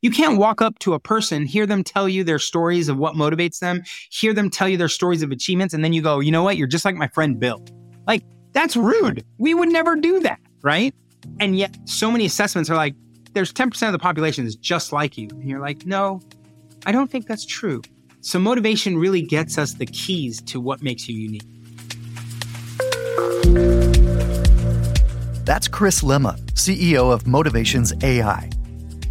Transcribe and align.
You 0.00 0.12
can't 0.12 0.38
walk 0.38 0.62
up 0.62 0.78
to 0.80 0.94
a 0.94 1.00
person, 1.00 1.44
hear 1.44 1.66
them 1.66 1.82
tell 1.82 2.08
you 2.08 2.22
their 2.22 2.38
stories 2.38 2.88
of 2.88 2.98
what 2.98 3.14
motivates 3.14 3.58
them, 3.58 3.82
hear 4.10 4.32
them 4.32 4.48
tell 4.48 4.68
you 4.68 4.76
their 4.76 4.88
stories 4.88 5.22
of 5.22 5.32
achievements, 5.32 5.74
and 5.74 5.82
then 5.82 5.92
you 5.92 6.02
go, 6.02 6.20
you 6.20 6.30
know 6.30 6.44
what? 6.44 6.56
You're 6.56 6.68
just 6.68 6.84
like 6.84 6.94
my 6.94 7.08
friend 7.08 7.40
Bill. 7.40 7.64
Like, 8.06 8.22
that's 8.52 8.76
rude. 8.76 9.24
We 9.38 9.54
would 9.54 9.70
never 9.70 9.96
do 9.96 10.20
that, 10.20 10.38
right? 10.62 10.94
And 11.40 11.58
yet, 11.58 11.76
so 11.84 12.12
many 12.12 12.26
assessments 12.26 12.70
are 12.70 12.76
like, 12.76 12.94
there's 13.32 13.52
10% 13.52 13.86
of 13.86 13.92
the 13.92 13.98
population 13.98 14.46
is 14.46 14.54
just 14.54 14.92
like 14.92 15.18
you. 15.18 15.28
And 15.32 15.50
you're 15.50 15.60
like, 15.60 15.84
no, 15.84 16.20
I 16.86 16.92
don't 16.92 17.10
think 17.10 17.26
that's 17.26 17.44
true. 17.44 17.82
So, 18.20 18.38
motivation 18.38 18.98
really 18.98 19.22
gets 19.22 19.58
us 19.58 19.74
the 19.74 19.86
keys 19.86 20.40
to 20.42 20.60
what 20.60 20.80
makes 20.80 21.08
you 21.08 21.18
unique. 21.18 21.42
That's 25.44 25.66
Chris 25.66 26.02
Lema, 26.02 26.38
CEO 26.52 27.12
of 27.12 27.26
Motivations 27.26 27.92
AI. 28.04 28.48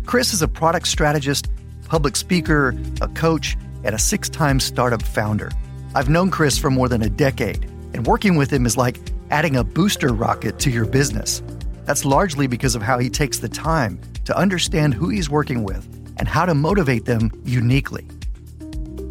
Chris 0.07 0.33
is 0.33 0.41
a 0.41 0.47
product 0.47 0.87
strategist, 0.87 1.49
public 1.89 2.15
speaker, 2.15 2.73
a 3.01 3.09
coach, 3.09 3.57
and 3.83 3.93
a 3.93 3.99
six 3.99 4.29
time 4.29 4.57
startup 4.57 5.03
founder. 5.03 5.51
I've 5.95 6.07
known 6.07 6.31
Chris 6.31 6.57
for 6.57 6.71
more 6.71 6.87
than 6.87 7.01
a 7.01 7.09
decade, 7.09 7.65
and 7.93 8.07
working 8.07 8.37
with 8.37 8.49
him 8.49 8.65
is 8.65 8.77
like 8.77 8.97
adding 9.31 9.57
a 9.57 9.65
booster 9.65 10.13
rocket 10.13 10.59
to 10.59 10.71
your 10.71 10.85
business. 10.85 11.43
That's 11.83 12.05
largely 12.05 12.47
because 12.47 12.73
of 12.73 12.81
how 12.81 12.99
he 12.99 13.09
takes 13.09 13.39
the 13.39 13.49
time 13.49 13.99
to 14.23 14.37
understand 14.37 14.93
who 14.93 15.09
he's 15.09 15.29
working 15.29 15.65
with 15.65 15.85
and 16.15 16.25
how 16.25 16.45
to 16.45 16.55
motivate 16.55 17.03
them 17.03 17.29
uniquely. 17.43 18.07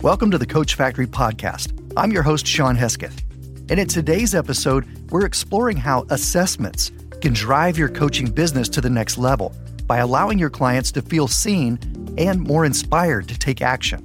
Welcome 0.01 0.31
to 0.31 0.39
the 0.39 0.47
Coach 0.47 0.77
Factory 0.77 1.07
podcast. 1.07 1.79
I'm 1.95 2.11
your 2.11 2.23
host, 2.23 2.47
Sean 2.47 2.75
Hesketh. 2.75 3.23
And 3.69 3.79
in 3.79 3.87
today's 3.87 4.35
episode, 4.35 4.87
we're 5.11 5.27
exploring 5.27 5.77
how 5.77 6.07
assessments 6.09 6.91
can 7.21 7.35
drive 7.35 7.77
your 7.77 7.91
coaching 7.91 8.31
business 8.31 8.67
to 8.71 8.81
the 8.81 8.89
next 8.89 9.19
level 9.19 9.55
by 9.87 9.99
allowing 9.99 10.39
your 10.39 10.51
clients 10.51 10.93
to 10.93 11.03
feel 11.03 11.29
seen 11.29 11.79
and 12.19 12.41
more 12.41 12.65
inspired 12.65 13.29
to 13.29 13.39
take 13.39 13.63
action. 13.63 14.03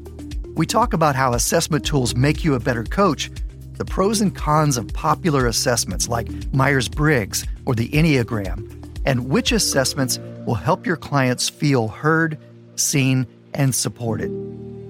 We 0.55 0.65
talk 0.65 0.93
about 0.93 1.15
how 1.15 1.33
assessment 1.33 1.85
tools 1.85 2.15
make 2.15 2.43
you 2.43 2.55
a 2.55 2.59
better 2.59 2.83
coach, 2.83 3.31
the 3.77 3.85
pros 3.85 4.21
and 4.21 4.35
cons 4.35 4.77
of 4.77 4.87
popular 4.89 5.47
assessments 5.47 6.07
like 6.07 6.29
Myers 6.53 6.89
Briggs 6.89 7.45
or 7.65 7.73
the 7.73 7.89
Enneagram, 7.89 8.99
and 9.05 9.29
which 9.29 9.51
assessments 9.51 10.19
will 10.45 10.55
help 10.55 10.85
your 10.85 10.97
clients 10.97 11.49
feel 11.49 11.87
heard, 11.87 12.37
seen, 12.75 13.25
and 13.53 13.73
supported. 13.73 14.29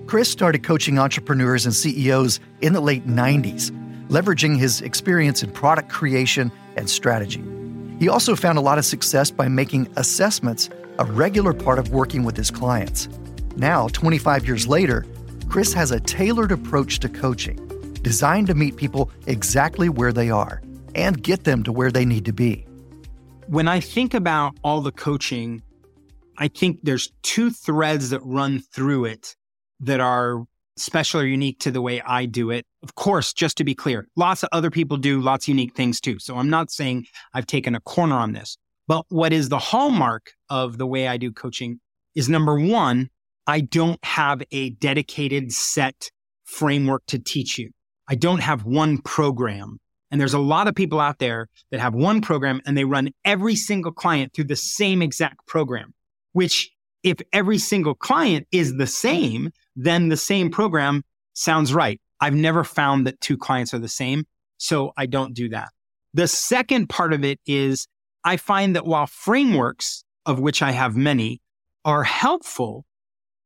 Chris 0.08 0.30
started 0.30 0.64
coaching 0.64 1.00
entrepreneurs 1.00 1.66
and 1.66 1.74
CEOs 1.74 2.40
in 2.62 2.74
the 2.74 2.82
late 2.82 3.08
90s, 3.08 3.72
leveraging 4.10 4.58
his 4.58 4.82
experience 4.82 5.42
in 5.42 5.52
product 5.52 5.90
creation 5.90 6.52
and 6.76 6.90
strategy. 6.90 7.42
He 8.02 8.10
also 8.10 8.36
found 8.36 8.58
a 8.58 8.62
lot 8.62 8.80
of 8.80 8.86
success 8.86 9.30
by 9.30 9.48
making 9.48 9.88
assessments 9.96 10.72
a 10.98 11.06
regular 11.06 11.54
part 11.54 11.78
of 11.78 11.92
working 11.92 12.24
with 12.24 12.36
his 12.36 12.50
clients. 12.50 13.08
Now, 13.58 13.90
25 13.90 14.44
years 14.48 14.68
later, 14.68 15.06
Chris 15.50 15.72
has 15.74 15.92
a 15.92 16.00
tailored 16.00 16.52
approach 16.52 16.98
to 17.02 17.10
coaching, 17.10 17.58
designed 18.02 18.48
to 18.48 18.56
meet 18.56 18.76
people 18.76 19.12
exactly 19.28 19.88
where 19.88 20.12
they 20.12 20.32
are 20.32 20.64
and 20.96 21.22
get 21.22 21.44
them 21.44 21.62
to 21.62 21.72
where 21.72 21.92
they 21.92 22.04
need 22.04 22.26
to 22.26 22.34
be. 22.34 22.66
When 23.46 23.68
I 23.68 23.80
think 23.80 24.16
about 24.16 24.58
all 24.64 24.82
the 24.82 24.92
coaching, 24.92 25.62
I 26.40 26.48
think 26.48 26.80
there's 26.82 27.14
two 27.22 27.52
threads 27.52 28.10
that 28.10 28.22
run 28.24 28.64
through 28.74 29.06
it 29.06 29.36
that 29.80 30.00
are 30.00 30.48
special 30.78 31.22
or 31.22 31.26
unique 31.26 31.60
to 31.60 31.72
the 31.72 31.82
way 31.82 32.02
I 32.02 32.26
do 32.26 32.50
it. 32.50 32.66
Of 32.84 32.96
course, 32.96 33.34
just 33.34 33.58
to 33.58 33.64
be 33.64 33.76
clear, 33.76 34.08
lots 34.16 34.44
of 34.44 34.50
other 34.52 34.72
people 34.72 34.98
do 34.98 35.22
lots 35.22 35.46
of 35.46 35.50
unique 35.50 35.76
things 35.76 36.00
too. 36.00 36.20
So 36.20 36.38
I'm 36.38 36.50
not 36.50 36.72
saying 36.72 37.06
I've 37.34 37.48
taken 37.48 37.76
a 37.76 37.82
corner 37.82 38.16
on 38.16 38.34
this. 38.34 38.58
But 38.88 39.06
what 39.10 39.32
is 39.32 39.50
the 39.50 39.60
hallmark 39.60 40.34
of 40.50 40.78
the 40.78 40.88
way 40.88 41.08
I 41.08 41.18
do 41.18 41.32
coaching 41.32 41.80
is 42.16 42.28
number 42.28 42.60
one, 42.60 43.10
I 43.48 43.62
don't 43.62 44.04
have 44.04 44.42
a 44.52 44.72
dedicated 44.72 45.52
set 45.52 46.12
framework 46.46 47.06
to 47.08 47.20
teach 47.20 47.58
you. 47.58 47.72
I 48.08 48.16
don't 48.16 48.42
have 48.42 48.66
one 48.66 48.98
program. 48.98 49.78
And 50.10 50.20
there's 50.20 50.34
a 50.34 50.40
lot 50.40 50.68
of 50.68 50.76
people 50.76 51.00
out 51.00 51.20
there 51.20 51.48
that 51.72 51.80
have 51.80 51.94
one 51.94 52.20
program 52.22 52.60
and 52.66 52.78
they 52.78 52.84
run 52.84 53.12
every 53.24 53.56
single 53.56 53.94
client 53.94 54.34
through 54.34 54.46
the 54.46 54.58
same 54.58 55.02
exact 55.02 55.48
program, 55.48 55.94
which 56.34 56.70
if 57.04 57.18
every 57.32 57.58
single 57.58 57.96
client 57.96 58.48
is 58.52 58.76
the 58.76 58.88
same, 58.88 59.52
then 59.76 60.10
the 60.10 60.18
same 60.18 60.50
program 60.50 61.04
sounds 61.34 61.74
right. 61.74 62.00
I've 62.20 62.36
never 62.36 62.64
found 62.64 63.08
that 63.08 63.20
two 63.22 63.38
clients 63.38 63.74
are 63.74 63.80
the 63.80 63.88
same. 63.88 64.26
So 64.58 64.92
I 64.96 65.06
don't 65.06 65.34
do 65.34 65.50
that. 65.50 65.70
The 66.14 66.28
second 66.28 66.88
part 66.88 67.14
of 67.14 67.24
it 67.24 67.40
is 67.46 67.88
I 68.24 68.38
find 68.38 68.76
that 68.76 68.86
while 68.86 69.08
frameworks, 69.08 70.04
of 70.26 70.40
which 70.40 70.62
I 70.62 70.72
have 70.72 70.96
many, 70.96 71.42
are 71.84 72.04
helpful, 72.04 72.86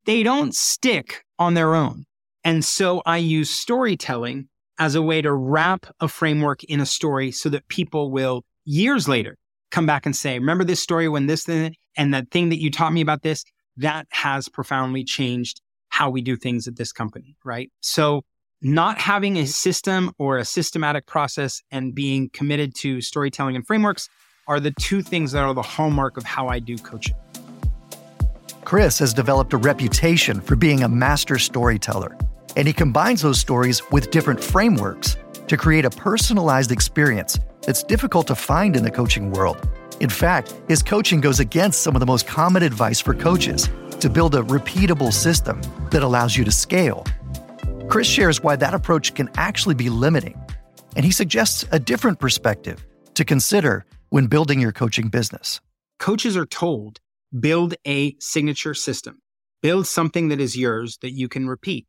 they 0.04 0.22
don't 0.22 0.54
stick 0.54 1.24
on 1.38 1.54
their 1.54 1.74
own. 1.74 2.04
And 2.44 2.64
so 2.64 3.02
I 3.06 3.16
use 3.16 3.50
storytelling 3.50 4.48
as 4.78 4.94
a 4.94 5.02
way 5.02 5.22
to 5.22 5.32
wrap 5.32 5.86
a 6.00 6.08
framework 6.08 6.62
in 6.64 6.80
a 6.80 6.86
story 6.86 7.30
so 7.30 7.48
that 7.48 7.66
people 7.68 8.10
will 8.10 8.44
years 8.64 9.08
later 9.08 9.36
come 9.70 9.86
back 9.86 10.06
and 10.06 10.14
say, 10.14 10.38
remember 10.38 10.64
this 10.64 10.80
story 10.80 11.08
when 11.08 11.26
this 11.26 11.44
thing 11.44 11.74
and 11.96 12.12
that 12.12 12.30
thing 12.30 12.50
that 12.50 12.60
you 12.60 12.70
taught 12.70 12.92
me 12.92 13.00
about 13.00 13.22
this, 13.22 13.44
that 13.78 14.06
has 14.10 14.48
profoundly 14.48 15.02
changed 15.02 15.60
how 15.96 16.10
we 16.10 16.20
do 16.20 16.36
things 16.36 16.68
at 16.68 16.76
this 16.76 16.92
company, 16.92 17.34
right? 17.42 17.72
So 17.80 18.22
not 18.60 18.98
having 18.98 19.38
a 19.38 19.46
system 19.46 20.12
or 20.18 20.36
a 20.36 20.44
systematic 20.44 21.06
process 21.06 21.62
and 21.70 21.94
being 21.94 22.28
committed 22.34 22.74
to 22.74 23.00
storytelling 23.00 23.56
and 23.56 23.66
frameworks 23.66 24.10
are 24.46 24.60
the 24.60 24.74
two 24.78 25.00
things 25.00 25.32
that 25.32 25.42
are 25.42 25.54
the 25.54 25.62
hallmark 25.62 26.18
of 26.18 26.24
how 26.24 26.48
I 26.48 26.58
do 26.58 26.76
coaching. 26.76 27.16
Chris 28.66 28.98
has 28.98 29.14
developed 29.14 29.54
a 29.54 29.56
reputation 29.56 30.42
for 30.42 30.54
being 30.54 30.82
a 30.82 30.88
master 30.88 31.38
storyteller, 31.38 32.14
and 32.56 32.66
he 32.66 32.74
combines 32.74 33.22
those 33.22 33.38
stories 33.38 33.80
with 33.90 34.10
different 34.10 34.44
frameworks 34.44 35.16
to 35.48 35.56
create 35.56 35.86
a 35.86 35.90
personalized 35.90 36.72
experience 36.72 37.38
that's 37.62 37.82
difficult 37.82 38.26
to 38.26 38.34
find 38.34 38.76
in 38.76 38.82
the 38.82 38.90
coaching 38.90 39.30
world. 39.30 39.66
In 40.00 40.10
fact, 40.10 40.54
his 40.68 40.82
coaching 40.82 41.22
goes 41.22 41.40
against 41.40 41.82
some 41.82 41.96
of 41.96 42.00
the 42.00 42.06
most 42.06 42.26
common 42.26 42.62
advice 42.62 43.00
for 43.00 43.14
coaches 43.14 43.70
to 44.00 44.10
build 44.10 44.34
a 44.34 44.42
repeatable 44.42 45.12
system 45.12 45.60
that 45.90 46.02
allows 46.02 46.36
you 46.36 46.44
to 46.44 46.52
scale. 46.52 47.04
Chris 47.88 48.06
shares 48.06 48.42
why 48.42 48.56
that 48.56 48.74
approach 48.74 49.14
can 49.14 49.30
actually 49.36 49.74
be 49.74 49.88
limiting, 49.88 50.40
and 50.96 51.04
he 51.04 51.10
suggests 51.10 51.64
a 51.72 51.78
different 51.78 52.18
perspective 52.18 52.84
to 53.14 53.24
consider 53.24 53.84
when 54.10 54.26
building 54.26 54.60
your 54.60 54.72
coaching 54.72 55.08
business? 55.08 55.60
Coaches 55.98 56.36
are 56.36 56.46
told 56.46 57.00
build 57.40 57.74
a 57.86 58.14
signature 58.20 58.72
system, 58.72 59.20
build 59.60 59.86
something 59.86 60.28
that 60.28 60.40
is 60.40 60.56
yours 60.56 60.96
that 61.02 61.10
you 61.10 61.28
can 61.28 61.48
repeat. 61.48 61.86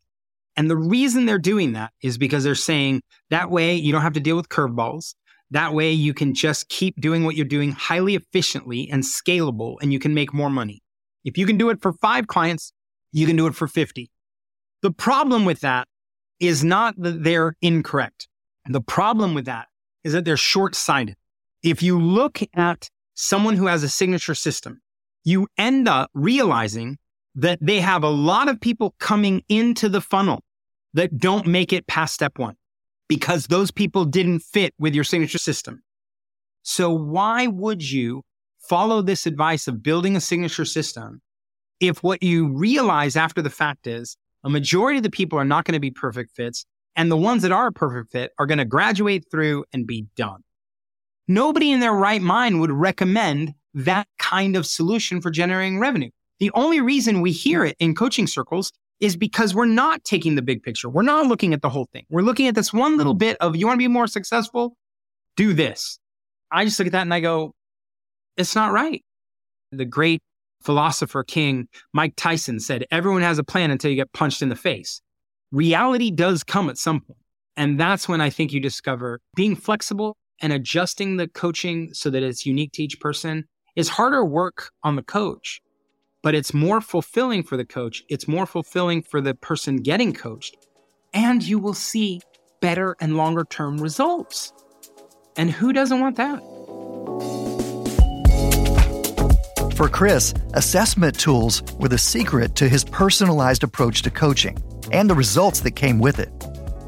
And 0.58 0.70
the 0.70 0.76
reason 0.76 1.26
they're 1.26 1.38
doing 1.38 1.74
that 1.74 1.92
is 2.02 2.18
because 2.18 2.44
they're 2.44 2.56
saying 2.56 3.02
that 3.30 3.52
way 3.52 3.76
you 3.76 3.92
don't 3.92 4.02
have 4.02 4.14
to 4.14 4.20
deal 4.20 4.36
with 4.36 4.50
curveballs. 4.50 5.14
That 5.52 5.74
way 5.74 5.92
you 5.92 6.14
can 6.14 6.34
just 6.34 6.68
keep 6.70 7.00
doing 7.00 7.24
what 7.24 7.36
you're 7.36 7.46
doing 7.46 7.72
highly 7.72 8.16
efficiently 8.16 8.90
and 8.92 9.04
scalable, 9.04 9.76
and 9.82 9.94
you 9.94 10.00
can 10.00 10.14
make 10.14 10.34
more 10.34 10.50
money. 10.50 10.82
If 11.28 11.38
you 11.38 11.46
can 11.46 11.58
do 11.58 11.70
it 11.70 11.82
for 11.82 11.92
five 11.92 12.28
clients, 12.28 12.72
you 13.12 13.28
can 13.28 13.36
do 13.36 13.48
it 13.48 13.54
for 13.54 13.68
50. 13.68 14.10
The 14.82 14.92
problem 14.92 15.44
with 15.44 15.60
that 15.60 15.86
is 16.40 16.64
not 16.64 16.96
that 16.98 17.22
they're 17.26 17.58
incorrect. 17.62 18.30
The 18.66 18.80
problem 18.80 19.34
with 19.34 19.44
that 19.44 19.68
is 20.06 20.14
that 20.14 20.24
they're 20.24 20.38
short 20.38 20.74
sighted. 20.74 21.18
If 21.62 21.84
you 21.84 22.00
look 22.00 22.40
at 22.54 22.90
someone 23.14 23.58
who 23.58 23.68
has 23.68 23.84
a 23.84 23.90
signature 23.90 24.36
system, 24.36 24.82
you 25.26 25.50
end 25.58 25.90
up 25.90 26.10
realizing 26.14 26.98
that 27.36 27.60
they 27.62 27.82
have 27.82 28.04
a 28.04 28.10
lot 28.10 28.48
of 28.48 28.62
people 28.62 28.96
coming 28.98 29.44
into 29.50 29.90
the 29.90 30.00
funnel 30.00 30.46
that 30.94 31.18
don't 31.18 31.46
make 31.46 31.74
it 31.74 31.88
past 31.88 32.14
step 32.14 32.40
one 32.40 32.56
because 33.10 33.48
those 33.48 33.70
people 33.70 34.06
didn't 34.06 34.40
fit 34.40 34.74
with 34.80 34.96
your 34.96 35.04
signature 35.04 35.40
system. 35.40 35.84
So 36.64 36.90
why 36.90 37.48
would 37.48 37.84
you 37.84 38.24
follow 38.70 39.02
this 39.02 39.26
advice 39.26 39.68
of 39.68 39.84
building 39.84 40.16
a 40.16 40.22
signature 40.22 40.66
system 40.66 41.22
if 41.80 42.04
what 42.04 42.24
you 42.24 42.48
realize 42.48 43.16
after 43.16 43.42
the 43.42 43.50
fact 43.50 43.88
is 43.88 44.18
a 44.44 44.50
majority 44.50 44.98
of 44.98 45.04
the 45.04 45.10
people 45.10 45.38
are 45.38 45.46
not 45.46 45.66
going 45.66 45.74
to 45.74 45.80
be 45.80 45.92
perfect 45.92 46.36
fits 46.36 46.66
and 46.96 47.12
the 47.12 47.18
ones 47.18 47.44
that 47.44 47.52
are 47.52 47.68
a 47.68 47.72
perfect 47.72 48.12
fit 48.12 48.32
are 48.40 48.46
going 48.46 48.58
to 48.58 48.66
graduate 48.66 49.26
through 49.30 49.66
and 49.74 49.86
be 49.86 50.06
done? 50.16 50.42
Nobody 51.28 51.72
in 51.72 51.80
their 51.80 51.94
right 51.94 52.22
mind 52.22 52.60
would 52.62 52.72
recommend 52.72 53.54
that 53.74 54.08
kind 54.18 54.56
of 54.56 54.66
solution 54.66 55.22
for 55.22 55.30
generating 55.30 55.80
revenue. 55.80 56.10
The 56.40 56.52
only 56.54 56.82
reason 56.82 57.22
we 57.22 57.32
hear 57.32 57.66
it 57.66 57.76
in 57.80 57.96
coaching 57.96 58.28
circles 58.28 58.72
is 59.00 59.16
because 59.16 59.54
we're 59.54 59.66
not 59.66 60.04
taking 60.04 60.36
the 60.36 60.42
big 60.42 60.64
picture. 60.64 60.90
We're 60.90 61.04
not 61.04 61.28
looking 61.28 61.54
at 61.54 61.62
the 61.62 61.70
whole 61.70 61.88
thing. 61.94 62.06
We're 62.10 62.22
looking 62.22 62.48
at 62.48 62.56
this 62.56 62.74
one 62.74 62.98
little 62.98 63.14
bit 63.14 63.38
of 63.40 63.56
you 63.56 63.68
want 63.68 63.78
to 63.78 63.84
be 63.84 63.88
more 63.88 64.08
successful? 64.08 64.76
Do 65.36 65.54
this. 65.54 66.00
I 66.52 66.66
just 66.66 66.80
look 66.80 66.88
at 66.88 66.94
that 66.94 67.02
and 67.02 67.14
I 67.14 67.20
go, 67.20 67.54
it's 68.38 68.56
not 68.56 68.72
right. 68.72 69.04
The 69.72 69.86
great 69.86 70.22
philosopher 70.62 71.24
king 71.24 71.68
Mike 71.94 72.14
Tyson 72.16 72.60
said, 72.60 72.86
everyone 72.92 73.22
has 73.22 73.40
a 73.40 73.44
plan 73.44 73.72
until 73.72 73.92
you 73.92 73.98
get 73.98 74.14
punched 74.14 74.42
in 74.42 74.50
the 74.50 74.56
face. 74.56 75.02
Reality 75.52 76.12
does 76.12 76.44
come 76.44 76.70
at 76.70 76.78
some 76.78 77.02
point. 77.02 77.20
And 77.56 77.80
that's 77.80 78.08
when 78.08 78.22
I 78.22 78.30
think 78.30 78.54
you 78.54 78.60
discover 78.60 79.20
being 79.36 79.56
flexible 79.56 80.16
and 80.42 80.54
adjusting 80.54 81.18
the 81.18 81.28
coaching 81.28 81.94
so 81.94 82.10
that 82.12 82.22
it's 82.24 82.46
unique 82.46 82.72
to 82.74 82.84
each 82.84 83.00
person 83.00 83.46
is 83.76 83.90
harder 83.90 84.24
work 84.24 84.72
on 84.84 84.96
the 84.96 85.04
coach, 85.04 85.62
but 86.22 86.36
it's 86.36 86.54
more 86.54 86.82
fulfilling 86.82 87.44
for 87.44 87.58
the 87.58 87.66
coach. 87.66 88.04
It's 88.10 88.28
more 88.28 88.46
fulfilling 88.46 89.02
for 89.02 89.22
the 89.22 89.34
person 89.34 89.78
getting 89.78 90.14
coached. 90.14 90.56
And 91.14 91.42
you 91.42 91.58
will 91.58 91.74
see 91.74 92.22
better 92.62 92.96
and 93.00 93.18
longer 93.18 93.46
term 93.50 93.78
results. 93.78 94.54
And 95.36 95.50
who 95.50 95.74
doesn't 95.74 96.00
want 96.00 96.18
that? 96.18 96.42
For 99.78 99.88
Chris, 99.88 100.34
assessment 100.56 101.20
tools 101.20 101.62
were 101.74 101.88
the 101.88 102.00
secret 102.00 102.56
to 102.56 102.68
his 102.68 102.84
personalized 102.84 103.64
approach 103.64 104.02
to 104.02 104.10
coaching 104.10 104.58
and 104.92 105.08
the 105.08 105.14
results 105.14 105.60
that 105.60 105.76
came 105.76 106.00
with 106.00 106.18
it. 106.18 106.32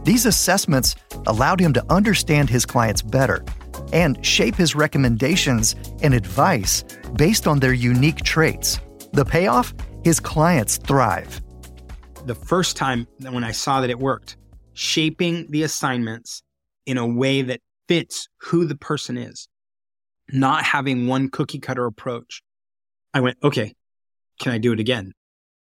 These 0.05 0.25
assessments 0.25 0.95
allowed 1.27 1.59
him 1.59 1.71
to 1.73 1.85
understand 1.91 2.49
his 2.49 2.65
clients 2.65 3.03
better 3.03 3.45
and 3.93 4.25
shape 4.25 4.55
his 4.55 4.73
recommendations 4.73 5.75
and 6.01 6.15
advice 6.15 6.83
based 7.13 7.45
on 7.45 7.59
their 7.59 7.73
unique 7.73 8.23
traits. 8.23 8.79
The 9.13 9.23
payoff? 9.23 9.71
His 10.03 10.19
clients 10.19 10.77
thrive. 10.77 11.43
The 12.25 12.33
first 12.33 12.75
time 12.75 13.05
when 13.21 13.43
I 13.43 13.51
saw 13.51 13.81
that 13.81 13.91
it 13.91 13.99
worked, 13.99 14.35
shaping 14.73 15.45
the 15.51 15.61
assignments 15.61 16.41
in 16.87 16.97
a 16.97 17.05
way 17.05 17.43
that 17.43 17.61
fits 17.87 18.29
who 18.37 18.65
the 18.65 18.77
person 18.77 19.15
is, 19.15 19.47
not 20.31 20.63
having 20.63 21.05
one 21.05 21.29
cookie 21.29 21.59
cutter 21.59 21.85
approach, 21.85 22.41
I 23.13 23.21
went, 23.21 23.37
okay, 23.43 23.73
can 24.39 24.51
I 24.51 24.57
do 24.57 24.73
it 24.73 24.79
again? 24.79 25.13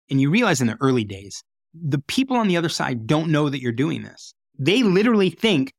And 0.09 0.19
you 0.19 0.29
realize 0.29 0.61
in 0.61 0.67
the 0.67 0.77
early 0.81 1.03
days, 1.03 1.43
the 1.73 1.99
people 1.99 2.37
on 2.37 2.47
the 2.47 2.57
other 2.57 2.69
side 2.69 3.07
don't 3.07 3.31
know 3.31 3.49
that 3.49 3.61
you're 3.61 3.71
doing 3.71 4.01
this. 4.01 4.33
They 4.57 4.83
literally 4.83 5.29
think, 5.29 5.73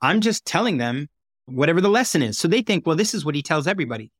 I'm 0.00 0.20
just 0.20 0.44
telling 0.44 0.78
them 0.78 1.08
whatever 1.46 1.80
the 1.80 1.88
lesson 1.88 2.22
is. 2.22 2.38
So 2.38 2.48
they 2.48 2.62
think, 2.62 2.86
well, 2.86 2.96
this 2.96 3.14
is 3.14 3.24
what 3.24 3.34
he 3.34 3.42
tells 3.42 3.66
everybody. 3.66 4.12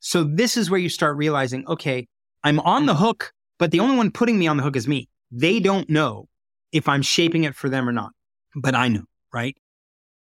So 0.00 0.24
this 0.24 0.56
is 0.56 0.70
where 0.70 0.80
you 0.80 0.88
start 0.88 1.16
realizing, 1.16 1.66
okay, 1.66 2.08
I'm 2.42 2.60
on 2.60 2.86
the 2.86 2.94
hook, 2.94 3.32
but 3.58 3.70
the 3.70 3.80
only 3.80 3.96
one 3.96 4.10
putting 4.10 4.38
me 4.38 4.46
on 4.46 4.56
the 4.56 4.62
hook 4.62 4.76
is 4.76 4.88
me. 4.88 5.08
They 5.30 5.60
don't 5.60 5.88
know 5.88 6.28
if 6.72 6.88
I'm 6.88 7.02
shaping 7.02 7.44
it 7.44 7.54
for 7.54 7.68
them 7.68 7.88
or 7.88 7.92
not, 7.92 8.12
but 8.56 8.74
I 8.74 8.88
know, 8.88 9.04
right? 9.32 9.56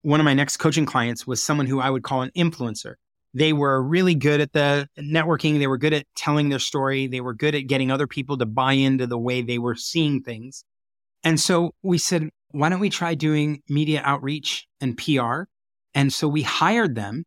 One 0.02 0.20
of 0.20 0.24
my 0.24 0.34
next 0.34 0.56
coaching 0.58 0.86
clients 0.86 1.26
was 1.26 1.42
someone 1.42 1.66
who 1.66 1.80
I 1.80 1.88
would 1.88 2.02
call 2.02 2.22
an 2.22 2.30
influencer. 2.36 2.94
They 3.32 3.52
were 3.52 3.82
really 3.82 4.14
good 4.14 4.40
at 4.40 4.52
the 4.52 4.88
networking. 4.98 5.58
They 5.58 5.66
were 5.66 5.78
good 5.78 5.92
at 5.92 6.06
telling 6.16 6.48
their 6.48 6.58
story. 6.58 7.06
They 7.06 7.20
were 7.20 7.34
good 7.34 7.54
at 7.54 7.68
getting 7.68 7.90
other 7.90 8.06
people 8.06 8.36
to 8.38 8.46
buy 8.46 8.72
into 8.72 9.06
the 9.06 9.18
way 9.18 9.42
they 9.42 9.58
were 9.58 9.76
seeing 9.76 10.22
things. 10.22 10.64
And 11.22 11.38
so 11.38 11.72
we 11.82 11.98
said, 11.98 12.30
why 12.50 12.68
don't 12.68 12.80
we 12.80 12.90
try 12.90 13.14
doing 13.14 13.62
media 13.68 14.02
outreach 14.04 14.66
and 14.80 14.96
PR? 14.96 15.42
And 15.94 16.12
so 16.12 16.26
we 16.28 16.42
hired 16.42 16.94
them 16.94 17.24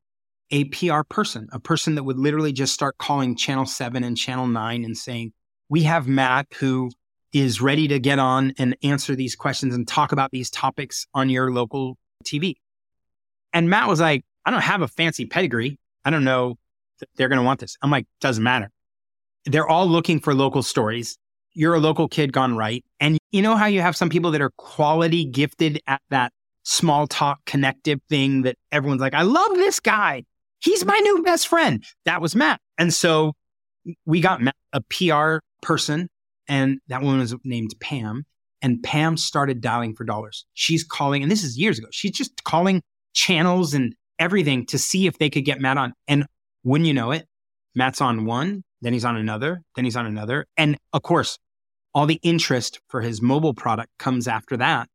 a 0.52 0.66
PR 0.66 1.02
person, 1.10 1.48
a 1.52 1.60
person 1.60 1.96
that 1.96 2.04
would 2.04 2.20
literally 2.20 2.54
just 2.54 2.74
start 2.74 2.98
calling 2.98 3.36
Channel 3.36 3.66
7 3.66 4.04
and 4.04 4.18
Channel 4.18 4.48
9 4.48 4.84
and 4.84 4.98
saying, 4.98 5.34
We 5.70 5.84
have 5.84 6.08
Matt 6.08 6.48
who 6.56 6.92
is 7.34 7.62
ready 7.62 7.88
to 7.88 8.00
get 8.00 8.20
on 8.20 8.54
and 8.60 8.78
answer 8.84 9.16
these 9.16 9.36
questions 9.36 9.74
and 9.74 9.88
talk 9.88 10.12
about 10.12 10.32
these 10.32 10.52
topics 10.52 11.08
on 11.14 11.30
your 11.30 11.52
local 11.52 11.98
TV. 12.24 12.56
And 13.54 13.70
Matt 13.70 13.88
was 13.88 14.00
like, 14.00 14.24
I 14.46 14.52
don't 14.52 14.62
have 14.62 14.82
a 14.82 14.88
fancy 14.88 15.26
pedigree. 15.26 15.80
I 16.06 16.10
don't 16.10 16.24
know 16.24 16.58
they're 17.16 17.30
going 17.30 17.40
to 17.40 17.46
want 17.46 17.60
this. 17.60 17.78
I'm 17.82 17.92
like, 17.92 18.06
doesn't 18.22 18.44
matter. 18.44 18.70
They're 19.46 19.68
all 19.68 19.88
looking 19.88 20.20
for 20.20 20.34
local 20.34 20.64
stories. 20.64 21.18
You're 21.54 21.76
a 21.76 21.80
local 21.80 22.08
kid 22.08 22.34
gone 22.34 22.56
right. 22.56 22.84
And 23.00 23.18
you 23.32 23.42
know 23.42 23.56
how 23.56 23.66
you 23.66 23.82
have 23.82 23.96
some 23.96 24.10
people 24.10 24.32
that 24.32 24.42
are 24.42 24.52
quality 24.58 25.26
gifted 25.26 25.82
at 25.88 26.02
that 26.10 26.32
small 26.64 27.08
talk 27.08 27.40
connective 27.46 28.00
thing 28.10 28.44
that 28.44 28.56
everyone's 28.72 29.02
like, 29.02 29.14
I 29.14 29.24
love 29.24 29.56
this 29.56 29.80
guy. 29.80 30.24
He's 30.60 30.86
my 30.86 30.98
new 30.98 31.22
best 31.24 31.48
friend. 31.48 31.84
That 32.06 32.22
was 32.22 32.36
Matt. 32.36 32.62
And 32.78 32.94
so 32.94 33.34
we 34.06 34.22
got 34.22 34.42
Matt, 34.42 34.56
a 34.72 34.82
PR 34.82 35.40
person, 35.62 36.10
and 36.48 36.80
that 36.88 37.02
woman 37.02 37.20
was 37.20 37.36
named 37.44 37.72
Pam. 37.82 38.24
And 38.62 38.82
Pam 38.82 39.18
started 39.18 39.60
dialing 39.60 39.94
for 39.94 40.06
dollars. 40.06 40.46
She's 40.54 40.86
calling, 40.86 41.22
and 41.22 41.30
this 41.30 41.44
is 41.44 41.58
years 41.58 41.78
ago. 41.78 41.90
She's 41.92 42.14
just 42.14 42.46
calling 42.46 42.82
channels 43.12 43.74
and 43.74 43.94
everything 44.20 44.66
to 44.68 44.78
see 44.78 45.08
if 45.08 45.18
they 45.18 45.30
could 45.30 45.46
get 45.46 45.60
Matt 45.60 45.78
on. 45.78 45.94
And 46.08 46.26
when 46.62 46.86
you 46.86 46.94
know 46.94 47.12
it, 47.12 47.28
Matt's 47.76 48.02
on 48.02 48.26
one, 48.26 48.64
then 48.82 48.94
he's 48.94 49.06
on 49.06 49.16
another, 49.16 49.62
then 49.76 49.86
he's 49.86 49.96
on 49.96 50.06
another. 50.06 50.46
And 50.58 50.78
of 50.92 51.04
course, 51.04 51.40
all 51.94 52.06
the 52.06 52.20
interest 52.24 52.80
for 52.88 53.02
his 53.02 53.22
mobile 53.22 53.54
product 53.54 53.90
comes 54.00 54.28
after 54.28 54.58
that 54.58 54.90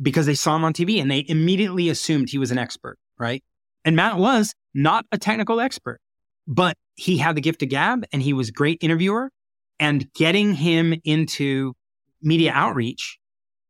because 0.00 0.26
they 0.26 0.34
saw 0.34 0.56
him 0.56 0.64
on 0.64 0.72
TV 0.72 1.00
and 1.00 1.10
they 1.10 1.24
immediately 1.28 1.88
assumed 1.88 2.28
he 2.28 2.38
was 2.38 2.50
an 2.50 2.58
expert, 2.58 2.98
right? 3.18 3.42
And 3.84 3.96
Matt 3.96 4.18
was 4.18 4.54
not 4.74 5.06
a 5.12 5.18
technical 5.18 5.60
expert, 5.60 6.00
but 6.46 6.76
he 6.96 7.18
had 7.18 7.36
the 7.36 7.40
gift 7.40 7.62
of 7.62 7.68
gab 7.68 8.04
and 8.12 8.22
he 8.22 8.32
was 8.32 8.48
a 8.48 8.52
great 8.52 8.78
interviewer. 8.80 9.30
And 9.78 10.12
getting 10.12 10.52
him 10.52 11.00
into 11.04 11.72
media 12.20 12.52
outreach 12.52 13.18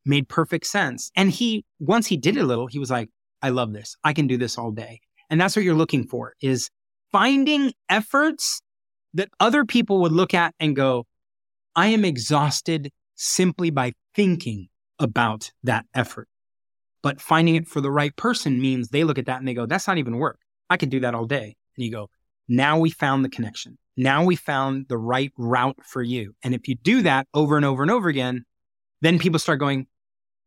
made 0.05 0.29
perfect 0.29 0.67
sense. 0.67 1.13
And 1.15 1.31
he, 1.31 1.65
once 1.79 2.09
he 2.09 2.17
did 2.17 2.37
a 2.37 2.43
little, 2.43 2.67
he 2.67 2.81
was 2.81 2.91
like, 2.91 3.09
I 3.43 3.51
love 3.51 3.73
this. 3.73 3.97
I 4.05 4.13
can 4.13 4.27
do 4.27 4.37
this 4.37 4.59
all 4.59 4.71
day. 4.71 5.01
And 5.29 5.41
that's 5.41 5.57
what 5.57 5.65
you're 5.65 5.75
looking 5.75 6.07
for 6.07 6.35
is 6.43 6.71
finding 7.13 7.73
efforts 7.89 8.61
that 9.15 9.29
other 9.41 9.65
people 9.65 10.01
would 10.01 10.13
look 10.13 10.35
at 10.35 10.55
and 10.61 10.77
go, 10.77 11.07
I 11.75 11.89
am 11.89 12.05
exhausted 12.05 12.91
simply 13.15 13.71
by 13.71 13.93
thinking 14.15 14.69
about 14.99 15.51
that 15.63 15.87
effort. 15.95 16.29
But 17.03 17.21
finding 17.21 17.55
it 17.55 17.67
for 17.67 17.81
the 17.81 17.91
right 17.91 18.15
person 18.17 18.61
means 18.61 18.89
they 18.89 19.05
look 19.05 19.19
at 19.19 19.27
that 19.27 19.39
and 19.39 19.49
they 19.49 19.55
go, 19.55 19.67
that's 19.67 19.87
not 19.87 19.99
even 19.99 20.19
work. 20.19 20.39
I 20.69 20.77
could 20.77 20.91
do 20.91 21.01
that 21.01 21.15
all 21.15 21.25
day. 21.25 21.57
And 21.77 21.85
you 21.85 21.91
go, 21.91 22.11
now 22.49 22.79
we 22.79 22.91
found 22.91 23.25
the 23.25 23.29
connection. 23.29 23.79
Now 23.97 24.25
we 24.25 24.37
found 24.37 24.87
the 24.89 24.99
right 24.99 25.33
route 25.37 25.79
for 25.85 26.03
you. 26.03 26.35
And 26.43 26.55
if 26.55 26.69
you 26.69 26.75
do 26.75 27.03
that 27.03 27.27
over 27.33 27.57
and 27.57 27.65
over 27.65 27.83
and 27.83 27.91
over 27.91 28.09
again, 28.09 28.45
then 29.01 29.19
people 29.19 29.39
start 29.39 29.61
going, 29.61 29.87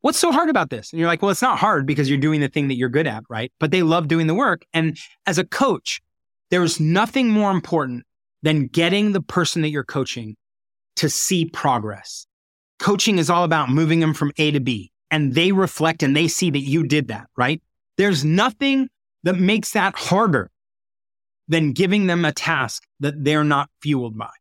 what's 0.03 0.19
so 0.19 0.31
hard 0.31 0.50
about 0.50 0.69
this? 0.69 0.91
And 0.91 1.00
you're 1.00 1.07
like, 1.07 1.21
well, 1.21 1.31
it's 1.31 1.41
not 1.41 1.57
hard 1.57 1.88
because 1.88 2.09
you're 2.09 2.19
doing 2.19 2.41
the 2.41 2.50
thing 2.50 2.67
that 2.67 2.75
you're 2.75 2.89
good 2.89 3.07
at, 3.07 3.23
right? 3.29 3.51
But 3.59 3.71
they 3.71 3.81
love 3.81 4.09
doing 4.09 4.27
the 4.27 4.33
work. 4.33 4.65
And 4.73 4.97
as 5.25 5.38
a 5.38 5.45
coach, 5.45 6.01
there's 6.51 6.79
nothing 6.79 7.29
more 7.29 7.51
important 7.51 8.03
than 8.44 8.67
getting 8.67 9.13
the 9.13 9.21
person 9.21 9.61
that 9.61 9.69
you're 9.69 9.85
coaching 9.85 10.35
to 10.97 11.09
see 11.09 11.45
progress. 11.45 12.27
Coaching 12.79 13.17
is 13.17 13.29
all 13.29 13.45
about 13.45 13.69
moving 13.69 14.01
them 14.01 14.13
from 14.13 14.33
A 14.38 14.51
to 14.51 14.59
B 14.59 14.91
and 15.09 15.33
they 15.35 15.53
reflect 15.53 16.03
and 16.03 16.15
they 16.15 16.27
see 16.27 16.50
that 16.50 16.59
you 16.59 16.83
did 16.83 17.07
that, 17.07 17.27
right? 17.38 17.61
There's 17.97 18.25
nothing 18.25 18.89
that 19.23 19.38
makes 19.38 19.71
that 19.71 19.95
harder 19.95 20.51
than 21.47 21.71
giving 21.71 22.07
them 22.07 22.25
a 22.25 22.33
task 22.33 22.83
that 23.00 23.23
they're 23.23 23.45
not 23.45 23.69
fueled 23.81 24.17
by. 24.17 24.31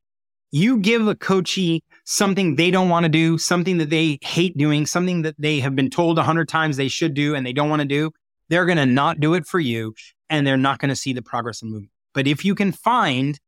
You 0.51 0.79
give 0.79 1.07
a 1.07 1.15
coachee 1.15 1.85
something 2.05 2.57
they 2.57 2.71
don't 2.71 2.89
want 2.89 3.05
to 3.05 3.09
do, 3.09 3.39
something 3.39 3.79
that 3.79 3.91
they 3.91 4.19
hate 4.23 4.57
doing, 4.57 4.87
something 4.87 5.23
that 5.23 5.35
they 5.39 5.61
have 5.61 5.77
been 5.77 5.91
told 5.91 6.19
a 6.19 6.23
hundred 6.23 6.49
times 6.49 6.77
they 6.77 6.89
should 6.89 7.15
do 7.15 7.35
and 7.35 7.47
they 7.47 7.53
don't 7.53 7.71
want 7.71 7.81
to 7.81 7.89
do. 7.89 8.11
They're 8.49 8.67
going 8.67 8.79
to 8.79 8.87
not 8.87 9.21
do 9.21 9.35
it 9.35 9.47
for 9.47 9.61
you 9.61 9.95
and 10.29 10.47
they're 10.47 10.57
not 10.57 10.79
going 10.79 10.89
to 10.89 10.97
see 10.97 11.13
the 11.13 11.23
progress 11.23 11.63
and 11.63 11.71
movement. 11.71 11.93
But 12.15 12.27
if 12.27 12.45
you 12.45 12.55
can 12.55 12.73
find 12.73 13.39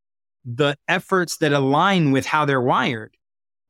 the 0.44 0.76
efforts 0.88 1.38
that 1.38 1.52
align 1.52 2.12
with 2.12 2.26
how 2.26 2.44
they're 2.44 2.60
wired, 2.60 3.16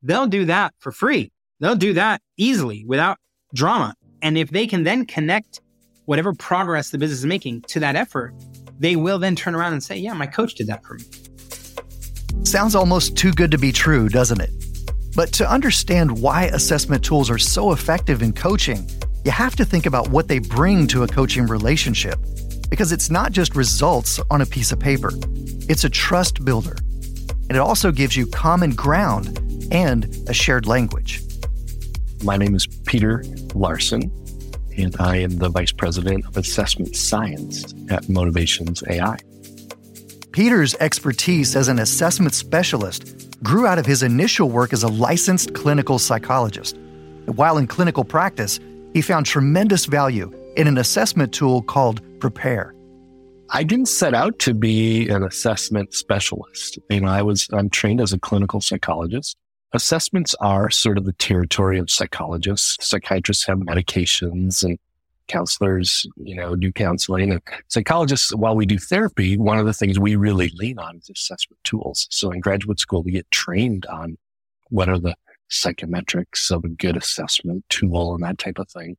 they'll 0.01 0.27
do 0.27 0.45
that 0.45 0.73
for 0.79 0.91
free. 0.91 1.31
They'll 1.59 1.75
do 1.75 1.93
that 1.93 2.21
easily 2.37 2.83
without 2.85 3.17
drama. 3.53 3.95
And 4.21 4.37
if 4.37 4.49
they 4.49 4.67
can 4.67 4.83
then 4.83 5.05
connect 5.05 5.61
whatever 6.05 6.33
progress 6.33 6.89
the 6.89 6.97
business 6.97 7.19
is 7.19 7.25
making 7.25 7.61
to 7.63 7.79
that 7.79 7.95
effort, 7.95 8.33
they 8.79 8.95
will 8.95 9.19
then 9.19 9.35
turn 9.35 9.55
around 9.55 9.73
and 9.73 9.83
say, 9.83 9.97
Yeah, 9.97 10.13
my 10.13 10.27
coach 10.27 10.55
did 10.55 10.67
that 10.67 10.83
for 10.83 10.95
me. 10.95 11.03
Sounds 12.43 12.75
almost 12.75 13.15
too 13.17 13.31
good 13.31 13.51
to 13.51 13.57
be 13.57 13.71
true, 13.71 14.09
doesn't 14.09 14.41
it? 14.41 14.64
But 15.15 15.31
to 15.33 15.49
understand 15.49 16.21
why 16.21 16.45
assessment 16.45 17.03
tools 17.03 17.29
are 17.29 17.37
so 17.37 17.71
effective 17.71 18.21
in 18.21 18.33
coaching, 18.33 18.89
you 19.23 19.31
have 19.31 19.55
to 19.55 19.63
think 19.63 19.85
about 19.85 20.09
what 20.09 20.27
they 20.27 20.39
bring 20.39 20.87
to 20.87 21.03
a 21.03 21.07
coaching 21.07 21.47
relationship. 21.47 22.19
Because 22.69 22.91
it's 22.91 23.09
not 23.09 23.31
just 23.31 23.55
results 23.55 24.19
on 24.29 24.41
a 24.41 24.45
piece 24.45 24.73
of 24.73 24.79
paper, 24.79 25.11
it's 25.69 25.85
a 25.85 25.89
trust 25.89 26.43
builder. 26.43 26.75
And 27.47 27.51
it 27.51 27.59
also 27.59 27.91
gives 27.91 28.17
you 28.17 28.27
common 28.27 28.71
ground 28.71 29.39
and 29.71 30.05
a 30.27 30.33
shared 30.33 30.67
language. 30.67 31.21
My 32.23 32.35
name 32.35 32.53
is 32.53 32.67
Peter 32.85 33.23
Larson, 33.53 34.11
and 34.77 34.95
I 34.99 35.17
am 35.17 35.37
the 35.37 35.49
Vice 35.49 35.71
President 35.71 36.25
of 36.25 36.35
Assessment 36.35 36.95
Science 36.95 37.73
at 37.89 38.09
Motivations 38.09 38.83
AI. 38.89 39.17
Peter's 40.31 40.75
expertise 40.75 41.55
as 41.55 41.69
an 41.69 41.79
assessment 41.79 42.33
specialist 42.33 43.24
grew 43.45 43.67
out 43.67 43.77
of 43.77 43.85
his 43.85 44.01
initial 44.01 44.49
work 44.49 44.73
as 44.73 44.81
a 44.81 44.87
licensed 44.87 45.53
clinical 45.53 45.99
psychologist. 45.99 46.75
While 47.27 47.57
in 47.57 47.67
clinical 47.67 48.03
practice, 48.03 48.59
he 48.93 49.01
found 49.01 49.25
tremendous 49.25 49.85
value 49.85 50.33
in 50.57 50.67
an 50.67 50.79
assessment 50.79 51.31
tool 51.31 51.61
called 51.61 52.01
Prepare. 52.19 52.73
I 53.51 53.63
didn't 53.63 53.87
set 53.87 54.15
out 54.15 54.39
to 54.39 54.55
be 54.55 55.07
an 55.09 55.23
assessment 55.23 55.93
specialist. 55.93 56.79
You 56.89 57.01
know, 57.01 57.09
I 57.09 57.21
was 57.21 57.47
I'm 57.53 57.69
trained 57.69 58.01
as 58.01 58.11
a 58.11 58.19
clinical 58.19 58.61
psychologist. 58.61 59.37
Assessments 59.73 60.33
are 60.41 60.71
sort 60.71 60.97
of 60.97 61.05
the 61.05 61.13
territory 61.13 61.77
of 61.77 61.91
psychologists. 61.91 62.77
Psychiatrists 62.87 63.45
have 63.45 63.59
medications 63.59 64.63
and 64.63 64.79
counselors, 65.27 66.05
you 66.17 66.35
know, 66.35 66.55
do 66.55 66.71
counseling 66.71 67.31
and 67.31 67.41
psychologists, 67.67 68.33
while 68.35 68.55
we 68.55 68.65
do 68.65 68.77
therapy, 68.77 69.37
one 69.37 69.57
of 69.57 69.65
the 69.65 69.73
things 69.73 69.99
we 69.99 70.15
really 70.15 70.51
lean 70.55 70.79
on 70.79 70.97
is 70.97 71.09
assessment 71.09 71.63
tools. 71.63 72.07
So 72.11 72.31
in 72.31 72.39
graduate 72.39 72.79
school, 72.79 73.03
we 73.03 73.11
get 73.11 73.29
trained 73.31 73.85
on 73.87 74.17
what 74.69 74.89
are 74.89 74.99
the 74.99 75.15
psychometrics 75.49 76.51
of 76.51 76.63
a 76.63 76.69
good 76.69 76.97
assessment 76.97 77.63
tool 77.69 78.13
and 78.15 78.23
that 78.23 78.37
type 78.37 78.59
of 78.59 78.69
thing. 78.69 78.97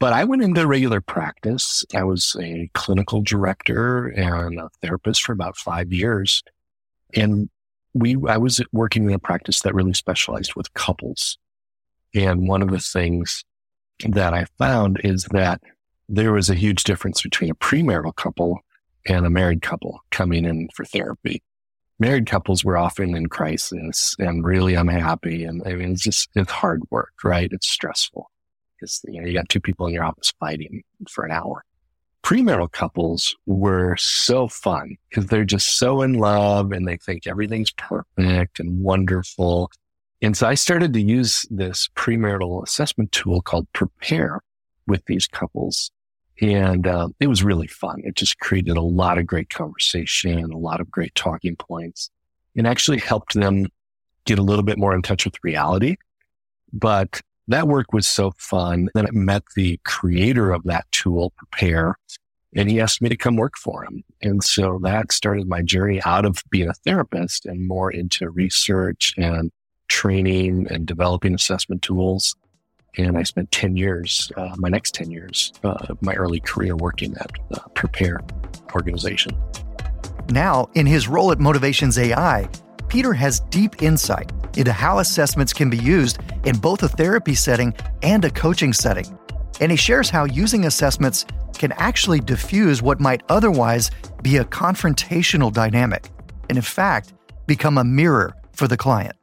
But 0.00 0.12
I 0.12 0.24
went 0.24 0.42
into 0.42 0.66
regular 0.66 1.00
practice. 1.00 1.84
I 1.94 2.04
was 2.04 2.36
a 2.40 2.70
clinical 2.74 3.20
director 3.20 4.06
and 4.06 4.60
a 4.60 4.70
therapist 4.80 5.22
for 5.22 5.32
about 5.32 5.56
five 5.56 5.92
years. 5.92 6.42
And 7.14 7.50
we, 7.94 8.16
I 8.28 8.36
was 8.36 8.60
working 8.72 9.06
in 9.08 9.14
a 9.14 9.18
practice 9.18 9.60
that 9.62 9.74
really 9.74 9.94
specialized 9.94 10.54
with 10.54 10.72
couples. 10.74 11.38
And 12.14 12.46
one 12.46 12.62
of 12.62 12.70
the 12.70 12.78
things 12.78 13.44
that 14.08 14.34
I 14.34 14.46
found 14.58 15.00
is 15.04 15.24
that 15.32 15.60
there 16.08 16.32
was 16.32 16.48
a 16.48 16.54
huge 16.54 16.84
difference 16.84 17.22
between 17.22 17.50
a 17.50 17.54
premarital 17.54 18.14
couple 18.16 18.60
and 19.06 19.26
a 19.26 19.30
married 19.30 19.62
couple 19.62 20.00
coming 20.10 20.44
in 20.44 20.68
for 20.74 20.84
therapy. 20.84 21.42
Married 21.98 22.26
couples 22.26 22.64
were 22.64 22.76
often 22.76 23.16
in 23.16 23.28
crisis 23.28 24.14
and 24.18 24.44
really 24.44 24.74
unhappy. 24.74 25.44
And 25.44 25.62
I 25.66 25.74
mean, 25.74 25.92
it's 25.92 26.02
just, 26.02 26.28
it's 26.34 26.52
hard 26.52 26.82
work, 26.90 27.12
right? 27.24 27.48
It's 27.50 27.68
stressful 27.68 28.30
because, 28.76 29.00
you 29.08 29.20
know, 29.20 29.26
you 29.26 29.34
got 29.34 29.48
two 29.48 29.60
people 29.60 29.86
in 29.86 29.94
your 29.94 30.04
office 30.04 30.32
fighting 30.38 30.82
for 31.08 31.24
an 31.24 31.32
hour. 31.32 31.64
Premarital 32.22 32.70
couples 32.72 33.34
were 33.46 33.96
so 33.98 34.48
fun 34.48 34.96
because 35.08 35.26
they're 35.26 35.44
just 35.44 35.76
so 35.76 36.02
in 36.02 36.14
love 36.14 36.72
and 36.72 36.86
they 36.86 36.96
think 36.96 37.26
everything's 37.26 37.72
perfect 37.72 38.60
and 38.60 38.80
wonderful. 38.80 39.70
And 40.20 40.36
so 40.36 40.48
I 40.48 40.54
started 40.54 40.92
to 40.94 41.00
use 41.00 41.46
this 41.50 41.88
premarital 41.94 42.62
assessment 42.64 43.12
tool 43.12 43.40
called 43.40 43.72
Prepare 43.72 44.40
with 44.86 45.04
these 45.06 45.26
couples. 45.26 45.90
And 46.40 46.86
uh, 46.86 47.08
it 47.20 47.28
was 47.28 47.44
really 47.44 47.66
fun. 47.66 48.00
It 48.04 48.14
just 48.14 48.38
created 48.38 48.76
a 48.76 48.82
lot 48.82 49.18
of 49.18 49.26
great 49.26 49.50
conversation, 49.50 50.52
a 50.52 50.58
lot 50.58 50.80
of 50.80 50.90
great 50.90 51.14
talking 51.14 51.56
points, 51.56 52.10
and 52.56 52.66
actually 52.66 52.98
helped 52.98 53.34
them 53.34 53.66
get 54.24 54.38
a 54.38 54.42
little 54.42 54.64
bit 54.64 54.78
more 54.78 54.94
in 54.94 55.02
touch 55.02 55.24
with 55.24 55.34
reality. 55.42 55.96
But 56.72 57.20
that 57.48 57.68
work 57.68 57.92
was 57.92 58.06
so 58.06 58.32
fun. 58.36 58.88
Then 58.94 59.06
I 59.06 59.10
met 59.12 59.42
the 59.56 59.80
creator 59.84 60.52
of 60.52 60.64
that 60.64 60.86
tool, 60.92 61.32
Prepare, 61.36 61.96
and 62.54 62.70
he 62.70 62.80
asked 62.80 63.02
me 63.02 63.08
to 63.08 63.16
come 63.16 63.36
work 63.36 63.56
for 63.56 63.84
him. 63.84 64.04
And 64.22 64.42
so 64.42 64.78
that 64.82 65.12
started 65.12 65.48
my 65.48 65.62
journey 65.62 66.00
out 66.04 66.24
of 66.24 66.42
being 66.50 66.68
a 66.68 66.74
therapist 66.74 67.46
and 67.46 67.66
more 67.66 67.90
into 67.90 68.28
research 68.30 69.14
and 69.16 69.50
training 69.88 70.66
and 70.70 70.86
developing 70.86 71.34
assessment 71.34 71.82
tools. 71.82 72.36
And 72.96 73.16
I 73.16 73.22
spent 73.22 73.50
10 73.52 73.76
years, 73.76 74.30
uh, 74.36 74.54
my 74.56 74.68
next 74.68 74.94
10 74.94 75.10
years, 75.10 75.52
uh, 75.64 75.94
my 76.00 76.14
early 76.14 76.40
career 76.40 76.76
working 76.76 77.14
at 77.16 77.30
uh, 77.52 77.68
Prepare 77.74 78.20
organization. 78.74 79.36
Now, 80.30 80.68
in 80.74 80.86
his 80.86 81.08
role 81.08 81.32
at 81.32 81.38
Motivations 81.38 81.98
AI, 81.98 82.48
Peter 82.88 83.12
has 83.12 83.40
deep 83.50 83.82
insight 83.82 84.32
into 84.56 84.72
how 84.72 84.98
assessments 84.98 85.52
can 85.52 85.70
be 85.70 85.78
used 85.78 86.18
in 86.44 86.56
both 86.58 86.82
a 86.82 86.88
therapy 86.88 87.34
setting 87.34 87.74
and 88.02 88.24
a 88.24 88.30
coaching 88.30 88.72
setting. 88.72 89.06
And 89.60 89.70
he 89.70 89.76
shares 89.76 90.10
how 90.10 90.24
using 90.24 90.64
assessments 90.64 91.24
can 91.54 91.72
actually 91.72 92.20
diffuse 92.20 92.82
what 92.82 93.00
might 93.00 93.22
otherwise 93.28 93.90
be 94.22 94.36
a 94.38 94.44
confrontational 94.44 95.52
dynamic, 95.52 96.08
and 96.48 96.56
in 96.56 96.62
fact, 96.62 97.12
become 97.46 97.78
a 97.78 97.84
mirror 97.84 98.34
for 98.52 98.68
the 98.68 98.76
client. 98.76 99.17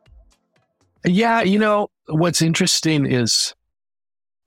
Yeah, 1.05 1.41
you 1.41 1.59
know, 1.59 1.89
what's 2.07 2.41
interesting 2.41 3.05
is 3.05 3.53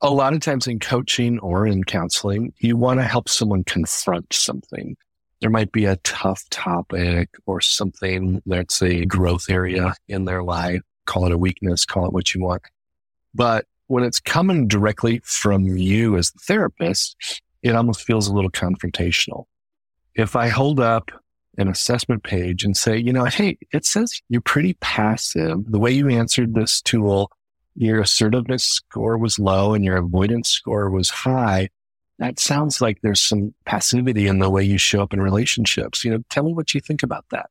a 0.00 0.10
lot 0.10 0.34
of 0.34 0.40
times 0.40 0.66
in 0.66 0.80
coaching 0.80 1.38
or 1.38 1.66
in 1.66 1.84
counseling, 1.84 2.52
you 2.58 2.76
want 2.76 3.00
to 3.00 3.04
help 3.04 3.28
someone 3.28 3.64
confront 3.64 4.32
something. 4.32 4.96
There 5.40 5.50
might 5.50 5.70
be 5.70 5.84
a 5.84 5.96
tough 5.96 6.42
topic 6.50 7.30
or 7.46 7.60
something 7.60 8.42
that's 8.44 8.82
a 8.82 9.04
growth 9.06 9.46
area 9.48 9.94
in 10.08 10.24
their 10.24 10.42
life. 10.42 10.80
Call 11.06 11.26
it 11.26 11.32
a 11.32 11.38
weakness, 11.38 11.84
call 11.84 12.06
it 12.06 12.12
what 12.12 12.34
you 12.34 12.42
want. 12.42 12.62
But 13.34 13.66
when 13.86 14.02
it's 14.02 14.20
coming 14.20 14.66
directly 14.66 15.20
from 15.24 15.64
you 15.64 16.16
as 16.16 16.32
the 16.32 16.40
therapist, 16.40 17.40
it 17.62 17.74
almost 17.74 18.02
feels 18.02 18.26
a 18.26 18.32
little 18.32 18.50
confrontational. 18.50 19.44
If 20.14 20.34
I 20.34 20.48
hold 20.48 20.80
up 20.80 21.10
an 21.58 21.68
assessment 21.68 22.22
page 22.22 22.64
and 22.64 22.76
say, 22.76 22.96
you 22.96 23.12
know, 23.12 23.24
hey, 23.24 23.58
it 23.72 23.84
says 23.84 24.20
you're 24.28 24.40
pretty 24.40 24.74
passive. 24.74 25.58
The 25.66 25.78
way 25.78 25.90
you 25.90 26.08
answered 26.08 26.54
this 26.54 26.80
tool, 26.80 27.30
your 27.74 28.00
assertiveness 28.00 28.64
score 28.64 29.18
was 29.18 29.38
low 29.38 29.74
and 29.74 29.84
your 29.84 29.96
avoidance 29.96 30.48
score 30.48 30.88
was 30.90 31.10
high. 31.10 31.68
That 32.18 32.40
sounds 32.40 32.80
like 32.80 32.98
there's 33.02 33.22
some 33.22 33.54
passivity 33.64 34.26
in 34.26 34.38
the 34.38 34.50
way 34.50 34.64
you 34.64 34.78
show 34.78 35.02
up 35.02 35.12
in 35.12 35.20
relationships. 35.20 36.04
You 36.04 36.12
know, 36.12 36.24
tell 36.30 36.44
me 36.44 36.54
what 36.54 36.74
you 36.74 36.80
think 36.80 37.02
about 37.02 37.26
that. 37.30 37.50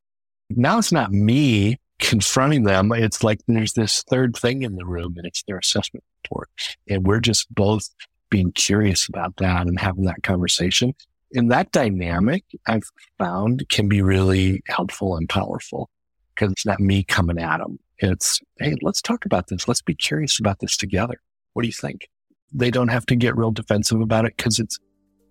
Now 0.50 0.78
it's 0.78 0.92
not 0.92 1.12
me 1.12 1.78
confronting 2.00 2.64
them. 2.64 2.92
It's 2.92 3.24
like 3.24 3.42
there's 3.48 3.74
this 3.74 4.04
third 4.04 4.36
thing 4.36 4.62
in 4.62 4.76
the 4.76 4.86
room 4.86 5.16
and 5.18 5.26
it's 5.26 5.44
their 5.44 5.58
assessment 5.58 6.04
report. 6.24 6.50
And 6.90 7.06
we're 7.06 7.20
just 7.20 7.54
both 7.54 7.90
being 8.30 8.52
curious 8.52 9.08
about 9.08 9.38
that 9.38 9.68
and 9.68 9.80
having 9.80 10.06
that 10.06 10.24
conversation. 10.24 10.94
And 11.34 11.52
that 11.52 11.72
dynamic 11.72 12.44
I've 12.68 12.90
found 13.18 13.68
can 13.70 13.88
be 13.90 14.02
really 14.02 14.62
helpful 14.68 15.18
and 15.18 15.28
powerful 15.28 15.90
because 16.34 16.52
it's 16.52 16.66
not 16.66 16.80
me 16.80 17.04
coming 17.04 17.40
at 17.40 17.58
them. 17.58 17.80
It's, 18.00 18.40
Hey, 18.60 18.76
let's 18.82 19.02
talk 19.02 19.26
about 19.26 19.48
this. 19.48 19.68
Let's 19.68 19.82
be 19.82 19.96
curious 19.96 20.40
about 20.40 20.60
this 20.60 20.78
together. 20.78 21.20
What 21.54 21.64
do 21.64 21.68
you 21.68 21.74
think? 21.74 22.08
They 22.54 22.72
don't 22.72 22.88
have 22.88 23.06
to 23.08 23.16
get 23.16 23.36
real 23.36 23.52
defensive 23.52 24.00
about 24.00 24.26
it 24.26 24.38
because 24.38 24.60
it's 24.60 24.80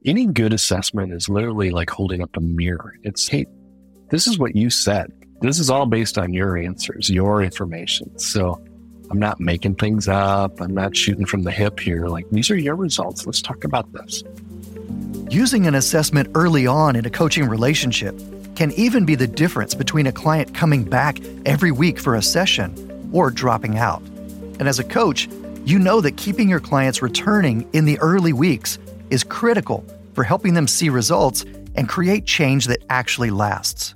any 0.04 0.26
good 0.26 0.52
assessment 0.52 1.12
is 1.12 1.28
literally 1.28 1.70
like 1.70 1.90
holding 1.90 2.22
up 2.22 2.36
a 2.36 2.40
mirror. 2.40 2.94
It's, 3.02 3.28
Hey, 3.28 3.46
this 4.10 4.26
is 4.26 4.38
what 4.38 4.54
you 4.54 4.70
said. 4.70 5.12
This 5.40 5.58
is 5.58 5.70
all 5.70 5.86
based 5.86 6.18
on 6.18 6.32
your 6.32 6.56
answers, 6.56 7.10
your 7.10 7.42
information. 7.42 8.18
So 8.18 8.62
I'm 9.10 9.18
not 9.18 9.40
making 9.40 9.76
things 9.76 10.08
up. 10.08 10.60
I'm 10.60 10.74
not 10.74 10.96
shooting 10.96 11.26
from 11.26 11.42
the 11.42 11.50
hip 11.50 11.78
here. 11.80 12.06
Like 12.06 12.28
these 12.30 12.50
are 12.50 12.56
your 12.56 12.76
results. 12.76 13.26
Let's 13.26 13.42
talk 13.42 13.64
about 13.64 13.92
this. 13.92 14.22
Using 15.30 15.66
an 15.66 15.74
assessment 15.74 16.30
early 16.34 16.66
on 16.66 16.96
in 16.96 17.04
a 17.04 17.10
coaching 17.10 17.48
relationship 17.48 18.18
can 18.54 18.72
even 18.72 19.04
be 19.04 19.14
the 19.14 19.26
difference 19.26 19.74
between 19.74 20.06
a 20.06 20.12
client 20.12 20.54
coming 20.54 20.84
back 20.84 21.18
every 21.44 21.72
week 21.72 21.98
for 21.98 22.14
a 22.14 22.22
session 22.22 23.10
or 23.12 23.30
dropping 23.30 23.78
out. 23.78 24.02
And 24.58 24.68
as 24.68 24.78
a 24.78 24.84
coach, 24.84 25.28
you 25.64 25.78
know 25.78 26.00
that 26.00 26.16
keeping 26.16 26.48
your 26.48 26.60
clients 26.60 27.02
returning 27.02 27.68
in 27.72 27.84
the 27.84 27.98
early 27.98 28.32
weeks 28.32 28.78
is 29.10 29.24
critical 29.24 29.84
for 30.14 30.24
helping 30.24 30.54
them 30.54 30.68
see 30.68 30.88
results 30.88 31.44
and 31.74 31.88
create 31.88 32.24
change 32.24 32.66
that 32.66 32.82
actually 32.88 33.30
lasts. 33.30 33.94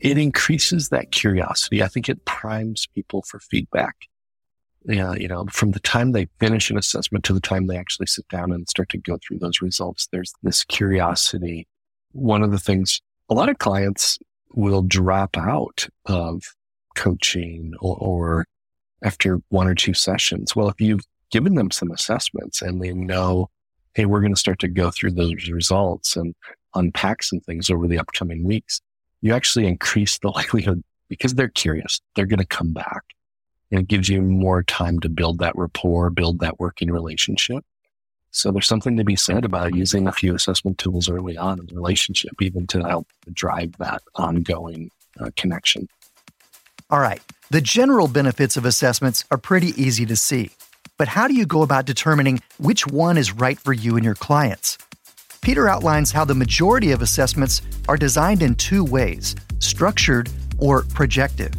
It 0.00 0.16
increases 0.16 0.88
that 0.88 1.10
curiosity. 1.10 1.82
I 1.82 1.88
think 1.88 2.08
it 2.08 2.24
primes 2.24 2.86
people 2.94 3.22
for 3.22 3.38
feedback 3.38 3.96
yeah, 4.84 5.14
you 5.14 5.28
know, 5.28 5.46
from 5.50 5.72
the 5.72 5.80
time 5.80 6.12
they 6.12 6.28
finish 6.38 6.70
an 6.70 6.78
assessment 6.78 7.24
to 7.24 7.32
the 7.32 7.40
time 7.40 7.66
they 7.66 7.76
actually 7.76 8.06
sit 8.06 8.26
down 8.28 8.52
and 8.52 8.68
start 8.68 8.88
to 8.90 8.98
go 8.98 9.18
through 9.18 9.38
those 9.38 9.60
results, 9.60 10.08
there's 10.10 10.32
this 10.42 10.64
curiosity. 10.64 11.66
One 12.12 12.42
of 12.42 12.50
the 12.50 12.58
things 12.58 13.00
a 13.28 13.34
lot 13.34 13.48
of 13.48 13.58
clients 13.58 14.18
will 14.54 14.82
drop 14.82 15.36
out 15.36 15.86
of 16.06 16.42
coaching 16.96 17.72
or, 17.80 17.96
or 18.00 18.46
after 19.04 19.40
one 19.50 19.68
or 19.68 19.74
two 19.74 19.94
sessions. 19.94 20.56
Well, 20.56 20.68
if 20.68 20.80
you've 20.80 21.04
given 21.30 21.54
them 21.54 21.70
some 21.70 21.90
assessments 21.90 22.62
and 22.62 22.82
they 22.82 22.92
know, 22.92 23.48
Hey, 23.94 24.06
we're 24.06 24.20
going 24.20 24.34
to 24.34 24.40
start 24.40 24.60
to 24.60 24.68
go 24.68 24.90
through 24.90 25.12
those 25.12 25.48
results 25.48 26.16
and 26.16 26.34
unpack 26.74 27.22
some 27.22 27.40
things 27.40 27.70
over 27.70 27.86
the 27.86 27.98
upcoming 27.98 28.44
weeks. 28.44 28.80
You 29.20 29.34
actually 29.34 29.66
increase 29.66 30.18
the 30.18 30.28
likelihood 30.34 30.82
because 31.08 31.34
they're 31.34 31.48
curious. 31.48 32.00
They're 32.14 32.26
going 32.26 32.38
to 32.38 32.46
come 32.46 32.72
back 32.72 33.02
it 33.70 33.88
gives 33.88 34.08
you 34.08 34.20
more 34.22 34.62
time 34.62 35.00
to 35.00 35.08
build 35.08 35.38
that 35.38 35.56
rapport, 35.56 36.10
build 36.10 36.40
that 36.40 36.58
working 36.58 36.90
relationship. 36.90 37.64
So 38.32 38.52
there's 38.52 38.66
something 38.66 38.96
to 38.96 39.04
be 39.04 39.16
said 39.16 39.44
about 39.44 39.74
using 39.74 40.06
a 40.06 40.12
few 40.12 40.34
assessment 40.34 40.78
tools 40.78 41.08
early 41.08 41.36
on 41.36 41.58
in 41.58 41.66
the 41.66 41.74
relationship, 41.74 42.32
even 42.40 42.66
to 42.68 42.80
help 42.80 43.08
drive 43.32 43.76
that 43.78 44.02
ongoing 44.14 44.90
uh, 45.20 45.30
connection. 45.36 45.88
All 46.90 47.00
right. 47.00 47.20
The 47.50 47.60
general 47.60 48.08
benefits 48.08 48.56
of 48.56 48.64
assessments 48.64 49.24
are 49.30 49.38
pretty 49.38 49.68
easy 49.80 50.06
to 50.06 50.16
see. 50.16 50.50
But 50.96 51.08
how 51.08 51.26
do 51.26 51.34
you 51.34 51.46
go 51.46 51.62
about 51.62 51.86
determining 51.86 52.42
which 52.58 52.86
one 52.86 53.16
is 53.16 53.32
right 53.32 53.58
for 53.58 53.72
you 53.72 53.96
and 53.96 54.04
your 54.04 54.14
clients? 54.14 54.78
Peter 55.40 55.68
outlines 55.68 56.12
how 56.12 56.24
the 56.24 56.34
majority 56.34 56.92
of 56.92 57.02
assessments 57.02 57.62
are 57.88 57.96
designed 57.96 58.42
in 58.42 58.54
two 58.54 58.84
ways 58.84 59.34
structured 59.58 60.28
or 60.58 60.82
projective. 60.94 61.52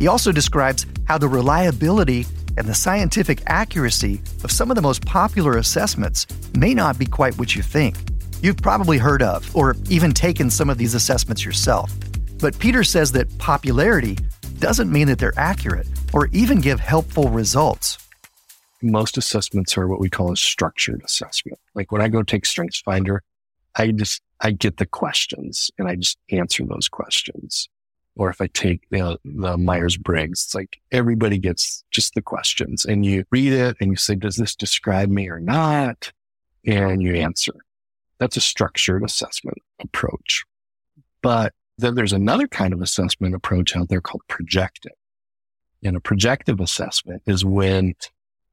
He 0.00 0.08
also 0.08 0.32
describes 0.32 0.86
how 1.04 1.18
the 1.18 1.28
reliability 1.28 2.26
and 2.56 2.66
the 2.66 2.74
scientific 2.74 3.42
accuracy 3.46 4.20
of 4.42 4.50
some 4.50 4.70
of 4.70 4.74
the 4.74 4.82
most 4.82 5.04
popular 5.04 5.58
assessments 5.58 6.26
may 6.56 6.74
not 6.74 6.98
be 6.98 7.06
quite 7.06 7.38
what 7.38 7.54
you 7.54 7.62
think. 7.62 7.96
You've 8.42 8.56
probably 8.56 8.96
heard 8.96 9.22
of 9.22 9.54
or 9.54 9.76
even 9.90 10.12
taken 10.12 10.50
some 10.50 10.70
of 10.70 10.78
these 10.78 10.94
assessments 10.94 11.44
yourself. 11.44 11.92
But 12.38 12.58
Peter 12.58 12.82
says 12.82 13.12
that 13.12 13.36
popularity 13.38 14.16
doesn't 14.58 14.90
mean 14.90 15.06
that 15.08 15.18
they're 15.18 15.38
accurate 15.38 15.86
or 16.14 16.28
even 16.28 16.62
give 16.62 16.80
helpful 16.80 17.28
results. 17.28 17.98
most 18.82 19.18
assessments 19.18 19.76
are 19.76 19.86
what 19.86 20.00
we 20.00 20.08
call 20.08 20.32
a 20.32 20.36
structured 20.36 21.02
assessment. 21.04 21.58
Like 21.74 21.92
when 21.92 22.00
I 22.00 22.08
go 22.08 22.22
take 22.22 22.44
StrengthsFinder, 22.44 23.18
I 23.76 23.90
just, 23.90 24.22
I 24.40 24.52
get 24.52 24.78
the 24.78 24.86
questions 24.86 25.70
and 25.78 25.86
I 25.86 25.96
just 25.96 26.16
answer 26.30 26.64
those 26.64 26.88
questions. 26.88 27.68
Or 28.20 28.28
if 28.28 28.42
I 28.42 28.48
take 28.48 28.86
the, 28.90 29.18
Myers 29.24 29.96
Briggs, 29.96 30.44
it's 30.44 30.54
like 30.54 30.78
everybody 30.92 31.38
gets 31.38 31.82
just 31.90 32.12
the 32.12 32.20
questions 32.20 32.84
and 32.84 33.06
you 33.06 33.24
read 33.30 33.54
it 33.54 33.78
and 33.80 33.90
you 33.92 33.96
say, 33.96 34.14
does 34.14 34.36
this 34.36 34.54
describe 34.54 35.08
me 35.08 35.30
or 35.30 35.40
not? 35.40 36.12
And 36.66 37.00
you 37.00 37.14
answer. 37.14 37.54
That's 38.18 38.36
a 38.36 38.42
structured 38.42 39.04
assessment 39.04 39.56
approach. 39.80 40.44
But 41.22 41.54
then 41.78 41.94
there's 41.94 42.12
another 42.12 42.46
kind 42.46 42.74
of 42.74 42.82
assessment 42.82 43.34
approach 43.34 43.74
out 43.74 43.88
there 43.88 44.02
called 44.02 44.20
projective. 44.28 44.92
And 45.82 45.96
a 45.96 46.00
projective 46.00 46.60
assessment 46.60 47.22
is 47.24 47.42
when 47.42 47.94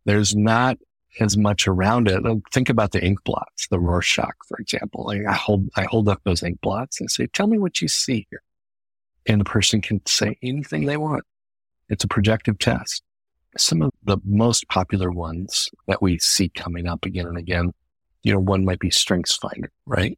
there's 0.06 0.34
not 0.34 0.78
as 1.20 1.36
much 1.36 1.68
around 1.68 2.08
it. 2.08 2.24
Think 2.54 2.70
about 2.70 2.94
the 2.94 3.04
ink 3.04 3.22
blots, 3.26 3.68
the 3.68 3.82
Rorschach, 3.82 4.38
for 4.48 4.60
example. 4.60 5.04
Like 5.08 5.26
I 5.28 5.34
hold, 5.34 5.68
I 5.76 5.84
hold 5.84 6.08
up 6.08 6.22
those 6.24 6.42
ink 6.42 6.62
blots 6.62 7.02
and 7.02 7.12
say, 7.12 7.28
tell 7.28 7.48
me 7.48 7.60
what 7.60 7.82
you 7.82 7.90
see 7.90 8.28
here. 8.30 8.44
And 9.28 9.42
the 9.42 9.46
person 9.46 9.82
can 9.82 10.02
say 10.08 10.38
anything 10.42 10.86
they 10.86 10.98
want. 10.98 11.24
It's 11.90 12.04
a 12.04 12.08
projective 12.08 12.58
test. 12.60 13.04
Some 13.58 13.82
of 13.82 13.92
the 14.04 14.18
most 14.24 14.68
popular 14.70 15.12
ones 15.12 15.70
that 15.88 16.02
we 16.02 16.20
see 16.20 16.50
coming 16.50 16.88
up 16.88 17.06
again 17.06 17.28
and 17.28 17.38
again, 17.38 17.72
you 18.24 18.34
know, 18.34 18.40
one 18.40 18.66
might 18.66 18.80
be 18.80 18.90
StrengthsFinder, 18.90 19.70
right? 19.86 20.18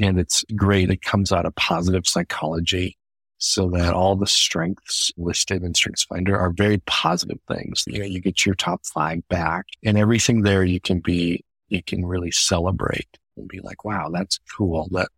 And 0.00 0.18
it's 0.18 0.44
great. 0.54 0.90
It 0.90 1.02
comes 1.02 1.32
out 1.32 1.46
of 1.46 1.54
positive 1.56 2.06
psychology 2.06 2.96
so 3.38 3.70
that 3.70 3.94
all 3.94 4.16
the 4.16 4.26
strengths 4.26 5.12
listed 5.16 5.62
in 5.62 5.72
StrengthsFinder 5.72 6.36
are 6.36 6.50
very 6.50 6.78
positive 6.78 7.38
things. 7.46 7.84
You 7.86 8.00
know, 8.00 8.04
you 8.04 8.20
get 8.20 8.44
your 8.44 8.56
top 8.56 8.84
five 8.84 9.26
back 9.28 9.66
and 9.84 9.96
everything 9.96 10.42
there 10.42 10.64
you 10.64 10.80
can 10.80 11.00
be, 11.00 11.44
you 11.68 11.82
can 11.82 12.04
really 12.04 12.32
celebrate 12.32 13.18
and 13.36 13.48
be 13.48 13.60
like, 13.60 13.84
wow, 13.84 14.10
that's 14.12 14.40
cool 14.56 14.88
that 14.92 15.08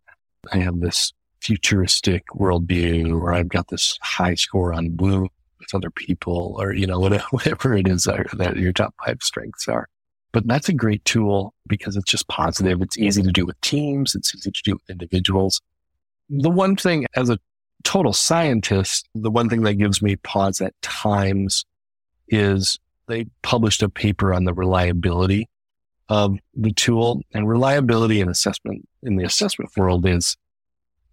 I 0.51 0.57
have 0.59 0.79
this 0.79 1.13
futuristic 1.41 2.25
worldview 2.27 3.19
or 3.19 3.33
I've 3.33 3.49
got 3.49 3.67
this 3.69 3.97
high 4.01 4.35
score 4.35 4.73
on 4.73 4.89
Bloom 4.89 5.29
with 5.59 5.73
other 5.73 5.89
people 5.89 6.55
or, 6.59 6.73
you 6.73 6.87
know, 6.87 6.99
whatever, 7.31 7.75
it 7.75 7.87
is 7.87 8.03
that 8.05 8.55
your 8.57 8.73
top 8.73 8.93
five 9.05 9.21
strengths 9.21 9.67
are. 9.67 9.87
But 10.33 10.47
that's 10.47 10.69
a 10.69 10.73
great 10.73 11.03
tool 11.03 11.53
because 11.67 11.97
it's 11.97 12.09
just 12.09 12.27
positive. 12.27 12.81
It's 12.81 12.97
easy 12.97 13.21
to 13.21 13.31
do 13.31 13.45
with 13.45 13.59
teams. 13.61 14.15
It's 14.15 14.33
easy 14.33 14.51
to 14.51 14.61
do 14.63 14.73
with 14.73 14.89
individuals. 14.89 15.61
The 16.29 16.49
one 16.49 16.77
thing 16.77 17.05
as 17.15 17.29
a 17.29 17.37
total 17.83 18.13
scientist, 18.13 19.09
the 19.13 19.31
one 19.31 19.49
thing 19.49 19.63
that 19.63 19.73
gives 19.73 20.01
me 20.01 20.15
pause 20.17 20.61
at 20.61 20.79
times 20.81 21.65
is 22.29 22.79
they 23.07 23.25
published 23.41 23.83
a 23.83 23.89
paper 23.89 24.33
on 24.33 24.45
the 24.45 24.53
reliability 24.53 25.49
of 26.07 26.37
the 26.53 26.73
tool 26.73 27.21
and 27.33 27.47
reliability 27.47 28.21
and 28.21 28.29
assessment 28.29 28.87
in 29.03 29.17
the 29.17 29.25
assessment 29.25 29.71
world 29.75 30.05
is 30.05 30.37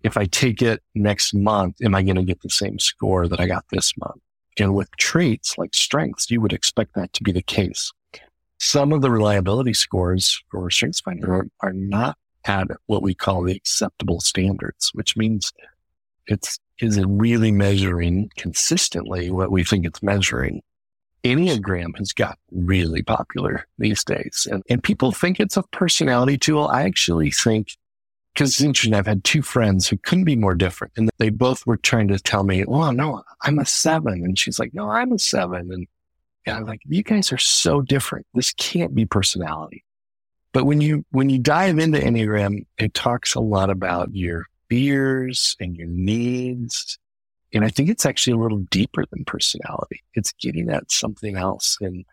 if 0.02 0.17
I 0.17 0.26
take 0.26 0.62
it 0.62 0.83
next 0.95 1.35
month, 1.35 1.76
am 1.83 1.95
I 1.95 2.02
going 2.02 2.17
to 2.17 2.23
get 2.23 2.43
the 2.43 2.50
same 2.50 2.78
score 2.78 3.26
that 3.28 3.40
I 3.40 3.47
got 3.47 3.64
this 3.71 3.93
month? 3.97 4.21
And 4.59 4.75
with 4.75 4.90
traits 4.97 5.57
like 5.59 5.75
strengths, 5.75 6.31
you 6.31 6.40
would 6.40 6.52
expect 6.52 6.95
that 6.95 7.12
to 7.14 7.23
be 7.23 7.33
the 7.33 7.43
case. 7.43 7.93
Some 8.59 8.93
of 8.93 9.02
the 9.02 9.11
reliability 9.11 9.75
scores 9.75 10.43
for 10.50 10.69
StrengthsFinder 10.69 11.28
are, 11.28 11.47
are 11.61 11.73
not 11.73 12.19
at 12.45 12.69
what 12.87 13.02
we 13.02 13.14
call 13.14 13.43
the 13.43 13.55
acceptable 13.55 14.21
standards, 14.21 14.90
which 14.95 15.17
means 15.17 15.52
it's 16.26 16.59
is 16.81 16.97
it 16.97 17.07
really 17.09 17.50
measuring 17.50 18.31
consistently 18.37 19.31
what 19.31 19.50
we 19.50 19.64
think 19.64 19.85
it's 19.85 20.02
measuring. 20.02 20.62
Enneagram 21.25 21.97
has 21.99 22.12
got 22.12 22.38
really 22.52 23.02
popular 23.02 23.67
these 23.78 24.05
days 24.05 24.47
and, 24.50 24.62
and 24.71 24.83
people 24.83 25.11
think 25.11 25.40
it's 25.40 25.57
a 25.57 25.64
personality 25.73 26.38
tool. 26.38 26.69
I 26.69 26.83
actually 26.83 27.33
think 27.33 27.76
interesting. 28.40 28.95
I've 28.95 29.07
had 29.07 29.25
two 29.25 29.42
friends 29.42 29.88
who 29.88 29.97
couldn't 29.99 30.25
be 30.25 30.37
more 30.37 30.54
different 30.54 30.92
and 30.97 31.11
they 31.18 31.30
both 31.30 31.66
were 31.66 31.76
trying 31.76 32.09
to 32.09 32.18
tell 32.18 32.45
me, 32.45 32.64
well, 32.66 32.92
no, 32.92 33.23
I'm 33.42 33.59
a 33.59 33.66
seven. 33.66 34.25
And 34.25 34.38
she's 34.38 34.59
like, 34.59 34.75
no, 34.75 34.90
I'm 34.90 35.12
a 35.12 35.18
seven. 35.18 35.73
And, 35.73 35.87
and 36.47 36.57
I'm 36.57 36.64
like, 36.64 36.80
you 36.87 37.02
guys 37.02 37.33
are 37.33 37.38
so 37.38 37.80
different. 37.80 38.26
This 38.35 38.53
can't 38.53 38.94
be 38.94 39.07
personality. 39.07 39.85
But 40.53 40.64
when 40.64 40.81
you, 40.81 41.05
when 41.11 41.29
you 41.29 41.38
dive 41.38 41.79
into 41.79 41.98
Enneagram, 41.98 42.66
it 42.79 42.94
talks 42.94 43.35
a 43.35 43.40
lot 43.40 43.70
about 43.70 44.14
your 44.14 44.46
fears 44.68 45.57
and 45.61 45.77
your 45.77 45.88
needs. 45.88 46.98
And 47.53 47.64
I 47.64 47.68
think 47.68 47.88
it's 47.88 48.07
actually 48.07 48.35
a 48.35 48.42
little 48.42 48.64
deeper 48.70 49.05
than 49.11 49.24
personality. 49.24 50.03
It's 50.14 50.33
getting 50.33 50.70
at 50.70 50.90
something 50.90 51.37
else 51.37 51.77
in, 51.81 52.05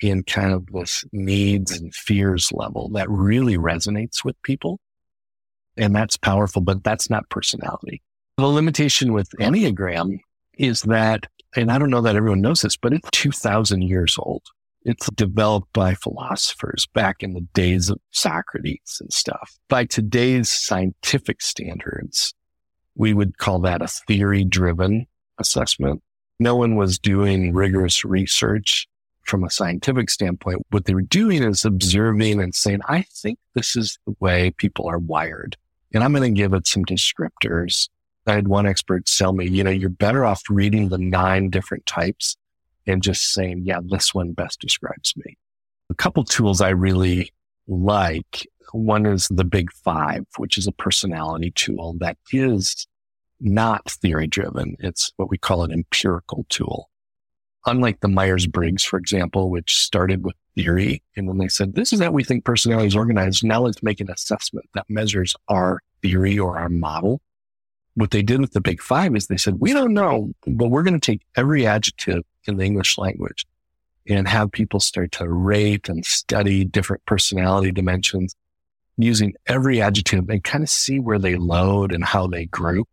in 0.00 0.22
kind 0.24 0.52
of 0.52 0.66
this 0.66 1.04
needs 1.12 1.72
and 1.72 1.94
fears 1.94 2.50
level 2.52 2.88
that 2.90 3.08
really 3.10 3.56
resonates 3.56 4.24
with 4.24 4.40
people. 4.42 4.80
And 5.76 5.94
that's 5.94 6.16
powerful, 6.16 6.62
but 6.62 6.84
that's 6.84 7.10
not 7.10 7.28
personality. 7.30 8.02
The 8.36 8.46
limitation 8.46 9.12
with 9.12 9.30
Enneagram 9.38 10.18
is 10.58 10.82
that, 10.82 11.26
and 11.56 11.70
I 11.70 11.78
don't 11.78 11.90
know 11.90 12.00
that 12.02 12.16
everyone 12.16 12.40
knows 12.40 12.62
this, 12.62 12.76
but 12.76 12.92
it's 12.92 13.08
2000 13.12 13.82
years 13.82 14.16
old. 14.18 14.42
It's 14.82 15.10
developed 15.10 15.72
by 15.74 15.94
philosophers 15.94 16.86
back 16.94 17.22
in 17.22 17.34
the 17.34 17.46
days 17.52 17.90
of 17.90 17.98
Socrates 18.12 18.98
and 19.00 19.12
stuff. 19.12 19.58
By 19.68 19.84
today's 19.84 20.50
scientific 20.50 21.42
standards, 21.42 22.34
we 22.94 23.12
would 23.12 23.38
call 23.38 23.60
that 23.60 23.82
a 23.82 23.88
theory 23.88 24.44
driven 24.44 25.06
assessment. 25.38 26.02
No 26.38 26.56
one 26.56 26.76
was 26.76 26.98
doing 26.98 27.52
rigorous 27.52 28.04
research 28.04 28.88
from 29.30 29.44
a 29.44 29.50
scientific 29.50 30.10
standpoint. 30.10 30.66
What 30.70 30.84
they 30.84 30.94
were 30.94 31.02
doing 31.02 31.42
is 31.42 31.64
observing 31.64 32.42
and 32.42 32.54
saying, 32.54 32.80
I 32.86 33.02
think 33.02 33.38
this 33.54 33.76
is 33.76 33.98
the 34.06 34.14
way 34.18 34.50
people 34.50 34.88
are 34.88 34.98
wired. 34.98 35.56
And 35.94 36.02
I'm 36.02 36.12
going 36.12 36.34
to 36.34 36.36
give 36.36 36.52
it 36.52 36.66
some 36.66 36.84
descriptors. 36.84 37.88
I 38.26 38.34
had 38.34 38.48
one 38.48 38.66
expert 38.66 39.06
tell 39.06 39.32
me, 39.32 39.48
you 39.48 39.64
know, 39.64 39.70
you're 39.70 39.88
better 39.88 40.24
off 40.24 40.42
reading 40.50 40.88
the 40.88 40.98
nine 40.98 41.48
different 41.48 41.86
types 41.86 42.36
and 42.86 43.02
just 43.02 43.32
saying, 43.32 43.62
yeah, 43.64 43.80
this 43.82 44.12
one 44.12 44.32
best 44.32 44.60
describes 44.60 45.14
me. 45.16 45.36
A 45.90 45.94
couple 45.94 46.24
tools 46.24 46.60
I 46.60 46.70
really 46.70 47.32
like. 47.66 48.46
One 48.72 49.06
is 49.06 49.28
the 49.30 49.44
Big 49.44 49.72
Five, 49.72 50.26
which 50.36 50.58
is 50.58 50.66
a 50.66 50.72
personality 50.72 51.52
tool 51.52 51.96
that 52.00 52.18
is 52.32 52.86
not 53.40 53.90
theory 53.90 54.26
driven. 54.26 54.76
It's 54.80 55.12
what 55.16 55.30
we 55.30 55.38
call 55.38 55.64
an 55.64 55.72
empirical 55.72 56.46
tool. 56.48 56.89
Unlike 57.66 58.00
the 58.00 58.08
Myers 58.08 58.46
Briggs, 58.46 58.84
for 58.84 58.98
example, 58.98 59.50
which 59.50 59.76
started 59.76 60.24
with 60.24 60.34
theory. 60.54 61.02
And 61.16 61.28
when 61.28 61.38
they 61.38 61.48
said, 61.48 61.74
this 61.74 61.92
is 61.92 62.00
how 62.00 62.10
we 62.10 62.24
think 62.24 62.44
personality 62.44 62.88
is 62.88 62.96
organized, 62.96 63.44
now 63.44 63.62
let's 63.62 63.82
make 63.82 64.00
an 64.00 64.10
assessment 64.10 64.66
that 64.74 64.86
measures 64.88 65.34
our 65.48 65.80
theory 66.02 66.38
or 66.38 66.58
our 66.58 66.68
model. 66.68 67.20
What 67.94 68.12
they 68.12 68.22
did 68.22 68.40
with 68.40 68.52
the 68.52 68.60
big 68.60 68.80
five 68.80 69.14
is 69.14 69.26
they 69.26 69.36
said, 69.36 69.60
we 69.60 69.72
don't 69.72 69.92
know, 69.92 70.32
but 70.46 70.68
we're 70.68 70.82
going 70.82 70.98
to 70.98 71.00
take 71.00 71.22
every 71.36 71.66
adjective 71.66 72.22
in 72.46 72.56
the 72.56 72.64
English 72.64 72.96
language 72.96 73.46
and 74.08 74.26
have 74.26 74.52
people 74.52 74.80
start 74.80 75.12
to 75.12 75.28
rate 75.28 75.88
and 75.88 76.04
study 76.04 76.64
different 76.64 77.04
personality 77.04 77.70
dimensions 77.70 78.34
using 78.96 79.34
every 79.46 79.80
adjective 79.80 80.28
and 80.28 80.42
kind 80.44 80.64
of 80.64 80.70
see 80.70 80.98
where 80.98 81.18
they 81.18 81.36
load 81.36 81.92
and 81.92 82.04
how 82.04 82.26
they 82.26 82.46
group. 82.46 82.88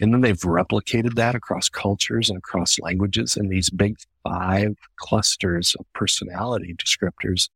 And 0.00 0.12
then 0.12 0.22
they've 0.22 0.38
replicated 0.40 1.14
that 1.14 1.34
across 1.34 1.68
cultures 1.68 2.28
and 2.28 2.38
across 2.38 2.78
languages. 2.80 3.36
And 3.36 3.50
these 3.50 3.70
big 3.70 3.96
five 4.24 4.74
clusters 4.96 5.76
of 5.78 5.86
personality 5.92 6.74
descriptors 6.74 7.48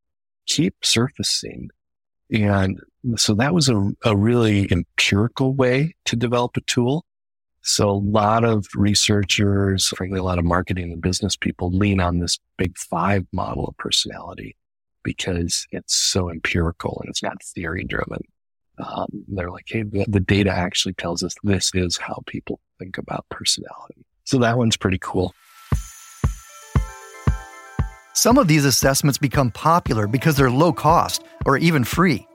keep 0.46 0.74
surfacing. 0.82 1.70
And 2.32 2.80
so 3.16 3.34
that 3.34 3.54
was 3.54 3.68
a, 3.68 3.90
a 4.04 4.16
really 4.16 4.68
empirical 4.70 5.54
way 5.54 5.94
to 6.04 6.16
develop 6.16 6.56
a 6.56 6.60
tool. 6.62 7.04
So 7.62 7.90
a 7.90 7.92
lot 7.92 8.44
of 8.44 8.66
researchers, 8.74 9.88
frankly, 9.88 10.18
a 10.18 10.22
lot 10.22 10.38
of 10.38 10.44
marketing 10.44 10.92
and 10.92 11.02
business 11.02 11.36
people 11.36 11.70
lean 11.70 12.00
on 12.00 12.18
this 12.18 12.38
big 12.56 12.78
five 12.78 13.26
model 13.32 13.66
of 13.66 13.76
personality 13.76 14.56
because 15.02 15.66
it's 15.72 15.94
so 15.94 16.30
empirical 16.30 16.98
and 17.00 17.10
it's 17.10 17.22
not 17.22 17.42
theory 17.42 17.84
driven. 17.84 18.20
Um, 18.78 19.08
they're 19.28 19.50
like, 19.50 19.66
hey, 19.66 19.82
the, 19.82 20.04
the 20.08 20.20
data 20.20 20.50
actually 20.50 20.94
tells 20.94 21.22
us 21.22 21.34
this 21.42 21.70
is 21.74 21.96
how 21.96 22.22
people 22.26 22.60
think 22.78 22.98
about 22.98 23.26
personality. 23.30 24.04
So 24.24 24.38
that 24.38 24.58
one's 24.58 24.76
pretty 24.76 24.98
cool. 25.00 25.34
Some 28.14 28.36
of 28.36 28.48
these 28.48 28.64
assessments 28.64 29.16
become 29.16 29.50
popular 29.52 30.06
because 30.06 30.36
they're 30.36 30.50
low 30.50 30.72
cost 30.72 31.24
or 31.46 31.56
even 31.56 31.84
free. 31.84 32.26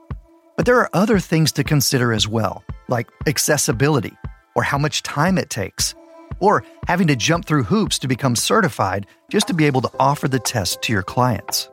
But 0.56 0.66
there 0.66 0.78
are 0.78 0.88
other 0.92 1.18
things 1.18 1.52
to 1.52 1.64
consider 1.64 2.12
as 2.12 2.26
well, 2.26 2.64
like 2.88 3.08
accessibility 3.26 4.16
or 4.54 4.62
how 4.62 4.78
much 4.78 5.02
time 5.02 5.36
it 5.36 5.50
takes, 5.50 5.94
or 6.40 6.64
having 6.86 7.06
to 7.08 7.16
jump 7.16 7.44
through 7.44 7.64
hoops 7.64 7.98
to 7.98 8.08
become 8.08 8.36
certified 8.36 9.06
just 9.30 9.46
to 9.48 9.54
be 9.54 9.64
able 9.64 9.80
to 9.82 9.90
offer 9.98 10.28
the 10.28 10.38
test 10.38 10.80
to 10.82 10.92
your 10.92 11.02
clients. 11.02 11.68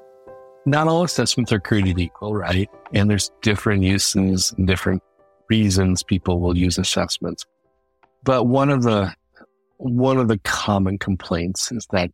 Not 0.66 0.88
all 0.88 1.04
assessments 1.04 1.52
are 1.52 1.60
created 1.60 2.00
equal, 2.00 2.36
right? 2.36 2.70
And 2.94 3.10
there's 3.10 3.32
different 3.42 3.84
uses 3.84 4.54
and 4.58 4.68
different 4.68 5.02
reasons 5.50 6.04
people 6.04 6.40
will 6.40 6.58
use 6.58 6.78
assessments. 6.78 7.46
But 8.24 8.46
one 8.46 8.70
of 8.70 8.84
the 8.84 9.14
one 9.78 10.20
of 10.20 10.28
the 10.28 10.38
common 10.40 11.00
complaints 11.00 11.72
is 11.72 11.88
that 11.92 12.12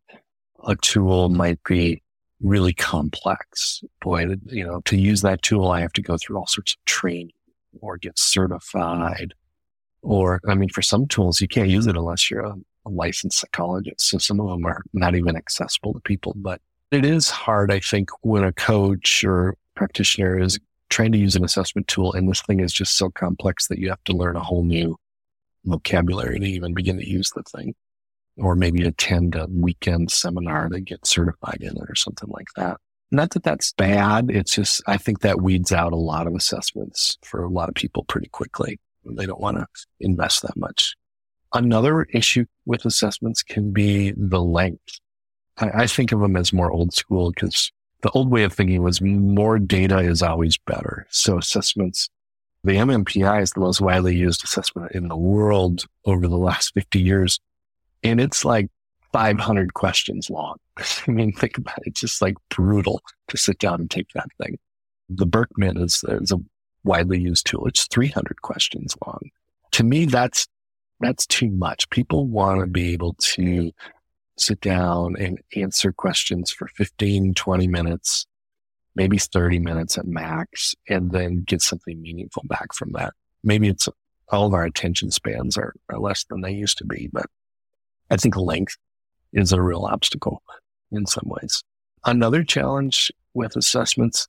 a 0.65 0.75
tool 0.77 1.27
might 1.27 1.61
be 1.63 2.01
really 2.41 2.73
complex. 2.73 3.83
Boy, 4.01 4.25
you 4.45 4.65
know, 4.65 4.81
to 4.85 4.97
use 4.97 5.21
that 5.21 5.41
tool, 5.41 5.69
I 5.69 5.81
have 5.81 5.93
to 5.93 6.01
go 6.01 6.17
through 6.17 6.37
all 6.37 6.47
sorts 6.47 6.73
of 6.73 6.85
training 6.85 7.33
or 7.81 7.97
get 7.97 8.17
certified. 8.17 9.33
Or, 10.01 10.39
I 10.47 10.55
mean, 10.55 10.69
for 10.69 10.81
some 10.81 11.07
tools, 11.07 11.41
you 11.41 11.47
can't 11.47 11.69
use 11.69 11.87
it 11.87 11.97
unless 11.97 12.31
you're 12.31 12.45
a, 12.45 12.55
a 12.85 12.89
licensed 12.89 13.39
psychologist. 13.39 14.07
So 14.07 14.17
some 14.17 14.39
of 14.39 14.47
them 14.47 14.65
are 14.65 14.83
not 14.93 15.15
even 15.15 15.35
accessible 15.35 15.93
to 15.93 15.99
people, 15.99 16.33
but 16.35 16.61
it 16.91 17.05
is 17.05 17.29
hard, 17.29 17.71
I 17.71 17.79
think, 17.79 18.09
when 18.21 18.43
a 18.43 18.53
coach 18.53 19.23
or 19.23 19.55
practitioner 19.75 20.39
is 20.39 20.59
trying 20.89 21.11
to 21.11 21.17
use 21.17 21.35
an 21.35 21.43
assessment 21.43 21.87
tool 21.87 22.13
and 22.13 22.29
this 22.29 22.41
thing 22.41 22.59
is 22.59 22.71
just 22.71 22.97
so 22.97 23.09
complex 23.09 23.67
that 23.67 23.79
you 23.79 23.89
have 23.89 24.03
to 24.05 24.13
learn 24.13 24.35
a 24.35 24.43
whole 24.43 24.63
new 24.63 24.95
vocabulary 25.65 26.39
to 26.39 26.45
even 26.45 26.73
begin 26.73 26.97
to 26.97 27.07
use 27.07 27.31
the 27.35 27.43
thing 27.43 27.75
or 28.37 28.55
maybe 28.55 28.83
attend 28.83 29.35
a 29.35 29.47
weekend 29.49 30.11
seminar 30.11 30.69
to 30.69 30.79
get 30.79 31.05
certified 31.05 31.57
in 31.59 31.71
it 31.71 31.89
or 31.89 31.95
something 31.95 32.29
like 32.29 32.47
that. 32.55 32.77
Not 33.11 33.31
that 33.31 33.43
that's 33.43 33.73
bad. 33.73 34.29
It's 34.29 34.55
just, 34.55 34.81
I 34.87 34.97
think 34.97 35.21
that 35.21 35.41
weeds 35.41 35.71
out 35.71 35.93
a 35.93 35.97
lot 35.97 36.27
of 36.27 36.35
assessments 36.35 37.17
for 37.23 37.43
a 37.43 37.49
lot 37.49 37.69
of 37.69 37.75
people 37.75 38.03
pretty 38.05 38.27
quickly. 38.29 38.79
They 39.05 39.25
don't 39.25 39.41
want 39.41 39.57
to 39.57 39.67
invest 39.99 40.41
that 40.41 40.57
much. 40.57 40.95
Another 41.53 42.03
issue 42.13 42.45
with 42.65 42.85
assessments 42.85 43.43
can 43.43 43.71
be 43.71 44.13
the 44.15 44.41
length. 44.41 44.99
I, 45.57 45.83
I 45.83 45.87
think 45.87 46.11
of 46.11 46.19
them 46.19 46.35
as 46.35 46.53
more 46.53 46.71
old 46.71 46.93
school 46.93 47.31
because 47.31 47.71
the 48.01 48.11
old 48.11 48.29
way 48.29 48.43
of 48.43 48.53
thinking 48.53 48.83
was 48.83 49.01
more 49.01 49.59
data 49.59 49.99
is 49.99 50.21
always 50.21 50.57
better. 50.57 51.07
So 51.09 51.37
assessments, 51.37 52.09
the 52.63 52.73
MMPI 52.73 53.41
is 53.41 53.51
the 53.51 53.59
most 53.59 53.81
widely 53.81 54.15
used 54.15 54.43
assessment 54.43 54.91
in 54.91 55.07
the 55.07 55.17
world 55.17 55.85
over 56.05 56.27
the 56.27 56.37
last 56.37 56.73
50 56.73 56.99
years 56.99 57.39
and 58.03 58.21
it's 58.21 58.45
like 58.45 58.67
500 59.13 59.73
questions 59.73 60.29
long. 60.29 60.57
I 60.77 61.11
mean, 61.11 61.33
think 61.33 61.57
about 61.57 61.79
it. 61.79 61.87
It's 61.87 62.01
just 62.01 62.21
like 62.21 62.35
brutal 62.49 63.01
to 63.29 63.37
sit 63.37 63.59
down 63.59 63.81
and 63.81 63.91
take 63.91 64.09
that 64.13 64.27
thing. 64.41 64.57
The 65.09 65.25
Birkman 65.25 65.81
is, 65.81 66.03
is 66.07 66.31
a 66.31 66.39
widely 66.83 67.19
used 67.19 67.47
tool. 67.47 67.67
It's 67.67 67.87
300 67.87 68.41
questions 68.41 68.95
long. 69.05 69.29
To 69.71 69.83
me, 69.83 70.05
that's, 70.05 70.47
that's 70.99 71.25
too 71.25 71.49
much. 71.49 71.89
People 71.89 72.27
want 72.27 72.61
to 72.61 72.67
be 72.67 72.93
able 72.93 73.13
to 73.19 73.71
sit 74.37 74.61
down 74.61 75.15
and 75.17 75.39
answer 75.55 75.91
questions 75.91 76.51
for 76.51 76.67
15, 76.69 77.33
20 77.33 77.67
minutes, 77.67 78.25
maybe 78.95 79.17
30 79.17 79.59
minutes 79.59 79.97
at 79.97 80.05
max, 80.05 80.75
and 80.87 81.11
then 81.11 81.43
get 81.43 81.61
something 81.61 82.01
meaningful 82.01 82.43
back 82.47 82.73
from 82.73 82.91
that. 82.93 83.13
Maybe 83.43 83.67
it's 83.67 83.87
all 84.29 84.47
of 84.47 84.53
our 84.53 84.65
attention 84.65 85.11
spans 85.11 85.57
are, 85.57 85.73
are 85.89 85.99
less 85.99 86.25
than 86.25 86.41
they 86.41 86.51
used 86.51 86.77
to 86.79 86.85
be, 86.85 87.09
but 87.11 87.25
I 88.09 88.17
think 88.17 88.35
length 88.35 88.77
is 89.33 89.51
a 89.51 89.61
real 89.61 89.85
obstacle 89.85 90.41
in 90.91 91.05
some 91.05 91.25
ways. 91.25 91.63
Another 92.05 92.43
challenge 92.43 93.11
with 93.33 93.55
assessments 93.55 94.27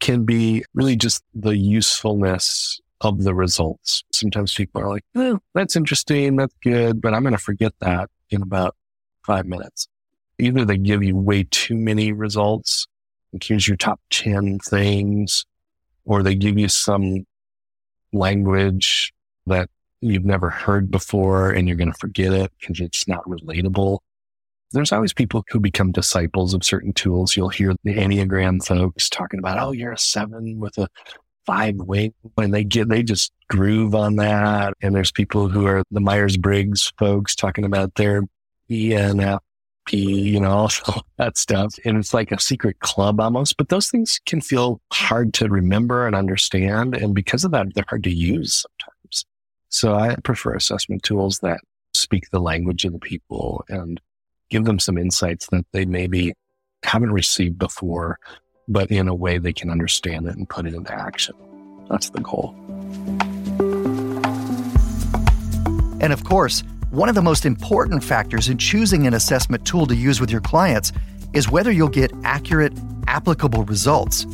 can 0.00 0.24
be 0.24 0.64
really 0.74 0.96
just 0.96 1.22
the 1.34 1.56
usefulness 1.56 2.80
of 3.00 3.22
the 3.22 3.34
results. 3.34 4.04
Sometimes 4.12 4.54
people 4.54 4.80
are 4.80 4.88
like, 4.88 5.04
oh, 5.14 5.40
that's 5.54 5.76
interesting. 5.76 6.36
That's 6.36 6.54
good, 6.62 7.00
but 7.00 7.14
I'm 7.14 7.22
going 7.22 7.32
to 7.32 7.38
forget 7.38 7.72
that 7.80 8.10
in 8.30 8.42
about 8.42 8.76
five 9.24 9.46
minutes. 9.46 9.88
Either 10.38 10.64
they 10.64 10.76
give 10.76 11.02
you 11.02 11.16
way 11.16 11.46
too 11.50 11.76
many 11.76 12.12
results, 12.12 12.86
like 13.32 13.44
here's 13.44 13.66
your 13.66 13.76
top 13.76 14.00
10 14.10 14.58
things, 14.60 15.44
or 16.04 16.22
they 16.22 16.34
give 16.34 16.58
you 16.58 16.68
some 16.68 17.24
language 18.12 19.12
that 19.46 19.68
you've 20.00 20.24
never 20.24 20.50
heard 20.50 20.90
before 20.90 21.50
and 21.50 21.66
you're 21.66 21.76
going 21.76 21.90
to 21.90 21.98
forget 21.98 22.32
it 22.32 22.52
because 22.60 22.80
it's 22.80 23.08
not 23.08 23.24
relatable. 23.24 23.98
There's 24.72 24.92
always 24.92 25.12
people 25.12 25.44
who 25.48 25.60
become 25.60 25.92
disciples 25.92 26.52
of 26.52 26.64
certain 26.64 26.92
tools. 26.92 27.36
You'll 27.36 27.48
hear 27.48 27.74
the 27.84 27.94
Enneagram 27.94 28.64
folks 28.64 29.08
talking 29.08 29.38
about, 29.38 29.58
oh, 29.58 29.72
you're 29.72 29.92
a 29.92 29.98
seven 29.98 30.58
with 30.58 30.76
a 30.78 30.88
five 31.46 31.76
wing 31.76 32.12
and 32.38 32.52
they 32.52 32.64
get, 32.64 32.88
they 32.88 33.02
just 33.02 33.32
groove 33.48 33.94
on 33.94 34.16
that. 34.16 34.74
And 34.82 34.94
there's 34.94 35.12
people 35.12 35.48
who 35.48 35.66
are 35.66 35.82
the 35.90 36.00
Myers 36.00 36.36
Briggs 36.36 36.92
folks 36.98 37.34
talking 37.34 37.64
about 37.64 37.94
their 37.94 38.22
ENFP, 38.70 39.40
you 39.92 40.40
know, 40.40 40.50
all 40.50 40.70
that 41.18 41.36
stuff. 41.36 41.74
And 41.84 41.96
it's 41.96 42.14
like 42.14 42.32
a 42.32 42.40
secret 42.40 42.80
club 42.80 43.20
almost, 43.20 43.56
but 43.56 43.68
those 43.68 43.90
things 43.90 44.20
can 44.26 44.40
feel 44.40 44.80
hard 44.92 45.34
to 45.34 45.48
remember 45.48 46.06
and 46.06 46.16
understand. 46.16 46.96
And 46.96 47.14
because 47.14 47.44
of 47.44 47.50
that, 47.52 47.74
they're 47.74 47.84
hard 47.88 48.04
to 48.04 48.14
use 48.14 48.64
sometimes. 48.64 49.24
So 49.68 49.94
I 49.94 50.16
prefer 50.22 50.54
assessment 50.54 51.02
tools 51.02 51.40
that 51.40 51.60
speak 51.94 52.30
the 52.30 52.40
language 52.40 52.84
of 52.84 52.92
the 52.92 52.98
people 52.98 53.64
and 53.68 54.00
give 54.50 54.64
them 54.64 54.78
some 54.78 54.98
insights 54.98 55.46
that 55.48 55.66
they 55.72 55.84
maybe 55.84 56.34
haven't 56.84 57.12
received 57.12 57.58
before, 57.58 58.18
but 58.68 58.90
in 58.90 59.08
a 59.08 59.14
way 59.14 59.38
they 59.38 59.52
can 59.52 59.70
understand 59.70 60.26
it 60.26 60.36
and 60.36 60.48
put 60.48 60.66
it 60.66 60.74
into 60.74 60.92
action. 60.92 61.34
That's 61.88 62.10
the 62.10 62.20
goal. 62.20 62.54
And 66.00 66.12
of 66.12 66.24
course, 66.24 66.62
one 66.94 67.08
of 67.08 67.16
the 67.16 67.22
most 67.22 67.44
important 67.44 68.04
factors 68.04 68.48
in 68.48 68.56
choosing 68.56 69.04
an 69.04 69.14
assessment 69.14 69.64
tool 69.66 69.84
to 69.84 69.96
use 69.96 70.20
with 70.20 70.30
your 70.30 70.40
clients 70.40 70.92
is 71.32 71.50
whether 71.50 71.72
you'll 71.72 71.88
get 71.88 72.12
accurate, 72.22 72.72
applicable 73.08 73.64
results. 73.64 74.26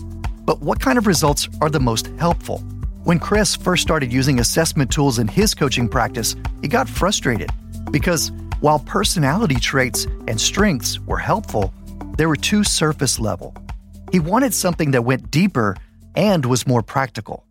But 0.45 0.61
what 0.61 0.79
kind 0.79 0.99
of 0.99 1.07
results 1.07 1.49
are 1.63 1.71
the 1.71 1.81
most 1.81 2.09
helpful? 2.19 2.59
When 3.05 3.19
Chris 3.19 3.57
first 3.57 3.83
started 3.83 4.13
using 4.13 4.41
assessment 4.41 4.91
tools 4.91 5.19
in 5.19 5.27
his 5.27 5.55
coaching 5.55 5.89
practice, 5.89 6.37
he 6.61 6.69
got 6.69 6.87
frustrated 6.87 7.49
because 7.91 8.31
while 8.61 8.81
personality 8.81 9.57
traits 9.57 10.05
and 10.29 10.39
strengths 10.39 11.01
were 11.01 11.17
helpful, 11.17 11.73
they 12.19 12.27
were 12.27 12.37
too 12.37 12.63
surface 12.63 13.19
level. 13.19 13.55
He 14.13 14.21
wanted 14.21 14.53
something 14.53 14.91
that 14.91 15.03
went 15.03 15.31
deeper 15.31 15.79
and 16.15 16.45
was 16.45 16.67
more 16.67 16.83
practical. 16.83 17.47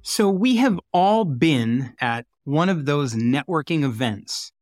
So, 0.00 0.30
we 0.30 0.56
have 0.56 0.78
all 0.92 1.24
been 1.24 1.94
at 2.00 2.26
one 2.44 2.68
of 2.68 2.86
those 2.86 3.14
networking 3.14 3.84
events 3.84 4.52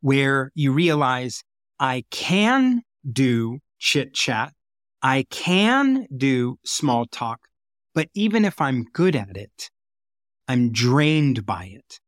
where 0.00 0.50
you 0.54 0.72
realize 0.72 1.42
I 1.78 2.04
can 2.10 2.82
do 3.10 3.58
chit 3.78 4.14
chat, 4.14 4.52
I 5.02 5.26
can 5.30 6.06
do 6.16 6.58
small 6.64 7.06
talk, 7.06 7.40
but 7.94 8.08
even 8.14 8.44
if 8.44 8.60
I'm 8.60 8.84
good 8.92 9.16
at 9.16 9.36
it, 9.36 9.70
I'm 10.48 10.72
drained 10.72 11.46
by 11.46 11.64
it. 11.72 12.00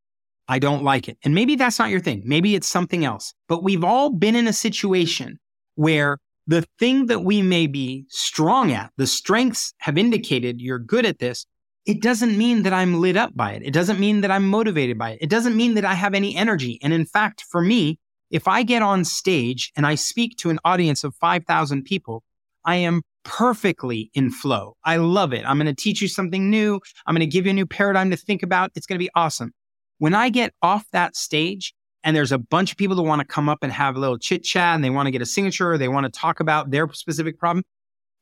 I 0.49 0.59
don't 0.59 0.85
like 0.85 1.09
it. 1.09 1.19
And 1.25 1.35
maybe 1.35 1.57
that's 1.57 1.79
not 1.79 1.91
your 1.91 2.01
thing. 2.01 2.23
Maybe 2.25 2.55
it's 2.55 2.69
something 2.69 3.05
else. 3.05 3.35
But 3.49 3.63
we've 3.63 3.85
all 3.85 4.11
been 4.11 4.37
in 4.37 4.47
a 4.47 4.53
situation 4.53 5.39
where 5.75 6.19
the 6.47 6.65
thing 6.79 7.07
that 7.07 7.25
we 7.25 7.43
may 7.43 7.67
be 7.67 8.07
strong 8.09 8.73
at, 8.73 8.93
the 8.97 9.07
strengths 9.07 9.75
have 9.79 9.99
indicated 9.99 10.61
you're 10.61 10.79
good 10.79 11.05
at 11.05 11.19
this. 11.19 11.47
It 11.87 12.03
doesn't 12.03 12.37
mean 12.37 12.65
that 12.65 12.73
I'm 12.73 13.01
lit 13.01 13.17
up 13.17 13.37
by 13.37 13.53
it. 13.53 13.63
It 13.65 13.73
doesn't 13.73 14.01
mean 14.01 14.21
that 14.23 14.31
I'm 14.31 14.49
motivated 14.49 14.99
by 14.99 15.11
it. 15.13 15.19
It 15.21 15.31
doesn't 15.31 15.57
mean 15.57 15.75
that 15.75 15.85
I 15.85 15.95
have 15.95 16.15
any 16.15 16.37
energy. 16.37 16.81
And 16.83 16.93
in 16.93 17.07
fact, 17.07 17.45
for 17.49 17.61
me, 17.61 17.99
if 18.31 18.49
I 18.49 18.65
get 18.65 18.83
on 18.83 19.05
stage 19.05 19.73
and 19.77 19.87
I 19.87 19.95
speak 19.95 20.37
to 20.39 20.51
an 20.51 20.59
audience 20.65 21.05
of 21.05 21.15
5,000 21.15 21.85
people, 21.85 22.25
I 22.65 22.77
am 22.77 23.03
perfectly 23.25 24.11
in 24.15 24.31
flow. 24.31 24.77
I 24.85 24.97
love 24.97 25.33
it. 25.33 25.45
I'm 25.47 25.59
going 25.59 25.67
to 25.67 25.75
teach 25.75 26.03
you 26.03 26.09
something 26.09 26.51
new. 26.51 26.81
I'm 27.07 27.15
going 27.15 27.21
to 27.21 27.33
give 27.33 27.47
you 27.47 27.51
a 27.51 27.55
new 27.55 27.67
paradigm 27.67 28.11
to 28.11 28.17
think 28.17 28.43
about. 28.43 28.73
It's 28.75 28.87
going 28.87 28.99
to 28.99 29.05
be 29.05 29.11
awesome. 29.15 29.53
When 29.99 30.15
I 30.15 30.29
get 30.29 30.53
off 30.63 30.85
that 30.93 31.17
stage 31.17 31.73
and 32.03 32.17
there's 32.17 32.33
a 32.33 32.39
bunch 32.39 32.73
of 32.73 32.79
people 32.79 32.97
that 32.97 33.03
want 33.03 33.21
to 33.21 33.27
come 33.27 33.49
up 33.49 33.59
and 33.63 33.73
have 33.73 33.97
a 33.97 34.01
little 34.01 34.19
chit 34.19 34.43
chat 34.43 34.75
and 34.75 34.83
they 34.83 34.91
want 34.91 35.07
to 35.07 35.11
get 35.11 35.23
a 35.23 35.27
signature 35.27 35.73
or 35.73 35.79
they 35.79 35.89
want 35.89 36.05
to 36.05 36.11
talk 36.11 36.41
about 36.41 36.71
their 36.71 36.93
specific 36.93 37.39
problem, 37.39 37.65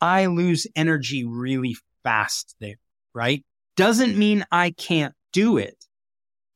I 0.00 0.27
lose 0.27 0.66
energy 0.77 1.24
really 1.24 1.77
fast 2.03 2.57
there, 2.61 2.77
right? 3.14 3.42
Doesn't 3.77 4.17
mean 4.17 4.45
I 4.53 4.71
can't 4.71 5.15
do 5.33 5.57
it. 5.57 5.77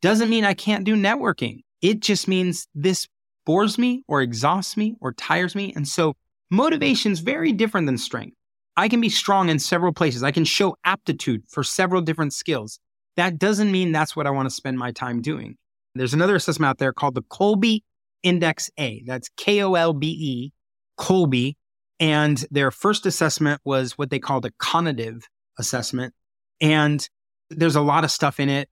Doesn't 0.03 0.31
mean 0.31 0.45
I 0.45 0.55
can't 0.55 0.85
do 0.85 0.95
networking. 0.95 1.61
It 1.83 2.01
just 2.01 2.29
means 2.29 2.67
this 2.75 3.09
bores 3.45 3.79
me 3.79 4.05
or 4.09 4.23
exhausts 4.23 4.77
me 4.77 4.97
or 5.01 5.13
tires 5.13 5.55
me. 5.55 5.73
And 5.75 5.87
so 5.87 6.15
motivation 6.51 7.13
is 7.13 7.21
very 7.21 7.53
different 7.53 7.87
than 7.87 7.99
strength. 7.99 8.37
I 8.77 8.89
can 8.89 9.01
be 9.01 9.09
strong 9.09 9.49
in 9.49 9.59
several 9.59 9.93
places. 9.93 10.23
I 10.23 10.31
can 10.31 10.45
show 10.45 10.77
aptitude 10.85 11.43
for 11.49 11.65
several 11.65 12.01
different 12.01 12.33
skills. 12.33 12.79
That 13.17 13.39
doesn't 13.39 13.73
mean 13.73 13.91
that's 13.91 14.15
what 14.15 14.27
I 14.29 14.31
want 14.31 14.49
to 14.49 14.55
spend 14.55 14.79
my 14.79 14.93
time 14.93 15.21
doing. 15.21 15.57
There's 15.97 16.15
another 16.15 16.37
assessment 16.37 16.71
out 16.71 16.79
there 16.79 16.93
called 16.93 17.17
the 17.17 17.23
Kolbe 17.23 17.81
Index 18.23 18.71
A. 18.79 19.03
That's 19.05 19.29
K 19.37 19.63
O 19.63 19.75
L 19.75 19.93
B 19.93 20.07
E, 20.07 20.53
Kolbe. 20.97 21.57
And 21.99 22.45
their 22.53 22.71
first 22.71 23.07
assessment 23.07 23.61
was 23.65 23.99
what 23.99 24.11
they 24.11 24.21
called 24.21 24.45
a 24.45 24.51
conative 24.53 25.25
assessment. 25.59 26.15
And 26.61 27.07
there's 27.51 27.77
a 27.77 27.81
lot 27.81 28.05
of 28.05 28.11
stuff 28.11 28.41
in 28.41 28.49
it. 28.49 28.69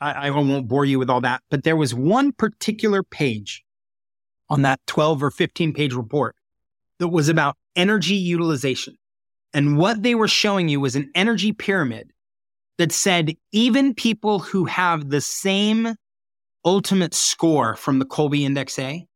I, 0.00 0.28
I 0.28 0.30
won't 0.30 0.68
bore 0.68 0.84
you 0.84 0.98
with 0.98 1.10
all 1.10 1.22
that, 1.22 1.42
but 1.50 1.64
there 1.64 1.76
was 1.76 1.94
one 1.94 2.32
particular 2.32 3.02
page 3.02 3.64
on 4.48 4.62
that 4.62 4.80
12 4.86 5.22
or 5.22 5.30
15 5.30 5.72
page 5.72 5.94
report 5.94 6.36
that 6.98 7.08
was 7.08 7.28
about 7.28 7.56
energy 7.74 8.14
utilization. 8.14 8.96
And 9.52 9.78
what 9.78 10.02
they 10.02 10.14
were 10.14 10.28
showing 10.28 10.68
you 10.68 10.80
was 10.80 10.96
an 10.96 11.10
energy 11.14 11.52
pyramid 11.52 12.12
that 12.78 12.92
said 12.92 13.34
even 13.52 13.94
people 13.94 14.38
who 14.38 14.66
have 14.66 15.08
the 15.08 15.20
same 15.20 15.94
ultimate 16.64 17.14
score 17.14 17.76
from 17.76 17.98
the 17.98 18.04
Kolbe 18.04 18.42
Index 18.42 18.78
A, 18.78 19.06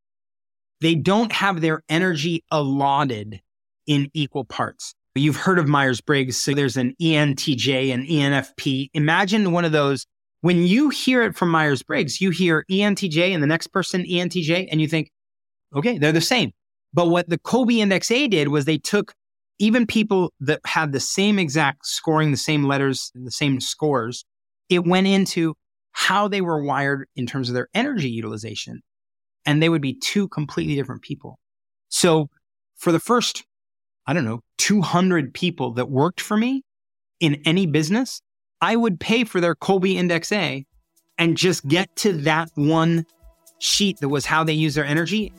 they 0.81 0.95
don't 0.95 1.33
have 1.33 1.61
their 1.61 1.83
energy 1.89 2.45
allotted 2.51 3.41
in 3.87 4.11
equal 4.15 4.45
parts. 4.45 4.95
You've 5.15 5.37
heard 5.37 5.59
of 5.59 5.69
Myers 5.69 6.01
Briggs. 6.01 6.37
So 6.41 6.55
there's 6.55 6.77
an 6.77 6.95
ENTJ 7.01 7.93
and 7.93 8.07
ENFP. 8.07 8.91
Imagine 8.95 9.53
one 9.53 9.65
of 9.65 9.73
those. 9.73 10.07
When 10.43 10.63
you 10.63 10.89
hear 10.89 11.23
it 11.23 11.37
from 11.37 11.51
Myers 11.51 11.83
Briggs, 11.83 12.21
you 12.21 12.31
hear 12.31 12.65
ENTJ 12.71 13.35
and 13.35 13.43
the 13.43 13.47
next 13.47 13.69
person 13.69 14.05
ENTJ, 14.05 14.69
and 14.71 14.81
you 14.81 14.89
think, 14.89 15.11
okay, 15.75 15.99
they're 15.99 16.13
the 16.13 16.21
same. 16.21 16.53
But 16.95 17.09
what 17.09 17.29
the 17.29 17.39
Kolbe 17.39 17.79
Index 17.79 18.11
A 18.11 18.27
did 18.27 18.49
was 18.49 18.65
they 18.65 18.79
took 18.79 19.13
even 19.59 19.87
people 19.87 20.33
that 20.41 20.61
had 20.65 20.93
the 20.93 21.01
same 21.01 21.39
exact 21.39 21.87
scoring, 21.87 22.31
the 22.31 22.37
same 22.37 22.65
letters, 22.65 23.13
the 23.15 23.31
same 23.31 23.61
scores, 23.61 24.25
it 24.71 24.87
went 24.87 25.07
into 25.07 25.55
how 25.93 26.29
they 26.29 26.41
were 26.41 26.65
wired 26.65 27.07
in 27.17 27.27
terms 27.27 27.51
of 27.51 27.55
their 27.55 27.69
energy 27.75 28.09
utilization. 28.09 28.81
And 29.45 29.63
they 29.63 29.69
would 29.69 29.83
be 29.83 29.95
two 29.95 30.29
completely 30.29 30.77
different 30.77 31.03
people. 31.03 31.39
So 31.89 32.31
for 32.77 32.93
the 32.93 33.01
first, 33.01 33.45
I 34.11 34.13
don't 34.13 34.25
know, 34.25 34.41
200 34.59 35.33
people 35.33 35.75
that 35.75 35.89
worked 35.89 36.21
for 36.21 36.37
me 36.37 36.65
in 37.21 37.41
any 37.45 37.67
business, 37.67 38.21
I 38.61 38.75
would 38.75 38.99
pay 38.99 39.23
for 39.23 39.41
their 39.41 39.55
Kolbe 39.55 39.95
Index 39.95 40.33
A 40.33 40.67
and 41.17 41.37
just 41.37 41.65
get 41.69 41.95
to 41.99 42.15
that 42.23 42.51
one 42.57 43.07
sheet 43.61 44.01
that 44.01 44.09
was 44.09 44.27
how 44.27 44.43
they 44.43 44.53
use 44.53 44.75
their 44.75 44.85
energy. 44.85 45.33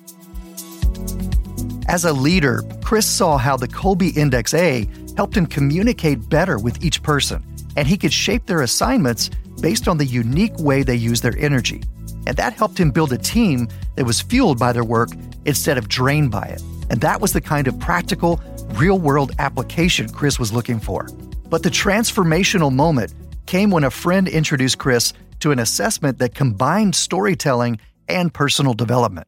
As 1.90 2.06
a 2.06 2.14
leader, 2.14 2.64
Chris 2.82 3.06
saw 3.06 3.38
how 3.38 3.58
the 3.58 3.68
Kolbe 3.68 4.16
Index 4.16 4.54
A 4.54 4.88
helped 5.18 5.36
him 5.36 5.48
communicate 5.48 6.30
better 6.30 6.58
with 6.58 6.82
each 6.82 7.04
person, 7.04 7.44
and 7.76 7.86
he 7.86 7.98
could 7.98 8.14
shape 8.14 8.46
their 8.46 8.62
assignments 8.62 9.30
based 9.60 9.90
on 9.90 9.98
the 9.98 10.06
unique 10.06 10.58
way 10.60 10.82
they 10.82 10.96
use 10.96 11.20
their 11.20 11.38
energy. 11.38 11.84
And 12.26 12.38
that 12.38 12.54
helped 12.54 12.80
him 12.80 12.92
build 12.92 13.12
a 13.12 13.18
team 13.18 13.68
that 13.96 14.06
was 14.06 14.22
fueled 14.22 14.60
by 14.60 14.72
their 14.72 14.86
work 14.86 15.10
instead 15.44 15.78
of 15.78 15.90
drained 15.90 16.32
by 16.32 16.46
it. 16.46 16.62
And 16.92 17.00
that 17.02 17.22
was 17.22 17.32
the 17.32 17.40
kind 17.40 17.70
of 17.70 17.80
practical, 17.80 18.42
real 18.74 19.00
world 19.00 19.32
application 19.40 20.10
Chris 20.10 20.40
was 20.40 20.54
looking 20.54 20.80
for. 20.80 21.08
But 21.50 21.64
the 21.64 21.70
transformational 21.70 22.72
moment 22.72 23.14
came 23.46 23.72
when 23.72 23.84
a 23.84 23.92
friend 23.92 24.28
introduced 24.28 24.78
Chris 24.78 25.14
to 25.40 25.52
an 25.52 25.60
assessment 25.60 26.20
that 26.20 26.36
combined 26.36 26.96
storytelling 26.96 27.80
and 28.08 28.34
personal 28.34 28.74
development. 28.74 29.28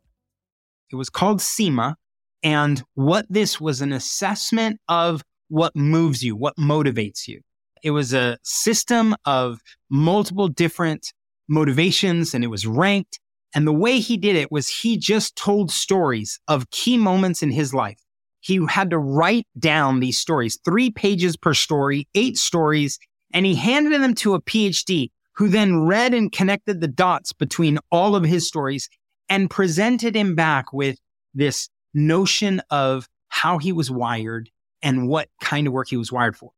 It 0.91 0.95
was 0.95 1.09
called 1.09 1.41
SIMA. 1.41 1.97
and 2.43 2.83
what 2.95 3.25
this 3.29 3.59
was 3.61 3.81
an 3.81 3.93
assessment 3.93 4.79
of 4.89 5.23
what 5.47 5.75
moves 5.75 6.21
you, 6.23 6.35
what 6.35 6.57
motivates 6.57 7.27
you. 7.27 7.39
It 7.83 7.91
was 7.91 8.13
a 8.13 8.37
system 8.43 9.15
of 9.25 9.59
multiple 9.89 10.49
different 10.49 11.13
motivations 11.47 12.33
and 12.33 12.43
it 12.43 12.47
was 12.47 12.67
ranked. 12.67 13.19
And 13.55 13.65
the 13.65 13.73
way 13.73 13.99
he 13.99 14.17
did 14.17 14.35
it 14.35 14.51
was 14.51 14.67
he 14.67 14.97
just 14.97 15.35
told 15.35 15.71
stories 15.71 16.39
of 16.47 16.69
key 16.69 16.97
moments 16.97 17.41
in 17.41 17.51
his 17.51 17.73
life. 17.73 18.02
He 18.43 18.59
had 18.67 18.89
to 18.89 18.97
write 18.97 19.47
down 19.57 20.01
these 20.01 20.19
stories, 20.19 20.59
three 20.65 20.91
pages 20.91 21.37
per 21.37 21.53
story, 21.53 22.09
eight 22.13 22.35
stories, 22.35 22.99
and 23.33 23.45
he 23.45 23.55
handed 23.55 24.01
them 24.01 24.13
to 24.15 24.33
a 24.33 24.41
PhD 24.41 25.11
who 25.37 25.47
then 25.47 25.85
read 25.85 26.13
and 26.13 26.29
connected 26.29 26.81
the 26.81 26.89
dots 26.89 27.31
between 27.31 27.79
all 27.89 28.17
of 28.17 28.25
his 28.25 28.45
stories 28.45 28.89
and 29.29 29.49
presented 29.49 30.13
him 30.13 30.35
back 30.35 30.73
with 30.73 30.97
this 31.33 31.69
notion 31.93 32.61
of 32.69 33.07
how 33.29 33.59
he 33.59 33.71
was 33.71 33.89
wired 33.89 34.49
and 34.81 35.07
what 35.07 35.29
kind 35.41 35.65
of 35.65 35.71
work 35.71 35.87
he 35.87 35.97
was 35.97 36.11
wired 36.11 36.35
for. 36.35 36.51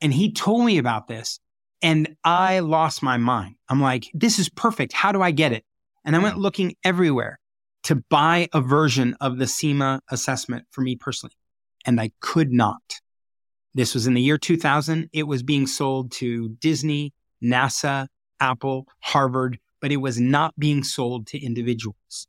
And 0.00 0.14
he 0.14 0.32
told 0.32 0.64
me 0.64 0.78
about 0.78 1.08
this 1.08 1.40
and 1.82 2.14
I 2.22 2.60
lost 2.60 3.02
my 3.02 3.16
mind. 3.16 3.56
I'm 3.68 3.80
like, 3.80 4.06
this 4.14 4.38
is 4.38 4.48
perfect. 4.48 4.92
How 4.92 5.10
do 5.10 5.20
I 5.20 5.32
get 5.32 5.52
it? 5.52 5.64
And 6.04 6.14
I 6.14 6.20
went 6.20 6.36
mm. 6.36 6.42
looking 6.42 6.76
everywhere 6.84 7.40
to 7.88 7.96
buy 8.10 8.46
a 8.52 8.60
version 8.60 9.16
of 9.18 9.38
the 9.38 9.46
SIMA 9.46 10.02
assessment 10.10 10.66
for 10.70 10.82
me 10.82 10.94
personally. 10.94 11.32
And 11.86 11.98
I 11.98 12.10
could 12.20 12.52
not. 12.52 12.82
This 13.72 13.94
was 13.94 14.06
in 14.06 14.12
the 14.12 14.20
year 14.20 14.36
2000. 14.36 15.08
It 15.14 15.22
was 15.22 15.42
being 15.42 15.66
sold 15.66 16.12
to 16.12 16.50
Disney, 16.50 17.14
NASA, 17.42 18.08
Apple, 18.40 18.86
Harvard, 19.00 19.58
but 19.80 19.90
it 19.90 19.96
was 19.96 20.20
not 20.20 20.52
being 20.58 20.84
sold 20.84 21.28
to 21.28 21.42
individuals. 21.42 22.26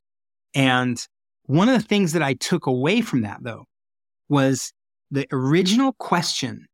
And 0.55 0.97
one 1.43 1.67
of 1.67 1.75
the 1.77 1.85
things 1.85 2.13
that 2.13 2.23
I 2.23 2.35
took 2.35 2.65
away 2.65 3.01
from 3.01 3.23
that, 3.23 3.39
though, 3.41 3.65
was 4.29 4.71
the 5.11 5.27
original 5.29 5.91
question 5.91 6.67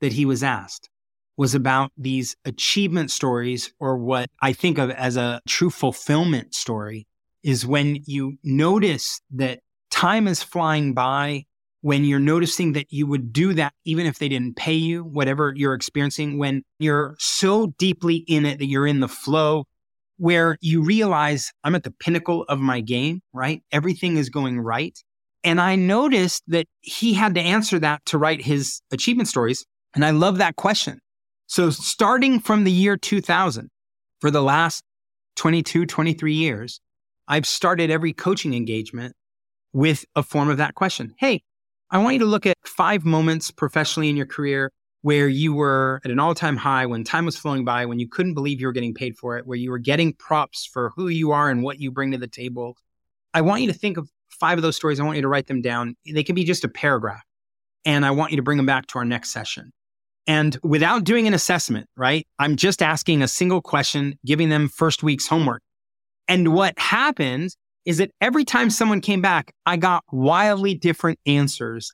that 0.00 0.14
he 0.14 0.24
was 0.24 0.42
asked 0.42 0.90
was 1.36 1.54
about 1.54 1.92
these 1.96 2.34
achievement 2.44 3.12
stories, 3.12 3.72
or 3.78 3.98
what 3.98 4.30
I 4.40 4.52
think 4.52 4.78
of 4.78 4.90
as 4.90 5.16
a 5.16 5.40
true 5.46 5.70
fulfillment 5.70 6.56
story, 6.56 7.06
is 7.42 7.66
when 7.66 8.02
you 8.06 8.36
notice 8.42 9.20
that 9.32 9.60
time 9.90 10.28
is 10.28 10.42
flying 10.42 10.94
by, 10.94 11.44
when 11.80 12.04
you're 12.04 12.20
noticing 12.20 12.72
that 12.72 12.92
you 12.92 13.06
would 13.06 13.32
do 13.32 13.52
that 13.54 13.72
even 13.84 14.06
if 14.06 14.18
they 14.18 14.28
didn't 14.28 14.56
pay 14.56 14.74
you, 14.74 15.02
whatever 15.02 15.52
you're 15.56 15.74
experiencing, 15.74 16.38
when 16.38 16.62
you're 16.78 17.16
so 17.18 17.68
deeply 17.78 18.16
in 18.16 18.46
it 18.46 18.58
that 18.58 18.66
you're 18.66 18.86
in 18.86 19.00
the 19.00 19.08
flow, 19.08 19.64
where 20.16 20.56
you 20.60 20.82
realize 20.82 21.50
I'm 21.64 21.74
at 21.74 21.82
the 21.82 21.90
pinnacle 21.90 22.44
of 22.44 22.60
my 22.60 22.80
game, 22.80 23.20
right? 23.32 23.62
Everything 23.72 24.16
is 24.16 24.30
going 24.30 24.60
right. 24.60 24.96
And 25.42 25.60
I 25.60 25.74
noticed 25.74 26.44
that 26.46 26.68
he 26.80 27.14
had 27.14 27.34
to 27.34 27.40
answer 27.40 27.80
that 27.80 28.04
to 28.06 28.18
write 28.18 28.40
his 28.40 28.80
achievement 28.92 29.28
stories. 29.28 29.66
And 29.94 30.04
I 30.04 30.10
love 30.10 30.38
that 30.38 30.54
question. 30.54 31.00
So 31.48 31.70
starting 31.70 32.38
from 32.38 32.62
the 32.62 32.70
year 32.70 32.96
2000, 32.96 33.68
for 34.20 34.30
the 34.30 34.42
last 34.42 34.84
22, 35.34 35.86
23 35.86 36.32
years, 36.32 36.80
I've 37.28 37.46
started 37.46 37.90
every 37.90 38.12
coaching 38.12 38.54
engagement 38.54 39.14
with 39.72 40.04
a 40.16 40.22
form 40.22 40.50
of 40.50 40.58
that 40.58 40.74
question. 40.74 41.14
Hey, 41.18 41.42
I 41.90 41.98
want 41.98 42.14
you 42.14 42.20
to 42.20 42.26
look 42.26 42.46
at 42.46 42.56
five 42.64 43.04
moments 43.04 43.50
professionally 43.50 44.08
in 44.08 44.16
your 44.16 44.26
career 44.26 44.72
where 45.02 45.28
you 45.28 45.52
were 45.52 46.00
at 46.04 46.10
an 46.10 46.18
all 46.18 46.34
time 46.34 46.56
high, 46.56 46.86
when 46.86 47.04
time 47.04 47.26
was 47.26 47.36
flowing 47.36 47.64
by, 47.64 47.84
when 47.86 47.98
you 47.98 48.08
couldn't 48.08 48.34
believe 48.34 48.60
you 48.60 48.66
were 48.66 48.72
getting 48.72 48.94
paid 48.94 49.16
for 49.16 49.36
it, 49.36 49.46
where 49.46 49.58
you 49.58 49.70
were 49.70 49.78
getting 49.78 50.12
props 50.14 50.64
for 50.64 50.92
who 50.96 51.08
you 51.08 51.32
are 51.32 51.50
and 51.50 51.62
what 51.62 51.80
you 51.80 51.90
bring 51.90 52.12
to 52.12 52.18
the 52.18 52.28
table. 52.28 52.76
I 53.34 53.40
want 53.40 53.62
you 53.62 53.66
to 53.68 53.78
think 53.78 53.96
of 53.96 54.08
five 54.30 54.58
of 54.58 54.62
those 54.62 54.76
stories. 54.76 55.00
I 55.00 55.04
want 55.04 55.16
you 55.16 55.22
to 55.22 55.28
write 55.28 55.48
them 55.48 55.60
down. 55.60 55.96
They 56.10 56.22
can 56.22 56.34
be 56.34 56.44
just 56.44 56.64
a 56.64 56.68
paragraph. 56.68 57.22
And 57.84 58.06
I 58.06 58.12
want 58.12 58.30
you 58.30 58.36
to 58.36 58.42
bring 58.42 58.58
them 58.58 58.66
back 58.66 58.86
to 58.88 58.98
our 58.98 59.04
next 59.04 59.30
session. 59.30 59.72
And 60.26 60.56
without 60.62 61.02
doing 61.02 61.26
an 61.26 61.34
assessment, 61.34 61.88
right? 61.96 62.26
I'm 62.38 62.54
just 62.54 62.80
asking 62.80 63.22
a 63.22 63.28
single 63.28 63.60
question, 63.60 64.18
giving 64.24 64.50
them 64.50 64.68
first 64.68 65.02
week's 65.02 65.26
homework. 65.26 65.62
And 66.28 66.54
what 66.54 66.78
happened 66.78 67.54
is 67.84 67.98
that 67.98 68.10
every 68.20 68.44
time 68.44 68.70
someone 68.70 69.00
came 69.00 69.20
back, 69.20 69.52
I 69.66 69.76
got 69.76 70.04
wildly 70.12 70.74
different 70.74 71.18
answers 71.26 71.92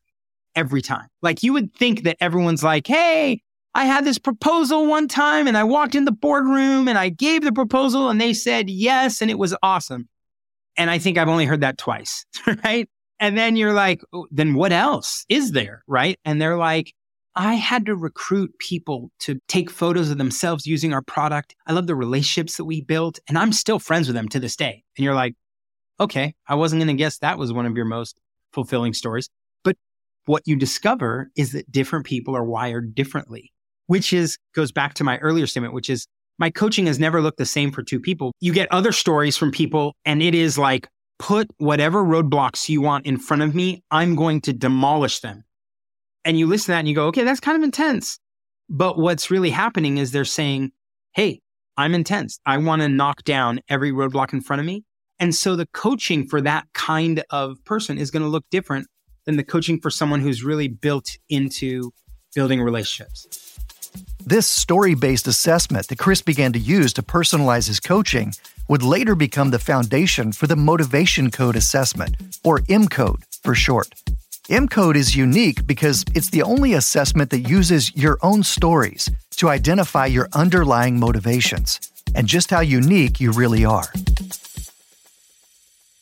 every 0.54 0.82
time. 0.82 1.08
Like 1.22 1.42
you 1.42 1.52
would 1.52 1.74
think 1.74 2.02
that 2.02 2.16
everyone's 2.20 2.62
like, 2.62 2.86
hey, 2.86 3.42
I 3.74 3.84
had 3.84 4.04
this 4.04 4.18
proposal 4.18 4.86
one 4.86 5.08
time 5.08 5.46
and 5.46 5.56
I 5.56 5.64
walked 5.64 5.94
in 5.94 6.04
the 6.04 6.12
boardroom 6.12 6.88
and 6.88 6.98
I 6.98 7.10
gave 7.10 7.42
the 7.42 7.52
proposal 7.52 8.10
and 8.10 8.20
they 8.20 8.32
said 8.32 8.68
yes 8.68 9.22
and 9.22 9.30
it 9.30 9.38
was 9.38 9.56
awesome. 9.62 10.08
And 10.76 10.90
I 10.90 10.98
think 10.98 11.18
I've 11.18 11.28
only 11.28 11.44
heard 11.44 11.60
that 11.60 11.78
twice, 11.78 12.24
right? 12.64 12.88
And 13.20 13.36
then 13.36 13.56
you're 13.56 13.72
like, 13.72 14.00
oh, 14.12 14.26
then 14.30 14.54
what 14.54 14.72
else 14.72 15.24
is 15.28 15.52
there, 15.52 15.82
right? 15.86 16.18
And 16.24 16.40
they're 16.40 16.56
like, 16.56 16.92
I 17.40 17.54
had 17.54 17.86
to 17.86 17.94
recruit 17.94 18.58
people 18.58 19.12
to 19.20 19.38
take 19.46 19.70
photos 19.70 20.10
of 20.10 20.18
themselves 20.18 20.66
using 20.66 20.92
our 20.92 21.02
product. 21.02 21.54
I 21.68 21.72
love 21.72 21.86
the 21.86 21.94
relationships 21.94 22.56
that 22.56 22.64
we 22.64 22.80
built 22.80 23.20
and 23.28 23.38
I'm 23.38 23.52
still 23.52 23.78
friends 23.78 24.08
with 24.08 24.16
them 24.16 24.28
to 24.30 24.40
this 24.40 24.56
day. 24.56 24.82
And 24.96 25.04
you're 25.04 25.14
like, 25.14 25.36
okay, 26.00 26.34
I 26.48 26.56
wasn't 26.56 26.80
going 26.80 26.88
to 26.88 27.00
guess 27.00 27.18
that 27.18 27.38
was 27.38 27.52
one 27.52 27.64
of 27.64 27.76
your 27.76 27.84
most 27.84 28.20
fulfilling 28.52 28.92
stories 28.92 29.28
But 29.62 29.76
what 30.26 30.42
you 30.46 30.56
discover 30.56 31.30
is 31.36 31.52
that 31.52 31.70
different 31.70 32.06
people 32.06 32.36
are 32.36 32.44
wired 32.44 32.96
differently, 32.96 33.52
which 33.86 34.12
is 34.12 34.36
goes 34.52 34.72
back 34.72 34.94
to 34.94 35.04
my 35.04 35.18
earlier 35.18 35.46
statement, 35.46 35.74
which 35.74 35.88
is 35.88 36.08
my 36.40 36.50
coaching 36.50 36.86
has 36.86 36.98
never 36.98 37.22
looked 37.22 37.38
the 37.38 37.46
same 37.46 37.70
for 37.70 37.84
two 37.84 38.00
people. 38.00 38.32
You 38.40 38.52
get 38.52 38.66
other 38.72 38.90
stories 38.90 39.36
from 39.36 39.52
people 39.52 39.94
and 40.04 40.22
it 40.24 40.34
is 40.34 40.58
like, 40.58 40.88
put 41.20 41.48
whatever 41.58 42.02
roadblocks 42.02 42.68
you 42.68 42.80
want 42.80 43.06
in 43.06 43.16
front 43.16 43.42
of 43.42 43.54
me. 43.54 43.84
I'm 43.92 44.16
going 44.16 44.40
to 44.42 44.52
demolish 44.52 45.20
them. 45.20 45.44
And 46.24 46.38
you 46.38 46.46
listen 46.46 46.66
to 46.66 46.72
that 46.72 46.78
and 46.80 46.88
you 46.88 46.94
go, 46.94 47.06
okay, 47.06 47.24
that's 47.24 47.40
kind 47.40 47.56
of 47.56 47.62
intense. 47.62 48.18
But 48.68 48.98
what's 48.98 49.30
really 49.30 49.50
happening 49.50 49.98
is 49.98 50.12
they're 50.12 50.24
saying, 50.24 50.72
Hey, 51.12 51.40
I'm 51.76 51.94
intense. 51.94 52.38
I 52.44 52.58
want 52.58 52.82
to 52.82 52.88
knock 52.88 53.22
down 53.24 53.60
every 53.68 53.92
roadblock 53.92 54.32
in 54.32 54.40
front 54.40 54.60
of 54.60 54.66
me. 54.66 54.84
And 55.18 55.34
so 55.34 55.56
the 55.56 55.66
coaching 55.66 56.26
for 56.26 56.40
that 56.42 56.66
kind 56.74 57.24
of 57.30 57.64
person 57.64 57.98
is 57.98 58.10
going 58.10 58.22
to 58.22 58.28
look 58.28 58.44
different 58.50 58.86
than 59.24 59.36
the 59.36 59.44
coaching 59.44 59.80
for 59.80 59.90
someone 59.90 60.20
who's 60.20 60.44
really 60.44 60.68
built 60.68 61.16
into 61.28 61.92
building 62.34 62.60
relationships. 62.60 63.56
This 64.24 64.46
story 64.46 64.94
based 64.94 65.26
assessment 65.26 65.88
that 65.88 65.98
Chris 65.98 66.20
began 66.20 66.52
to 66.52 66.58
use 66.58 66.92
to 66.94 67.02
personalize 67.02 67.66
his 67.66 67.80
coaching 67.80 68.32
would 68.68 68.82
later 68.82 69.14
become 69.14 69.50
the 69.50 69.58
foundation 69.58 70.32
for 70.32 70.46
the 70.46 70.56
Motivation 70.56 71.30
Code 71.30 71.56
Assessment, 71.56 72.16
or 72.44 72.58
MCODE 72.60 73.22
for 73.42 73.54
short. 73.54 73.94
MCODE 74.48 74.96
is 74.96 75.14
unique 75.14 75.66
because 75.66 76.06
it's 76.14 76.30
the 76.30 76.42
only 76.42 76.72
assessment 76.72 77.28
that 77.30 77.40
uses 77.40 77.94
your 77.94 78.18
own 78.22 78.42
stories 78.42 79.10
to 79.32 79.50
identify 79.50 80.06
your 80.06 80.26
underlying 80.32 80.98
motivations 80.98 81.92
and 82.14 82.26
just 82.26 82.48
how 82.48 82.60
unique 82.60 83.20
you 83.20 83.30
really 83.30 83.66
are. 83.66 83.84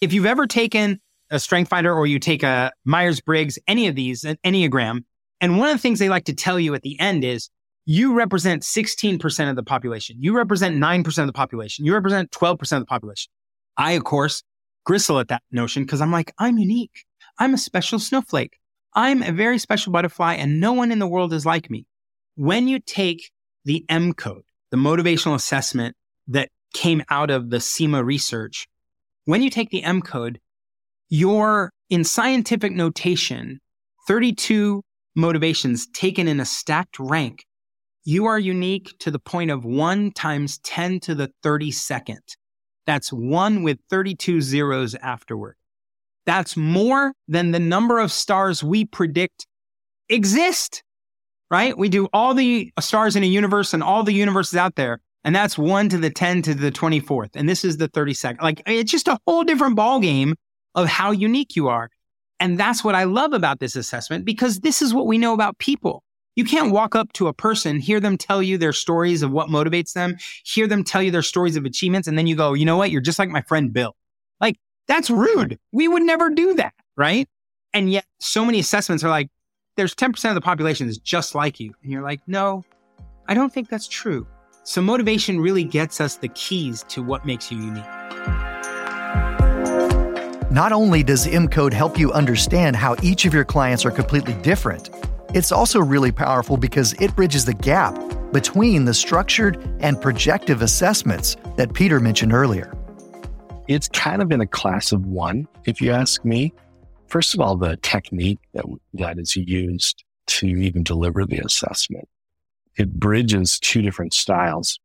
If 0.00 0.12
you've 0.12 0.26
ever 0.26 0.46
taken 0.46 1.00
a 1.30 1.40
strength 1.40 1.70
finder 1.70 1.92
or 1.92 2.06
you 2.06 2.20
take 2.20 2.44
a 2.44 2.70
Myers 2.84 3.20
Briggs, 3.20 3.58
any 3.66 3.88
of 3.88 3.96
these, 3.96 4.22
an 4.22 4.38
Enneagram. 4.44 5.00
And 5.40 5.58
one 5.58 5.70
of 5.70 5.74
the 5.74 5.82
things 5.82 5.98
they 5.98 6.08
like 6.08 6.26
to 6.26 6.34
tell 6.34 6.60
you 6.60 6.72
at 6.74 6.82
the 6.82 7.00
end 7.00 7.24
is 7.24 7.50
you 7.84 8.14
represent 8.14 8.62
16% 8.62 9.50
of 9.50 9.56
the 9.56 9.64
population. 9.64 10.18
You 10.20 10.36
represent 10.36 10.76
9% 10.76 11.18
of 11.18 11.26
the 11.26 11.32
population. 11.32 11.84
You 11.84 11.94
represent 11.94 12.30
12% 12.30 12.60
of 12.60 12.80
the 12.80 12.86
population. 12.86 13.28
I, 13.76 13.92
of 13.92 14.04
course, 14.04 14.44
gristle 14.84 15.18
at 15.18 15.28
that 15.28 15.42
notion 15.50 15.82
because 15.82 16.00
I'm 16.00 16.12
like, 16.12 16.32
I'm 16.38 16.58
unique. 16.58 17.04
I'm 17.38 17.54
a 17.54 17.58
special 17.58 17.98
snowflake. 17.98 18.58
I'm 18.94 19.22
a 19.22 19.32
very 19.32 19.58
special 19.58 19.92
butterfly 19.92 20.34
and 20.34 20.58
no 20.58 20.72
one 20.72 20.90
in 20.90 20.98
the 20.98 21.06
world 21.06 21.32
is 21.32 21.44
like 21.44 21.70
me. 21.70 21.86
When 22.34 22.66
you 22.66 22.78
take 22.78 23.30
the 23.64 23.84
M 23.88 24.14
code, 24.14 24.44
the 24.70 24.76
motivational 24.78 25.34
assessment 25.34 25.96
that 26.28 26.50
came 26.72 27.02
out 27.10 27.30
of 27.30 27.50
the 27.50 27.60
SIMA 27.60 28.02
research, 28.02 28.68
when 29.26 29.42
you 29.42 29.50
take 29.50 29.70
the 29.70 29.82
M 29.82 30.00
code, 30.00 30.40
you're 31.08 31.70
in 31.90 32.04
scientific 32.04 32.72
notation, 32.72 33.60
32 34.08 34.82
motivations 35.14 35.86
taken 35.88 36.26
in 36.28 36.40
a 36.40 36.44
stacked 36.44 36.98
rank. 36.98 37.44
You 38.04 38.26
are 38.26 38.38
unique 38.38 38.94
to 39.00 39.10
the 39.10 39.18
point 39.18 39.50
of 39.50 39.64
one 39.64 40.12
times 40.12 40.58
10 40.58 41.00
to 41.00 41.14
the 41.14 41.30
32nd. 41.44 42.18
That's 42.86 43.12
one 43.12 43.62
with 43.62 43.78
32 43.90 44.40
zeros 44.40 44.94
afterward. 44.94 45.56
That's 46.26 46.56
more 46.56 47.12
than 47.28 47.52
the 47.52 47.60
number 47.60 47.98
of 47.98 48.12
stars 48.12 48.62
we 48.62 48.84
predict 48.84 49.46
exist, 50.08 50.82
right? 51.50 51.76
We 51.76 51.88
do 51.88 52.08
all 52.12 52.34
the 52.34 52.72
stars 52.80 53.16
in 53.16 53.22
a 53.22 53.26
universe 53.26 53.72
and 53.72 53.82
all 53.82 54.02
the 54.02 54.12
universes 54.12 54.56
out 54.56 54.74
there. 54.74 55.00
And 55.24 55.34
that's 55.34 55.58
one 55.58 55.88
to 55.88 55.98
the 55.98 56.10
10 56.10 56.42
to 56.42 56.54
the 56.54 56.70
24th. 56.70 57.30
And 57.34 57.48
this 57.48 57.64
is 57.64 57.78
the 57.78 57.88
32nd. 57.88 58.40
Like 58.40 58.62
it's 58.66 58.90
just 58.90 59.08
a 59.08 59.18
whole 59.26 59.44
different 59.44 59.76
ball 59.76 59.98
game 60.00 60.34
of 60.74 60.86
how 60.86 61.10
unique 61.10 61.56
you 61.56 61.68
are. 61.68 61.90
And 62.38 62.58
that's 62.58 62.84
what 62.84 62.94
I 62.94 63.04
love 63.04 63.32
about 63.32 63.60
this 63.60 63.76
assessment 63.76 64.24
because 64.24 64.60
this 64.60 64.82
is 64.82 64.92
what 64.92 65.06
we 65.06 65.18
know 65.18 65.32
about 65.32 65.58
people. 65.58 66.02
You 66.36 66.44
can't 66.44 66.70
walk 66.70 66.94
up 66.94 67.12
to 67.14 67.28
a 67.28 67.32
person, 67.32 67.80
hear 67.80 67.98
them 67.98 68.18
tell 68.18 68.42
you 68.42 68.58
their 68.58 68.74
stories 68.74 69.22
of 69.22 69.30
what 69.32 69.48
motivates 69.48 69.94
them, 69.94 70.16
hear 70.44 70.66
them 70.66 70.84
tell 70.84 71.02
you 71.02 71.10
their 71.10 71.22
stories 71.22 71.56
of 71.56 71.64
achievements, 71.64 72.06
and 72.06 72.18
then 72.18 72.26
you 72.26 72.36
go, 72.36 72.52
you 72.52 72.66
know 72.66 72.76
what? 72.76 72.90
You're 72.90 73.00
just 73.00 73.18
like 73.18 73.30
my 73.30 73.40
friend 73.40 73.72
Bill. 73.72 73.96
Like, 74.38 74.56
that's 74.86 75.10
rude. 75.10 75.58
We 75.72 75.88
would 75.88 76.02
never 76.02 76.30
do 76.30 76.54
that, 76.54 76.74
right? 76.96 77.28
And 77.72 77.90
yet, 77.90 78.06
so 78.20 78.44
many 78.44 78.58
assessments 78.58 79.04
are 79.04 79.10
like, 79.10 79.28
there's 79.76 79.94
10% 79.94 80.28
of 80.28 80.34
the 80.34 80.40
population 80.40 80.88
is 80.88 80.98
just 80.98 81.34
like 81.34 81.60
you. 81.60 81.74
And 81.82 81.92
you're 81.92 82.02
like, 82.02 82.20
no, 82.26 82.64
I 83.28 83.34
don't 83.34 83.52
think 83.52 83.68
that's 83.68 83.88
true. 83.88 84.26
So, 84.64 84.80
motivation 84.80 85.40
really 85.40 85.64
gets 85.64 86.00
us 86.00 86.16
the 86.16 86.28
keys 86.28 86.84
to 86.88 87.02
what 87.02 87.26
makes 87.26 87.52
you 87.52 87.58
unique. 87.58 87.84
Not 90.50 90.72
only 90.72 91.02
does 91.02 91.26
MCode 91.26 91.72
help 91.72 91.98
you 91.98 92.12
understand 92.12 92.76
how 92.76 92.96
each 93.02 93.26
of 93.26 93.34
your 93.34 93.44
clients 93.44 93.84
are 93.84 93.90
completely 93.90 94.34
different, 94.34 94.90
it's 95.34 95.52
also 95.52 95.80
really 95.80 96.12
powerful 96.12 96.56
because 96.56 96.94
it 96.94 97.14
bridges 97.14 97.44
the 97.44 97.52
gap 97.52 97.94
between 98.32 98.84
the 98.84 98.94
structured 98.94 99.62
and 99.80 100.00
projective 100.00 100.62
assessments 100.62 101.36
that 101.56 101.74
Peter 101.74 102.00
mentioned 102.00 102.32
earlier. 102.32 102.75
It's 103.68 103.88
kind 103.88 104.22
of 104.22 104.30
in 104.30 104.40
a 104.40 104.46
class 104.46 104.92
of 104.92 105.04
one, 105.06 105.48
if 105.64 105.80
you 105.80 105.90
ask 105.90 106.24
me. 106.24 106.52
First 107.08 107.34
of 107.34 107.40
all, 107.40 107.56
the 107.56 107.76
technique 107.78 108.38
that, 108.54 108.64
that 108.94 109.18
is 109.18 109.34
used 109.34 110.04
to 110.28 110.46
even 110.46 110.84
deliver 110.84 111.24
the 111.24 111.38
assessment. 111.38 112.08
It 112.76 112.94
bridges 112.94 113.58
two 113.58 113.82
different 113.82 114.14
styles. 114.14 114.78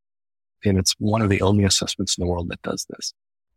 And 0.65 0.77
it's 0.77 0.95
one 0.97 1.21
of 1.21 1.29
the 1.29 1.41
only 1.41 1.63
assessments 1.63 2.17
in 2.17 2.23
the 2.23 2.29
world 2.29 2.49
that 2.49 2.61
does 2.63 2.85
this. 2.89 3.13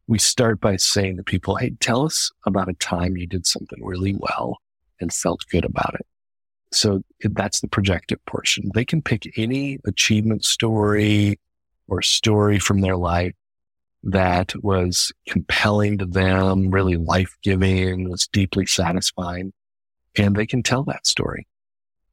We 0.06 0.18
start 0.18 0.60
by 0.60 0.76
saying 0.76 1.16
to 1.16 1.22
people, 1.22 1.56
Hey, 1.56 1.72
tell 1.80 2.04
us 2.04 2.30
about 2.46 2.68
a 2.68 2.74
time 2.74 3.16
you 3.16 3.26
did 3.26 3.46
something 3.46 3.82
really 3.82 4.14
well 4.18 4.58
and 5.00 5.12
felt 5.12 5.40
good 5.50 5.64
about 5.64 5.94
it. 5.94 6.06
So 6.72 7.02
that's 7.20 7.60
the 7.60 7.68
projective 7.68 8.24
portion. 8.26 8.70
They 8.74 8.84
can 8.84 9.00
pick 9.00 9.38
any 9.38 9.78
achievement 9.86 10.44
story 10.44 11.38
or 11.88 12.02
story 12.02 12.58
from 12.58 12.80
their 12.80 12.96
life 12.96 13.34
that 14.04 14.52
was 14.62 15.12
compelling 15.26 15.98
to 15.98 16.06
them, 16.06 16.70
really 16.70 16.96
life 16.96 17.36
giving, 17.42 18.10
was 18.10 18.28
deeply 18.28 18.66
satisfying. 18.66 19.52
And 20.16 20.36
they 20.36 20.46
can 20.46 20.62
tell 20.62 20.84
that 20.84 21.06
story. 21.06 21.46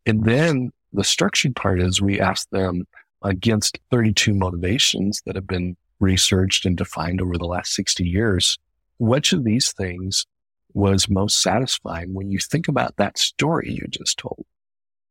And 0.06 0.24
then 0.24 0.72
the 0.94 1.04
structured 1.04 1.56
part 1.56 1.82
is 1.82 2.02
we 2.02 2.20
ask 2.20 2.50
them 2.50 2.88
against 3.22 3.80
32 3.92 4.34
motivations 4.34 5.22
that 5.26 5.36
have 5.36 5.48
been 5.48 5.76
researched 6.00 6.66
and 6.66 6.76
defined 6.76 7.22
over 7.22 7.38
the 7.38 7.46
last 7.46 7.74
60 7.76 8.04
years, 8.04 8.58
which 8.98 9.34
of 9.34 9.44
these 9.44 9.72
things 9.74 10.26
was 10.74 11.10
most 11.10 11.42
satisfying 11.42 12.14
when 12.14 12.32
you 12.32 12.40
think 12.40 12.68
about 12.68 12.96
that 12.96 13.18
story 13.18 13.72
you 13.72 13.86
just 13.90 14.18
told? 14.18 14.46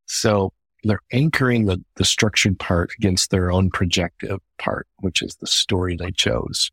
So 0.06 0.52
they're 0.84 1.02
anchoring 1.12 1.66
the, 1.66 1.82
the 1.96 2.04
structured 2.04 2.58
part 2.58 2.92
against 2.98 3.30
their 3.30 3.50
own 3.50 3.70
projective 3.70 4.40
part, 4.58 4.86
which 5.00 5.22
is 5.22 5.36
the 5.36 5.46
story 5.46 5.96
they 5.96 6.10
chose. 6.10 6.70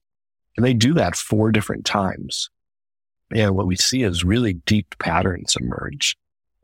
And 0.56 0.66
they 0.66 0.74
do 0.74 0.94
that 0.94 1.16
four 1.16 1.52
different 1.52 1.86
times. 1.86 2.50
And 3.32 3.56
what 3.56 3.68
we 3.68 3.76
see 3.76 4.04
is 4.04 4.24
really 4.24 4.54
deep 4.54 4.96
patterns 5.00 5.56
emerge 5.60 6.18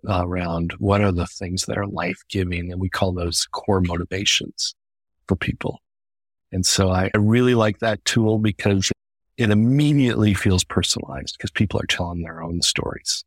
around 0.07 0.73
what 0.79 1.01
are 1.01 1.11
the 1.11 1.27
things 1.27 1.65
that 1.65 1.77
are 1.77 1.87
life 1.87 2.21
giving. 2.29 2.71
And 2.71 2.81
we 2.81 2.89
call 2.89 3.11
those 3.11 3.47
core 3.51 3.81
motivations 3.81 4.73
for 5.27 5.35
people. 5.35 5.79
And 6.51 6.65
so 6.65 6.89
I 6.89 7.09
really 7.15 7.55
like 7.55 7.79
that 7.79 8.03
tool 8.05 8.37
because 8.37 8.91
it 9.37 9.49
immediately 9.49 10.33
feels 10.33 10.63
personalized 10.63 11.35
because 11.37 11.51
people 11.51 11.79
are 11.79 11.87
telling 11.87 12.21
their 12.21 12.43
own 12.43 12.61
stories. 12.61 13.23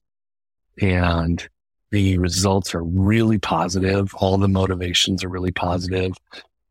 And 0.81 1.47
the 1.91 2.19
results 2.19 2.75
are 2.75 2.83
really 2.83 3.39
positive. 3.39 4.15
All 4.17 4.39
the 4.39 4.49
motivations 4.49 5.23
are 5.25 5.29
really 5.29 5.53
positive. 5.53 6.13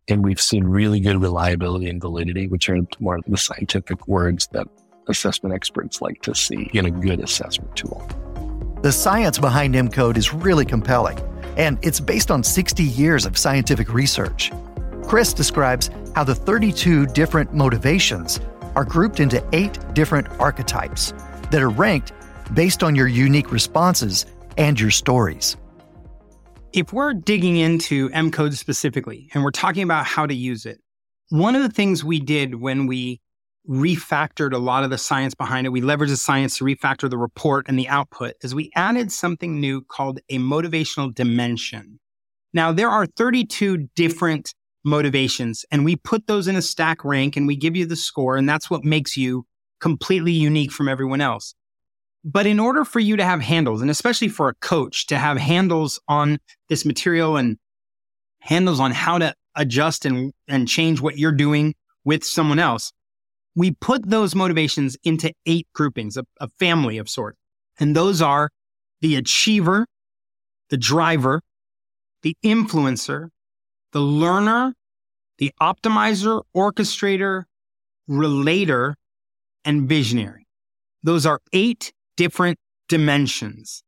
And 0.07 0.23
we've 0.23 0.41
seen 0.41 0.65
really 0.65 0.99
good 0.99 1.21
reliability 1.21 1.89
and 1.89 2.01
validity, 2.01 2.47
which 2.47 2.69
are 2.69 2.77
more 2.99 3.19
the 3.27 3.37
scientific 3.37 4.07
words 4.07 4.47
that 4.51 4.67
assessment 5.07 5.55
experts 5.55 6.01
like 6.01 6.21
to 6.23 6.35
see 6.35 6.69
in 6.73 6.85
a 6.85 6.91
good 6.91 7.19
assessment 7.21 7.75
tool. 7.75 8.07
The 8.81 8.91
science 8.91 9.39
behind 9.39 9.73
MCode 9.73 10.17
is 10.17 10.33
really 10.33 10.65
compelling, 10.65 11.17
and 11.57 11.79
it's 11.81 11.99
based 11.99 12.29
on 12.29 12.43
60 12.43 12.83
years 12.83 13.25
of 13.25 13.37
scientific 13.37 13.93
research. 13.93 14.51
Chris 15.03 15.33
describes 15.33 15.89
how 16.13 16.23
the 16.23 16.35
32 16.35 17.07
different 17.07 17.53
motivations 17.53 18.39
are 18.75 18.85
grouped 18.85 19.19
into 19.19 19.43
eight 19.53 19.79
different 19.93 20.27
archetypes 20.39 21.13
that 21.49 21.61
are 21.61 21.69
ranked 21.69 22.11
based 22.53 22.83
on 22.83 22.95
your 22.95 23.07
unique 23.07 23.51
responses 23.51 24.25
and 24.57 24.79
your 24.79 24.91
stories. 24.91 25.57
If 26.73 26.91
we're 26.91 27.13
digging 27.13 27.57
into 27.57 28.09
M 28.13 28.31
code 28.31 28.53
specifically 28.53 29.29
and 29.33 29.43
we're 29.43 29.51
talking 29.51 29.83
about 29.83 30.05
how 30.05 30.25
to 30.25 30.35
use 30.35 30.65
it, 30.65 30.79
one 31.29 31.55
of 31.55 31.63
the 31.63 31.69
things 31.69 32.03
we 32.03 32.19
did 32.19 32.55
when 32.55 32.85
we 32.87 33.21
refactored 33.69 34.53
a 34.53 34.57
lot 34.57 34.83
of 34.83 34.89
the 34.89 34.97
science 34.97 35.33
behind 35.33 35.65
it, 35.65 35.71
we 35.71 35.81
leveraged 35.81 36.09
the 36.09 36.17
science 36.17 36.57
to 36.57 36.63
refactor 36.63 37.09
the 37.09 37.17
report 37.17 37.65
and 37.67 37.79
the 37.79 37.87
output, 37.87 38.33
is 38.43 38.53
we 38.53 38.71
added 38.75 39.11
something 39.11 39.59
new 39.59 39.81
called 39.81 40.19
a 40.29 40.37
motivational 40.37 41.13
dimension. 41.13 41.99
Now, 42.53 42.71
there 42.71 42.89
are 42.89 43.05
32 43.05 43.89
different 43.95 44.53
motivations, 44.83 45.65
and 45.71 45.83
we 45.83 45.95
put 45.95 46.27
those 46.27 46.47
in 46.47 46.55
a 46.55 46.61
stack 46.61 47.03
rank 47.03 47.35
and 47.35 47.47
we 47.47 47.55
give 47.55 47.75
you 47.75 47.85
the 47.85 47.95
score, 47.95 48.37
and 48.37 48.47
that's 48.47 48.69
what 48.69 48.83
makes 48.83 49.17
you 49.17 49.45
completely 49.81 50.31
unique 50.31 50.71
from 50.71 50.87
everyone 50.87 51.21
else. 51.21 51.55
But 52.27 52.47
in 52.47 52.59
order 52.59 52.83
for 52.83 52.99
you 52.99 53.17
to 53.17 53.23
have 53.23 53.39
handles, 53.39 53.81
and 53.83 53.91
especially 53.91 54.29
for 54.29 54.49
a 54.49 54.55
coach 54.55 55.05
to 55.07 55.17
have 55.19 55.37
handles 55.37 55.99
on 56.07 56.39
this 56.69 56.83
material 56.83 57.37
and 57.37 57.57
handles 58.39 58.79
on 58.79 58.91
how 58.91 59.19
to 59.19 59.35
adjust 59.53 60.05
and, 60.05 60.33
and 60.47 60.67
change 60.67 60.99
what 60.99 61.19
you're 61.19 61.31
doing 61.31 61.75
with 62.03 62.23
someone 62.23 62.57
else, 62.57 62.91
we 63.55 63.71
put 63.71 64.09
those 64.09 64.33
motivations 64.33 64.97
into 65.03 65.31
eight 65.45 65.67
groupings, 65.73 66.17
a, 66.17 66.25
a 66.39 66.49
family 66.59 66.97
of 66.97 67.07
sorts. 67.07 67.37
And 67.79 67.95
those 67.95 68.23
are 68.23 68.49
the 69.01 69.17
achiever, 69.17 69.85
the 70.71 70.77
driver, 70.77 71.41
the 72.23 72.35
influencer, 72.43 73.29
the 73.91 74.01
learner, 74.01 74.73
the 75.37 75.53
optimizer, 75.61 76.41
orchestrator, 76.55 77.43
relator, 78.07 78.95
and 79.63 79.87
visionary. 79.87 80.47
Those 81.03 81.27
are 81.27 81.39
eight 81.53 81.93
different 82.15 82.57
dimensions. 82.87 83.83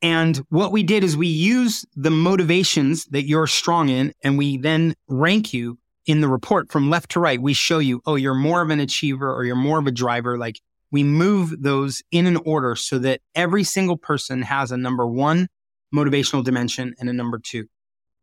And 0.00 0.36
what 0.48 0.70
we 0.70 0.82
did 0.82 1.02
is 1.02 1.16
we 1.16 1.26
use 1.26 1.84
the 1.96 2.10
motivations 2.10 3.04
that 3.06 3.24
you're 3.24 3.48
strong 3.48 3.88
in, 3.88 4.12
and 4.22 4.38
we 4.38 4.56
then 4.56 4.94
rank 5.08 5.52
you 5.52 5.78
in 6.06 6.20
the 6.20 6.28
report 6.28 6.70
from 6.70 6.88
left 6.88 7.10
to 7.12 7.20
right. 7.20 7.40
We 7.40 7.52
show 7.52 7.78
you, 7.78 8.00
oh, 8.06 8.14
you're 8.14 8.34
more 8.34 8.62
of 8.62 8.70
an 8.70 8.80
achiever 8.80 9.32
or 9.32 9.44
you're 9.44 9.56
more 9.56 9.78
of 9.78 9.86
a 9.86 9.92
driver. 9.92 10.38
Like 10.38 10.60
we 10.90 11.04
move 11.04 11.62
those 11.62 12.02
in 12.10 12.26
an 12.26 12.38
order 12.38 12.74
so 12.76 12.98
that 13.00 13.20
every 13.34 13.62
single 13.64 13.96
person 13.96 14.42
has 14.42 14.72
a 14.72 14.76
number 14.76 15.06
one 15.06 15.48
motivational 15.94 16.42
dimension 16.42 16.94
and 16.98 17.08
a 17.08 17.12
number 17.12 17.38
two 17.38 17.66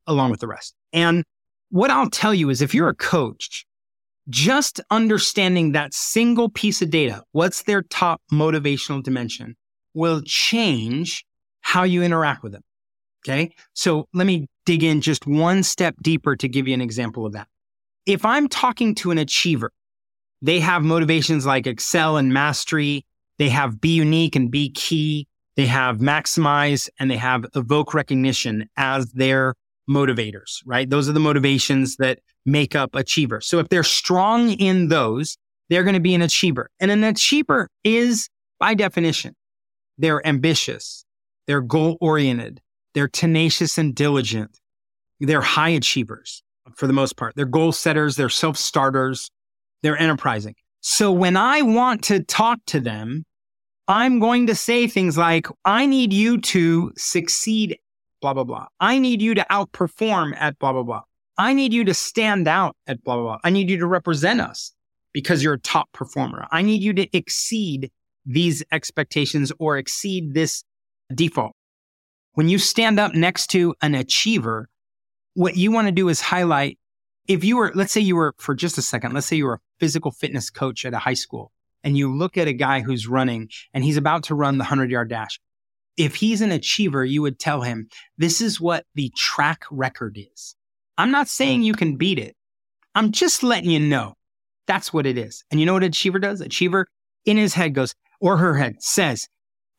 along 0.08 0.32
with 0.32 0.40
the 0.40 0.48
rest. 0.48 0.76
And 0.94 1.24
what 1.70 1.92
I'll 1.92 2.10
tell 2.10 2.34
you 2.34 2.50
is 2.50 2.62
if 2.62 2.74
you're 2.74 2.90
a 2.90 2.96
coach, 2.96 3.66
just 4.30 4.82
understanding 4.90 5.74
that 5.74 5.94
single 5.94 6.50
piece 6.50 6.82
of 6.82 6.90
data, 6.90 7.24
what's 7.32 7.64
their 7.64 7.84
top 7.84 8.22
motivational 8.32 9.04
dimension, 9.04 9.56
will 9.94 10.22
change 10.26 11.26
how 11.62 11.84
you 11.84 12.04
interact 12.04 12.44
with 12.44 12.52
them. 12.52 12.64
Okay. 13.24 13.54
So 13.74 14.08
let 14.14 14.28
me 14.28 14.48
dig 14.66 14.84
in 14.84 15.02
just 15.02 15.26
one 15.26 15.64
step 15.64 15.96
deeper 16.02 16.36
to 16.36 16.48
give 16.48 16.68
you 16.68 16.74
an 16.74 16.82
example 16.82 17.26
of 17.26 17.34
that. 17.34 17.48
If 18.06 18.24
I'm 18.24 18.48
talking 18.48 18.94
to 18.96 19.12
an 19.12 19.18
achiever, 19.18 19.72
they 20.42 20.60
have 20.60 20.84
motivations 20.84 21.46
like 21.46 21.66
excel 21.66 22.18
and 22.18 22.32
mastery. 22.32 23.06
They 23.40 23.50
have 23.50 23.82
be 23.82 23.96
unique 23.96 24.36
and 24.36 24.52
be 24.52 24.70
key. 24.70 25.28
They 25.56 25.66
have 25.66 25.98
maximize 25.98 26.90
and 27.00 27.10
they 27.10 27.18
have 27.18 27.46
evoke 27.56 27.94
recognition 27.94 28.70
as 28.78 29.12
their 29.14 29.56
motivators, 29.90 30.62
right? 30.66 30.90
Those 30.90 31.10
are 31.10 31.14
the 31.14 31.20
motivations 31.20 31.98
that 31.98 32.20
make 32.46 32.76
up 32.76 32.96
achiever. 32.96 33.42
So 33.42 33.60
if 33.60 33.70
they're 33.70 33.84
strong 33.84 34.52
in 34.52 34.88
those, 34.88 35.38
they're 35.70 35.84
going 35.84 35.96
to 35.96 36.00
be 36.00 36.16
an 36.16 36.22
achiever. 36.22 36.70
And 36.80 36.92
an 36.92 37.04
achiever 37.04 37.70
is 37.84 38.30
by 38.60 38.74
definition, 38.74 39.36
they're 39.98 40.26
ambitious. 40.26 41.06
They're 41.48 41.62
goal 41.62 41.98
oriented. 42.02 42.62
They're 42.94 43.08
tenacious 43.08 43.78
and 43.78 43.94
diligent. 43.94 44.58
They're 45.20 45.42
high 45.42 45.70
achievers 45.70 46.44
for 46.76 46.88
the 46.88 46.94
most 46.94 47.18
part. 47.18 47.36
They're 47.36 47.46
goal 47.46 47.72
setters. 47.72 48.16
They're 48.16 48.30
self 48.30 48.58
starters. 48.58 49.30
They're 49.84 49.98
enterprising. 49.98 50.56
So 50.82 51.12
when 51.12 51.38
I 51.38 51.62
want 51.62 52.04
to 52.06 52.24
talk 52.24 52.60
to 52.68 52.80
them, 52.80 53.26
I'm 53.88 54.20
going 54.20 54.48
to 54.48 54.56
say 54.56 54.88
things 54.88 55.18
like, 55.18 55.48
I 55.64 55.86
need 55.86 56.12
you 56.12 56.42
to 56.42 56.92
succeed, 56.98 57.78
blah, 58.26 58.34
blah, 58.34 58.44
blah. 58.44 58.68
I 58.80 58.98
need 58.98 59.22
you 59.22 59.36
to 59.36 59.46
outperform 59.52 60.36
at 60.36 60.58
blah, 60.58 60.74
blah, 60.74 60.82
blah. 60.82 61.02
I 61.38 61.54
need 61.54 61.74
you 61.74 61.84
to 61.84 61.94
stand 61.94 62.48
out 62.48 62.76
at 62.88 63.04
blah, 63.04 63.16
blah, 63.16 63.24
blah. 63.24 63.38
I 63.44 63.52
need 63.52 63.70
you 63.70 63.78
to 63.78 63.86
represent 63.86 64.42
us 64.42 64.74
because 65.14 65.44
you're 65.44 65.54
a 65.54 65.60
top 65.60 65.92
performer. 65.92 66.48
I 66.52 66.64
need 66.64 66.82
you 66.82 66.94
to 66.94 67.16
exceed 67.16 67.92
these 68.26 68.64
expectations 68.72 69.52
or 69.60 69.78
exceed 69.78 70.34
this 70.34 70.64
default. 71.14 71.52
When 72.34 72.50
you 72.50 72.58
stand 72.58 73.00
up 73.00 73.14
next 73.14 73.48
to 73.52 73.76
an 73.82 73.94
achiever, 73.94 74.70
what 75.36 75.56
you 75.56 75.72
want 75.72 75.88
to 75.88 75.92
do 75.92 76.10
is 76.10 76.20
highlight 76.20 76.80
if 77.28 77.44
you 77.44 77.58
were, 77.58 77.72
let's 77.76 77.92
say 77.92 78.02
you 78.02 78.16
were 78.16 78.34
for 78.38 78.56
just 78.56 78.78
a 78.78 78.82
second, 78.82 79.14
let's 79.14 79.28
say 79.28 79.36
you 79.36 79.46
were 79.46 79.56
a 79.56 79.60
physical 79.80 80.12
fitness 80.12 80.50
coach 80.50 80.84
at 80.86 80.94
a 80.94 81.00
high 81.00 81.14
school 81.14 81.52
and 81.84 81.96
you 81.96 82.12
look 82.12 82.38
at 82.38 82.48
a 82.48 82.54
guy 82.54 82.82
who's 82.82 83.08
running 83.08 83.50
and 83.74 83.84
he's 83.84 83.98
about 83.98 84.24
to 84.24 84.36
run 84.36 84.58
the 84.58 84.64
100 84.64 84.90
yard 84.90 85.10
dash. 85.10 85.40
If 85.98 86.16
he's 86.16 86.42
an 86.42 86.52
achiever, 86.52 87.06
you 87.06 87.22
would 87.22 87.40
tell 87.40 87.62
him, 87.62 87.88
this 88.18 88.42
is 88.42 88.60
what 88.60 88.86
the 88.96 89.12
track 89.16 89.64
record 89.72 90.18
is. 90.18 90.56
I'm 90.98 91.12
not 91.12 91.28
saying 91.28 91.64
you 91.64 91.74
can 91.74 91.96
beat 91.96 92.20
it. 92.20 92.36
I'm 92.96 93.12
just 93.12 93.44
letting 93.44 93.70
you 93.70 93.80
know 93.80 94.16
that's 94.68 94.94
what 94.94 95.06
it 95.06 95.18
is. 95.18 95.44
And 95.52 95.60
you 95.60 95.66
know 95.66 95.74
what 95.74 95.84
Achiever 95.84 96.20
does? 96.20 96.42
Achiever 96.42 96.88
in 97.26 97.38
his 97.38 97.54
head 97.54 97.74
goes, 97.74 97.94
or 98.20 98.38
her 98.38 98.56
head 98.56 98.82
says, 98.82 99.28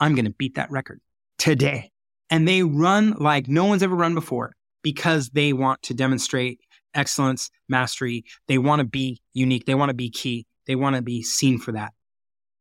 I'm 0.01 0.15
going 0.15 0.27
to 0.27 0.33
beat 0.33 0.57
that 0.57 0.71
record 0.71 1.01
today. 1.39 1.91
And 2.31 2.47
they 2.47 2.63
run 2.63 3.13
like 3.19 3.49
no 3.49 3.65
one's 3.65 3.83
ever 3.83 3.95
run 3.95 4.15
before 4.15 4.55
because 4.83 5.31
they 5.31 5.53
want 5.53 5.83
to 5.83 5.95
demonstrate 5.95 6.61
excellence, 6.95 7.51
mastery. 7.69 8.25
They 8.49 8.59
want 8.59 8.81
to 8.81 8.85
be 8.85 9.21
unique. 9.33 9.67
They 9.67 9.75
want 9.75 9.91
to 9.91 9.95
be 9.95 10.11
key. 10.11 10.47
They 10.67 10.75
want 10.75 10.97
to 10.97 11.03
be 11.03 11.23
seen 11.23 11.59
for 11.59 11.73
that. 11.73 11.93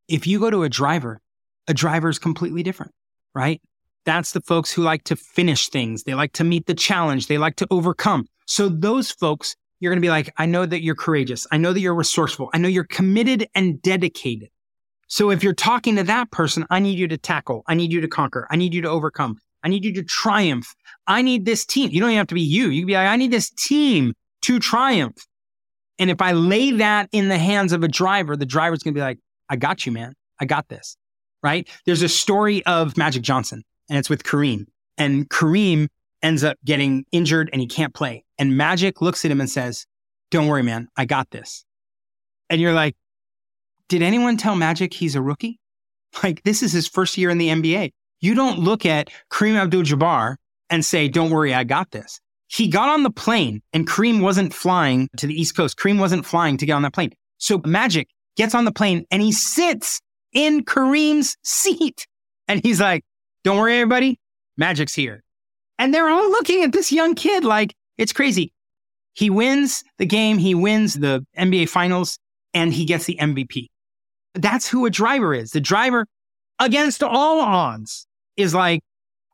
If 0.07 0.27
you 0.27 0.39
go 0.39 0.49
to 0.49 0.63
a 0.63 0.69
driver, 0.69 1.19
a 1.67 1.73
driver 1.73 2.09
is 2.09 2.19
completely 2.19 2.63
different, 2.63 2.91
right? 3.35 3.61
That's 4.05 4.31
the 4.31 4.41
folks 4.41 4.71
who 4.71 4.81
like 4.81 5.03
to 5.05 5.15
finish 5.15 5.69
things. 5.69 6.03
They 6.03 6.13
like 6.15 6.33
to 6.33 6.43
meet 6.43 6.65
the 6.65 6.73
challenge. 6.73 7.27
They 7.27 7.37
like 7.37 7.57
to 7.57 7.67
overcome. 7.69 8.27
So 8.45 8.69
those 8.69 9.11
folks, 9.11 9.55
you're 9.79 9.91
going 9.91 10.01
to 10.01 10.05
be 10.05 10.09
like, 10.09 10.33
I 10.37 10.45
know 10.45 10.65
that 10.65 10.81
you're 10.81 10.95
courageous. 10.95 11.45
I 11.51 11.57
know 11.57 11.73
that 11.73 11.79
you're 11.79 11.95
resourceful. 11.95 12.49
I 12.53 12.57
know 12.57 12.69
you're 12.69 12.85
committed 12.85 13.47
and 13.53 13.81
dedicated. 13.81 14.49
So 15.07 15.29
if 15.29 15.43
you're 15.43 15.53
talking 15.53 15.95
to 15.97 16.03
that 16.03 16.31
person, 16.31 16.65
I 16.69 16.79
need 16.79 16.97
you 16.97 17.07
to 17.09 17.17
tackle. 17.17 17.63
I 17.67 17.75
need 17.75 17.91
you 17.91 18.01
to 18.01 18.07
conquer. 18.07 18.47
I 18.49 18.55
need 18.55 18.73
you 18.73 18.81
to 18.81 18.89
overcome. 18.89 19.37
I 19.63 19.67
need 19.67 19.83
you 19.83 19.93
to 19.93 20.03
triumph. 20.03 20.73
I 21.07 21.21
need 21.21 21.45
this 21.45 21.65
team. 21.65 21.89
You 21.91 21.99
don't 21.99 22.09
even 22.09 22.17
have 22.17 22.27
to 22.27 22.35
be 22.35 22.41
you. 22.41 22.69
You 22.69 22.81
can 22.81 22.87
be 22.87 22.93
like, 22.93 23.07
I 23.07 23.15
need 23.15 23.31
this 23.31 23.49
team 23.49 24.13
to 24.43 24.59
triumph. 24.59 25.17
And 25.97 26.09
if 26.09 26.21
I 26.21 26.33
lay 26.33 26.71
that 26.71 27.09
in 27.11 27.29
the 27.29 27.37
hands 27.37 27.71
of 27.71 27.83
a 27.83 27.87
driver, 27.87 28.35
the 28.35 28.45
driver's 28.45 28.83
going 28.83 28.93
to 28.93 28.97
be 28.97 29.03
like, 29.03 29.19
I 29.49 29.55
got 29.55 29.85
you, 29.85 29.91
man. 29.91 30.13
I 30.39 30.45
got 30.45 30.67
this. 30.67 30.97
Right. 31.45 31.69
There's 31.85 32.01
a 32.01 32.09
story 32.09 32.65
of 32.65 32.97
Magic 32.97 33.21
Johnson 33.21 33.61
and 33.87 33.99
it's 33.99 34.09
with 34.09 34.23
Kareem 34.23 34.65
and 34.97 35.29
Kareem 35.29 35.89
ends 36.23 36.43
up 36.43 36.57
getting 36.65 37.05
injured 37.11 37.51
and 37.53 37.61
he 37.61 37.67
can't 37.67 37.93
play. 37.93 38.25
And 38.39 38.57
Magic 38.57 38.99
looks 38.99 39.23
at 39.23 39.29
him 39.29 39.39
and 39.39 39.47
says, 39.47 39.85
don't 40.31 40.47
worry, 40.47 40.63
man. 40.63 40.87
I 40.97 41.05
got 41.05 41.29
this. 41.29 41.63
And 42.49 42.59
you're 42.59 42.73
like, 42.73 42.95
did 43.89 44.01
anyone 44.01 44.37
tell 44.37 44.55
Magic 44.55 44.91
he's 44.91 45.15
a 45.15 45.21
rookie? 45.21 45.59
Like, 46.23 46.41
this 46.43 46.63
is 46.63 46.71
his 46.71 46.87
first 46.87 47.17
year 47.17 47.29
in 47.29 47.37
the 47.37 47.49
NBA. 47.49 47.91
You 48.21 48.33
don't 48.33 48.57
look 48.57 48.85
at 48.85 49.11
Kareem 49.29 49.55
Abdul 49.55 49.83
Jabbar 49.83 50.37
and 50.71 50.83
say, 50.83 51.09
don't 51.09 51.29
worry, 51.29 51.53
I 51.53 51.63
got 51.65 51.91
this. 51.91 52.21
He 52.47 52.69
got 52.69 52.89
on 52.89 53.03
the 53.03 53.11
plane 53.11 53.61
and 53.71 53.85
Kareem 53.85 54.21
wasn't 54.21 54.51
flying 54.51 55.09
to 55.17 55.27
the 55.27 55.39
East 55.39 55.55
Coast. 55.55 55.77
Kareem 55.77 55.99
wasn't 55.99 56.25
flying 56.25 56.57
to 56.57 56.65
get 56.65 56.71
on 56.71 56.81
that 56.83 56.93
plane. 56.93 57.11
So 57.37 57.61
Magic 57.65 58.07
gets 58.35 58.55
on 58.55 58.65
the 58.65 58.71
plane 58.71 59.05
and 59.11 59.21
he 59.21 59.31
sits 59.31 60.01
in 60.35 60.63
Kareem's 60.63 61.35
seat. 61.43 62.05
And 62.47 62.63
he's 62.63 62.79
like, 62.79 63.03
don't 63.43 63.57
worry, 63.57 63.73
everybody. 63.77 64.19
Magic's 64.57 64.93
here. 64.93 65.23
And 65.79 65.93
they're 65.93 66.07
all 66.07 66.29
looking 66.29 66.63
at 66.63 66.71
this 66.71 66.91
young 66.91 67.15
kid 67.15 67.43
like 67.43 67.73
it's 67.97 68.13
crazy. 68.13 68.53
He 69.13 69.29
wins 69.29 69.83
the 69.97 70.05
game. 70.05 70.37
He 70.37 70.53
wins 70.53 70.93
the 70.93 71.25
NBA 71.37 71.69
finals 71.69 72.19
and 72.53 72.73
he 72.73 72.85
gets 72.85 73.05
the 73.05 73.17
MVP. 73.19 73.67
That's 74.35 74.67
who 74.67 74.85
a 74.85 74.89
driver 74.89 75.33
is. 75.33 75.51
The 75.51 75.61
driver, 75.61 76.05
against 76.59 77.01
all 77.01 77.39
odds, 77.39 78.05
is 78.35 78.53
like, 78.53 78.81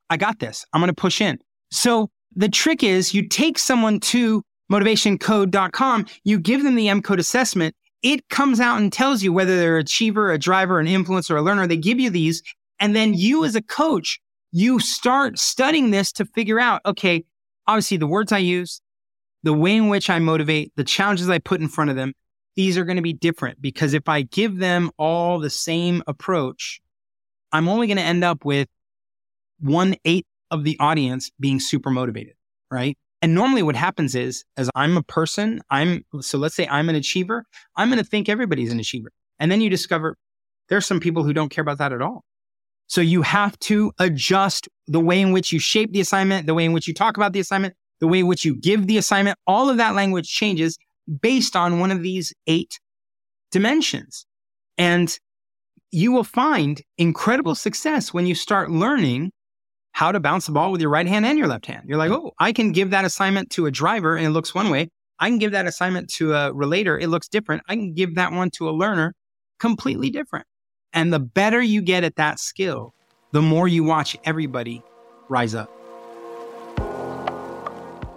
I 0.09 0.17
got 0.17 0.39
this. 0.39 0.65
I'm 0.71 0.81
going 0.81 0.89
to 0.89 0.93
push 0.93 1.21
in. 1.21 1.39
So 1.71 2.09
the 2.35 2.49
trick 2.49 2.83
is 2.83 3.13
you 3.13 3.27
take 3.27 3.57
someone 3.57 3.99
to 4.01 4.43
motivationcode.com, 4.71 6.05
you 6.23 6.39
give 6.39 6.63
them 6.63 6.75
the 6.75 6.87
M 6.87 7.01
code 7.01 7.19
assessment. 7.19 7.75
It 8.03 8.29
comes 8.29 8.59
out 8.59 8.79
and 8.79 8.91
tells 8.91 9.21
you 9.21 9.31
whether 9.31 9.57
they're 9.57 9.77
an 9.77 9.81
achiever, 9.81 10.31
a 10.31 10.39
driver, 10.39 10.79
an 10.79 10.87
influencer, 10.87 11.37
a 11.37 11.41
learner. 11.41 11.67
They 11.67 11.77
give 11.77 11.99
you 11.99 12.09
these. 12.09 12.41
And 12.79 12.95
then 12.95 13.13
you 13.13 13.45
as 13.45 13.55
a 13.55 13.61
coach, 13.61 14.19
you 14.51 14.79
start 14.79 15.37
studying 15.37 15.91
this 15.91 16.11
to 16.13 16.25
figure 16.25 16.59
out, 16.59 16.81
okay, 16.85 17.23
obviously 17.67 17.97
the 17.97 18.07
words 18.07 18.31
I 18.31 18.39
use, 18.39 18.81
the 19.43 19.53
way 19.53 19.75
in 19.75 19.87
which 19.87 20.09
I 20.09 20.19
motivate, 20.19 20.73
the 20.75 20.83
challenges 20.83 21.29
I 21.29 21.37
put 21.37 21.61
in 21.61 21.67
front 21.67 21.89
of 21.89 21.95
them, 21.95 22.13
these 22.55 22.77
are 22.77 22.83
going 22.83 22.97
to 22.97 23.01
be 23.01 23.13
different 23.13 23.61
because 23.61 23.93
if 23.93 24.09
I 24.09 24.23
give 24.23 24.57
them 24.57 24.91
all 24.97 25.39
the 25.39 25.49
same 25.49 26.03
approach, 26.07 26.81
I'm 27.51 27.67
only 27.67 27.87
going 27.87 27.97
to 27.97 28.03
end 28.03 28.23
up 28.23 28.43
with 28.43 28.67
one 29.59 29.95
eighth 30.05 30.27
of 30.49 30.63
the 30.63 30.77
audience 30.79 31.31
being 31.39 31.59
super 31.59 31.89
motivated, 31.89 32.33
right? 32.69 32.97
And 33.21 33.35
normally 33.35 33.61
what 33.61 33.75
happens 33.75 34.15
is, 34.15 34.43
as 34.57 34.69
I'm 34.75 34.97
a 34.97 35.03
person, 35.03 35.61
I'm, 35.69 36.03
so 36.21 36.37
let's 36.37 36.55
say 36.55 36.67
I'm 36.67 36.89
an 36.89 36.95
achiever, 36.95 37.45
I'm 37.75 37.89
going 37.89 38.03
to 38.03 38.09
think 38.09 38.27
everybody's 38.27 38.71
an 38.71 38.79
achiever. 38.79 39.11
And 39.39 39.51
then 39.51 39.61
you 39.61 39.69
discover 39.69 40.17
there's 40.69 40.85
some 40.85 40.99
people 40.99 41.23
who 41.23 41.33
don't 41.33 41.49
care 41.49 41.61
about 41.61 41.77
that 41.77 41.93
at 41.93 42.01
all. 42.01 42.23
So 42.87 42.99
you 42.99 43.21
have 43.21 43.57
to 43.59 43.91
adjust 43.99 44.67
the 44.87 44.99
way 44.99 45.21
in 45.21 45.31
which 45.31 45.53
you 45.53 45.59
shape 45.59 45.93
the 45.93 46.01
assignment, 46.01 46.47
the 46.47 46.53
way 46.53 46.65
in 46.65 46.73
which 46.73 46.87
you 46.87 46.93
talk 46.93 47.15
about 47.15 47.31
the 47.33 47.39
assignment, 47.39 47.75
the 47.99 48.07
way 48.07 48.19
in 48.19 48.27
which 48.27 48.43
you 48.43 48.55
give 48.55 48.87
the 48.87 48.97
assignment. 48.97 49.37
All 49.45 49.69
of 49.69 49.77
that 49.77 49.95
language 49.95 50.27
changes 50.27 50.77
based 51.21 51.55
on 51.55 51.79
one 51.79 51.91
of 51.91 52.01
these 52.01 52.33
eight 52.47 52.79
dimensions. 53.51 54.25
And 54.77 55.17
you 55.91 56.11
will 56.11 56.23
find 56.23 56.81
incredible 56.97 57.55
success 57.55 58.13
when 58.13 58.25
you 58.25 58.35
start 58.35 58.71
learning 58.71 59.31
how 59.91 60.11
to 60.11 60.19
bounce 60.19 60.45
the 60.45 60.51
ball 60.51 60.71
with 60.71 60.81
your 60.81 60.89
right 60.89 61.07
hand 61.07 61.25
and 61.25 61.37
your 61.37 61.47
left 61.47 61.65
hand. 61.65 61.83
You're 61.87 61.97
like, 61.97 62.11
mm-hmm. 62.11 62.27
oh, 62.27 62.31
I 62.39 62.53
can 62.53 62.71
give 62.71 62.91
that 62.91 63.05
assignment 63.05 63.49
to 63.51 63.65
a 63.65 63.71
driver 63.71 64.15
and 64.15 64.25
it 64.25 64.31
looks 64.31 64.55
one 64.55 64.69
way. 64.69 64.89
I 65.19 65.29
can 65.29 65.37
give 65.37 65.51
that 65.51 65.67
assignment 65.67 66.09
to 66.13 66.33
a 66.33 66.51
relator. 66.51 66.97
It 66.97 67.07
looks 67.07 67.27
different. 67.27 67.63
I 67.67 67.75
can 67.75 67.93
give 67.93 68.15
that 68.15 68.31
one 68.31 68.49
to 68.51 68.69
a 68.69 68.71
learner 68.71 69.13
completely 69.59 70.09
different. 70.09 70.47
And 70.93 71.13
the 71.13 71.19
better 71.19 71.61
you 71.61 71.81
get 71.81 72.03
at 72.03 72.15
that 72.15 72.39
skill, 72.39 72.93
the 73.31 73.41
more 73.41 73.67
you 73.67 73.83
watch 73.83 74.17
everybody 74.23 74.81
rise 75.29 75.53
up. 75.53 75.71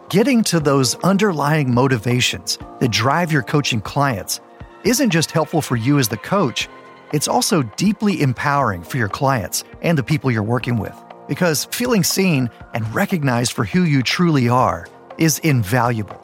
Getting 0.08 0.42
to 0.44 0.60
those 0.60 0.94
underlying 0.96 1.74
motivations 1.74 2.58
that 2.80 2.90
drive 2.90 3.32
your 3.32 3.42
coaching 3.42 3.80
clients 3.80 4.40
isn't 4.84 5.10
just 5.10 5.30
helpful 5.30 5.60
for 5.60 5.76
you 5.76 5.98
as 5.98 6.08
the 6.08 6.16
coach, 6.16 6.68
it's 7.12 7.28
also 7.28 7.62
deeply 7.76 8.22
empowering 8.22 8.82
for 8.82 8.96
your 8.96 9.08
clients 9.08 9.64
and 9.82 9.98
the 9.98 10.02
people 10.02 10.30
you're 10.30 10.42
working 10.42 10.78
with 10.78 10.94
because 11.28 11.66
feeling 11.66 12.04
seen 12.04 12.50
and 12.72 12.94
recognized 12.94 13.52
for 13.52 13.64
who 13.64 13.82
you 13.82 14.02
truly 14.02 14.48
are 14.48 14.86
is 15.18 15.38
invaluable. 15.40 16.20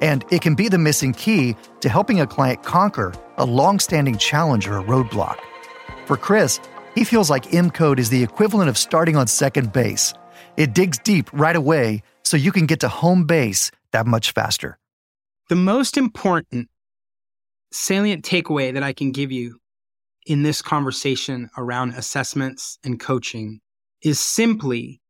And 0.00 0.24
it 0.30 0.42
can 0.42 0.54
be 0.54 0.68
the 0.68 0.78
missing 0.78 1.12
key 1.12 1.56
to 1.80 1.88
helping 1.88 2.20
a 2.20 2.26
client 2.26 2.62
conquer 2.62 3.12
a 3.38 3.44
long-standing 3.44 4.18
challenge 4.18 4.66
or 4.68 4.78
a 4.78 4.84
roadblock. 4.84 5.38
For 6.06 6.16
Chris, 6.16 6.60
he 6.94 7.04
feels 7.04 7.30
like 7.30 7.54
M 7.54 7.70
Code 7.70 7.98
is 7.98 8.10
the 8.10 8.22
equivalent 8.22 8.68
of 8.68 8.76
starting 8.76 9.16
on 9.16 9.26
second 9.26 9.72
base. 9.72 10.12
It 10.56 10.74
digs 10.74 10.98
deep 10.98 11.32
right 11.32 11.56
away 11.56 12.02
so 12.24 12.36
you 12.36 12.52
can 12.52 12.66
get 12.66 12.80
to 12.80 12.88
home 12.88 13.24
base 13.24 13.70
that 13.92 14.06
much 14.06 14.32
faster. 14.32 14.78
The 15.48 15.56
most 15.56 15.96
important 15.96 16.68
salient 17.72 18.24
takeaway 18.24 18.74
that 18.74 18.82
I 18.82 18.92
can 18.92 19.12
give 19.12 19.32
you 19.32 19.58
in 20.26 20.42
this 20.42 20.62
conversation 20.62 21.50
around 21.56 21.94
assessments 21.94 22.78
and 22.84 23.00
coaching 23.00 23.60
is 24.02 24.20
simply 24.20 25.00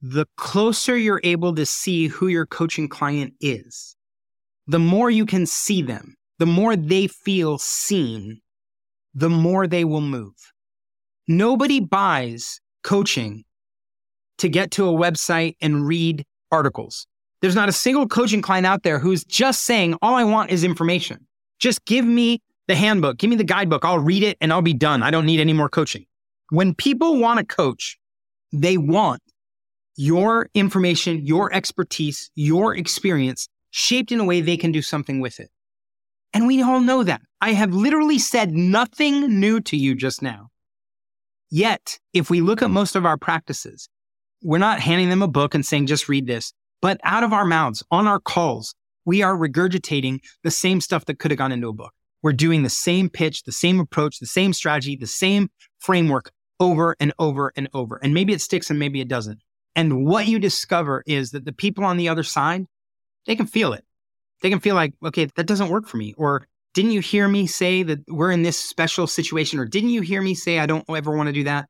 the 0.00 0.26
closer 0.36 0.96
you're 0.96 1.20
able 1.24 1.54
to 1.54 1.64
see 1.64 2.08
who 2.08 2.28
your 2.28 2.46
coaching 2.46 2.88
client 2.88 3.34
is, 3.40 3.96
the 4.66 4.78
more 4.78 5.10
you 5.10 5.26
can 5.26 5.46
see 5.46 5.82
them, 5.82 6.14
the 6.38 6.46
more 6.46 6.76
they 6.76 7.06
feel 7.06 7.58
seen, 7.58 8.40
the 9.14 9.30
more 9.30 9.66
they 9.66 9.84
will 9.84 10.00
move. 10.00 10.34
Nobody 11.26 11.80
buys 11.80 12.60
coaching 12.82 13.44
to 14.38 14.48
get 14.48 14.70
to 14.72 14.88
a 14.88 14.92
website 14.92 15.56
and 15.60 15.86
read 15.86 16.24
articles. 16.50 17.06
There's 17.40 17.54
not 17.54 17.68
a 17.68 17.72
single 17.72 18.06
coaching 18.06 18.42
client 18.42 18.66
out 18.66 18.82
there 18.82 18.98
who's 18.98 19.24
just 19.24 19.62
saying, 19.62 19.96
all 20.02 20.14
I 20.14 20.24
want 20.24 20.50
is 20.50 20.64
information. 20.64 21.26
Just 21.58 21.84
give 21.84 22.04
me 22.04 22.42
the 22.66 22.74
handbook, 22.74 23.18
give 23.18 23.30
me 23.30 23.36
the 23.36 23.44
guidebook. 23.44 23.84
I'll 23.84 23.98
read 23.98 24.22
it 24.22 24.36
and 24.40 24.52
I'll 24.52 24.62
be 24.62 24.74
done. 24.74 25.02
I 25.02 25.10
don't 25.10 25.26
need 25.26 25.40
any 25.40 25.52
more 25.52 25.68
coaching. 25.68 26.06
When 26.50 26.74
people 26.74 27.18
want 27.18 27.38
to 27.38 27.44
coach, 27.44 27.98
they 28.54 28.76
want 28.76 29.22
your 29.96 30.48
information, 30.54 31.26
your 31.26 31.52
expertise, 31.52 32.30
your 32.34 32.76
experience 32.76 33.48
shaped 33.70 34.12
in 34.12 34.20
a 34.20 34.24
way 34.24 34.40
they 34.40 34.56
can 34.56 34.72
do 34.72 34.82
something 34.82 35.20
with 35.20 35.40
it. 35.40 35.50
And 36.32 36.46
we 36.46 36.62
all 36.62 36.80
know 36.80 37.04
that. 37.04 37.20
I 37.40 37.52
have 37.52 37.72
literally 37.72 38.18
said 38.18 38.52
nothing 38.52 39.38
new 39.40 39.60
to 39.62 39.76
you 39.76 39.94
just 39.94 40.22
now. 40.22 40.48
Yet, 41.50 41.98
if 42.12 42.30
we 42.30 42.40
look 42.40 42.62
at 42.62 42.70
most 42.70 42.96
of 42.96 43.06
our 43.06 43.16
practices, 43.16 43.88
we're 44.42 44.58
not 44.58 44.80
handing 44.80 45.08
them 45.08 45.22
a 45.22 45.28
book 45.28 45.54
and 45.54 45.64
saying, 45.64 45.86
just 45.86 46.08
read 46.08 46.26
this, 46.26 46.52
but 46.82 47.00
out 47.04 47.22
of 47.22 47.32
our 47.32 47.44
mouths, 47.44 47.82
on 47.90 48.06
our 48.06 48.18
calls, 48.18 48.74
we 49.04 49.22
are 49.22 49.36
regurgitating 49.36 50.20
the 50.42 50.50
same 50.50 50.80
stuff 50.80 51.04
that 51.04 51.18
could 51.18 51.30
have 51.30 51.38
gone 51.38 51.52
into 51.52 51.68
a 51.68 51.72
book. 51.72 51.92
We're 52.22 52.32
doing 52.32 52.62
the 52.62 52.70
same 52.70 53.10
pitch, 53.10 53.42
the 53.42 53.52
same 53.52 53.78
approach, 53.78 54.18
the 54.18 54.26
same 54.26 54.52
strategy, 54.52 54.96
the 54.96 55.06
same 55.06 55.50
framework 55.78 56.32
over 56.64 56.96
and 56.98 57.12
over 57.18 57.52
and 57.56 57.68
over. 57.74 58.00
And 58.02 58.14
maybe 58.14 58.32
it 58.32 58.40
sticks 58.40 58.70
and 58.70 58.78
maybe 58.78 59.00
it 59.00 59.08
doesn't. 59.08 59.40
And 59.76 60.06
what 60.06 60.26
you 60.26 60.38
discover 60.38 61.02
is 61.06 61.32
that 61.32 61.44
the 61.44 61.52
people 61.52 61.84
on 61.84 61.98
the 61.98 62.08
other 62.08 62.22
side, 62.22 62.66
they 63.26 63.36
can 63.36 63.46
feel 63.46 63.72
it. 63.74 63.84
They 64.42 64.48
can 64.50 64.60
feel 64.60 64.74
like, 64.74 64.94
okay, 65.04 65.26
that 65.36 65.46
doesn't 65.46 65.68
work 65.68 65.86
for 65.86 65.98
me. 65.98 66.14
Or 66.16 66.46
didn't 66.74 66.92
you 66.92 67.00
hear 67.00 67.28
me 67.28 67.46
say 67.46 67.82
that 67.82 68.00
we're 68.08 68.30
in 68.30 68.42
this 68.42 68.58
special 68.58 69.06
situation? 69.06 69.58
Or 69.58 69.66
didn't 69.66 69.90
you 69.90 70.00
hear 70.00 70.22
me 70.22 70.34
say 70.34 70.58
I 70.58 70.66
don't 70.66 70.88
ever 70.88 71.14
want 71.14 71.28
to 71.28 71.32
do 71.32 71.44
that? 71.44 71.68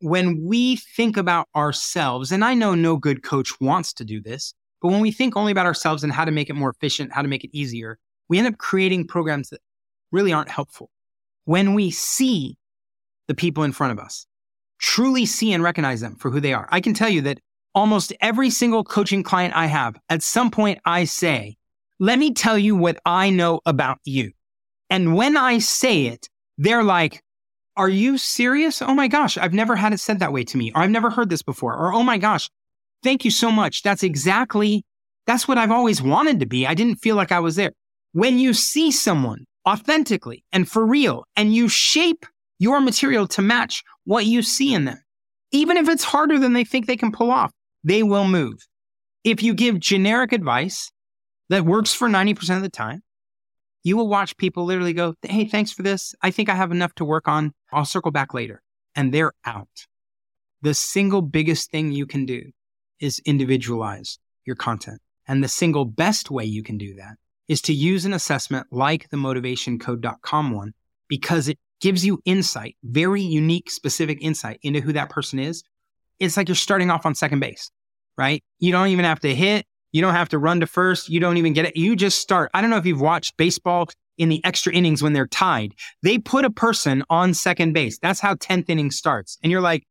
When 0.00 0.44
we 0.44 0.76
think 0.76 1.16
about 1.16 1.48
ourselves, 1.54 2.32
and 2.32 2.44
I 2.44 2.54
know 2.54 2.74
no 2.74 2.96
good 2.96 3.22
coach 3.22 3.60
wants 3.60 3.92
to 3.94 4.04
do 4.04 4.20
this, 4.20 4.54
but 4.82 4.88
when 4.88 5.00
we 5.00 5.12
think 5.12 5.36
only 5.36 5.52
about 5.52 5.66
ourselves 5.66 6.04
and 6.04 6.12
how 6.12 6.24
to 6.24 6.30
make 6.32 6.50
it 6.50 6.54
more 6.54 6.70
efficient, 6.70 7.12
how 7.12 7.22
to 7.22 7.28
make 7.28 7.44
it 7.44 7.56
easier, 7.56 7.98
we 8.28 8.38
end 8.38 8.48
up 8.48 8.58
creating 8.58 9.06
programs 9.06 9.48
that 9.50 9.60
really 10.10 10.32
aren't 10.32 10.50
helpful. 10.50 10.90
When 11.44 11.74
we 11.74 11.90
see 11.90 12.56
the 13.28 13.34
people 13.34 13.62
in 13.62 13.72
front 13.72 13.92
of 13.92 13.98
us, 13.98 14.26
truly 14.78 15.26
see 15.26 15.52
and 15.52 15.62
recognize 15.62 16.00
them 16.00 16.16
for 16.16 16.30
who 16.30 16.40
they 16.40 16.52
are. 16.52 16.68
I 16.70 16.80
can 16.80 16.94
tell 16.94 17.08
you 17.08 17.22
that 17.22 17.40
almost 17.74 18.12
every 18.20 18.50
single 18.50 18.84
coaching 18.84 19.22
client 19.22 19.54
I 19.56 19.66
have, 19.66 19.98
at 20.08 20.22
some 20.22 20.50
point 20.50 20.78
I 20.84 21.04
say, 21.04 21.56
let 21.98 22.18
me 22.18 22.32
tell 22.32 22.58
you 22.58 22.76
what 22.76 22.98
I 23.04 23.30
know 23.30 23.60
about 23.66 23.98
you. 24.04 24.32
And 24.90 25.14
when 25.14 25.36
I 25.36 25.58
say 25.58 26.06
it, 26.06 26.28
they're 26.58 26.84
like, 26.84 27.22
are 27.76 27.88
you 27.88 28.18
serious? 28.18 28.80
Oh 28.82 28.94
my 28.94 29.08
gosh, 29.08 29.36
I've 29.36 29.54
never 29.54 29.74
had 29.74 29.92
it 29.92 30.00
said 30.00 30.20
that 30.20 30.32
way 30.32 30.44
to 30.44 30.56
me, 30.56 30.70
or 30.74 30.82
I've 30.82 30.90
never 30.90 31.10
heard 31.10 31.30
this 31.30 31.42
before, 31.42 31.74
or 31.74 31.92
oh 31.92 32.02
my 32.02 32.18
gosh, 32.18 32.48
thank 33.02 33.24
you 33.24 33.30
so 33.30 33.50
much. 33.50 33.82
That's 33.82 34.02
exactly, 34.02 34.84
that's 35.26 35.48
what 35.48 35.58
I've 35.58 35.72
always 35.72 36.00
wanted 36.00 36.40
to 36.40 36.46
be. 36.46 36.66
I 36.66 36.74
didn't 36.74 36.96
feel 36.96 37.16
like 37.16 37.32
I 37.32 37.40
was 37.40 37.56
there. 37.56 37.72
When 38.12 38.38
you 38.38 38.54
see 38.54 38.92
someone 38.92 39.46
authentically 39.66 40.44
and 40.52 40.68
for 40.68 40.86
real, 40.86 41.24
and 41.34 41.52
you 41.52 41.68
shape 41.68 42.26
your 42.64 42.80
material 42.80 43.28
to 43.28 43.42
match 43.42 43.82
what 44.04 44.24
you 44.24 44.40
see 44.40 44.72
in 44.72 44.86
them. 44.86 44.98
Even 45.52 45.76
if 45.76 45.86
it's 45.86 46.02
harder 46.02 46.38
than 46.38 46.54
they 46.54 46.64
think 46.64 46.86
they 46.86 46.96
can 46.96 47.12
pull 47.12 47.30
off, 47.30 47.52
they 47.84 48.02
will 48.02 48.26
move. 48.26 48.54
If 49.22 49.42
you 49.42 49.52
give 49.52 49.78
generic 49.78 50.32
advice 50.32 50.90
that 51.50 51.66
works 51.66 51.92
for 51.92 52.08
90% 52.08 52.56
of 52.56 52.62
the 52.62 52.70
time, 52.70 53.02
you 53.82 53.98
will 53.98 54.08
watch 54.08 54.38
people 54.38 54.64
literally 54.64 54.94
go, 54.94 55.14
Hey, 55.20 55.44
thanks 55.44 55.72
for 55.72 55.82
this. 55.82 56.14
I 56.22 56.30
think 56.30 56.48
I 56.48 56.54
have 56.54 56.72
enough 56.72 56.94
to 56.94 57.04
work 57.04 57.28
on. 57.28 57.52
I'll 57.70 57.84
circle 57.84 58.10
back 58.10 58.32
later. 58.32 58.62
And 58.96 59.12
they're 59.12 59.34
out. 59.44 59.86
The 60.62 60.72
single 60.72 61.20
biggest 61.20 61.70
thing 61.70 61.92
you 61.92 62.06
can 62.06 62.24
do 62.24 62.50
is 62.98 63.20
individualize 63.26 64.18
your 64.46 64.56
content. 64.56 65.02
And 65.28 65.44
the 65.44 65.48
single 65.48 65.84
best 65.84 66.30
way 66.30 66.46
you 66.46 66.62
can 66.62 66.78
do 66.78 66.94
that 66.94 67.16
is 67.46 67.60
to 67.62 67.74
use 67.74 68.06
an 68.06 68.14
assessment 68.14 68.68
like 68.70 69.10
the 69.10 69.18
motivationcode.com 69.18 70.50
one 70.52 70.72
because 71.08 71.48
it 71.48 71.58
gives 71.80 72.04
you 72.04 72.20
insight, 72.24 72.76
very 72.82 73.22
unique, 73.22 73.70
specific 73.70 74.18
insight 74.20 74.58
into 74.62 74.80
who 74.80 74.92
that 74.92 75.10
person 75.10 75.38
is. 75.38 75.62
It's 76.18 76.36
like 76.36 76.48
you're 76.48 76.54
starting 76.54 76.90
off 76.90 77.06
on 77.06 77.14
second 77.14 77.40
base, 77.40 77.70
right? 78.16 78.42
You 78.58 78.72
don't 78.72 78.88
even 78.88 79.04
have 79.04 79.20
to 79.20 79.34
hit. 79.34 79.66
You 79.92 80.02
don't 80.02 80.14
have 80.14 80.28
to 80.30 80.38
run 80.38 80.60
to 80.60 80.66
first. 80.66 81.08
You 81.08 81.20
don't 81.20 81.36
even 81.36 81.52
get 81.52 81.66
it. 81.66 81.76
You 81.76 81.94
just 81.94 82.20
start. 82.20 82.50
I 82.54 82.60
don't 82.60 82.70
know 82.70 82.78
if 82.78 82.86
you've 82.86 83.00
watched 83.00 83.36
baseball 83.36 83.88
in 84.18 84.28
the 84.28 84.44
extra 84.44 84.72
innings 84.72 85.02
when 85.02 85.12
they're 85.12 85.26
tied. 85.26 85.74
They 86.02 86.18
put 86.18 86.44
a 86.44 86.50
person 86.50 87.04
on 87.10 87.34
second 87.34 87.72
base. 87.72 87.98
That's 87.98 88.20
how 88.20 88.34
10th 88.34 88.68
inning 88.68 88.90
starts. 88.90 89.38
And 89.42 89.50
you're 89.52 89.60
like, 89.60 89.84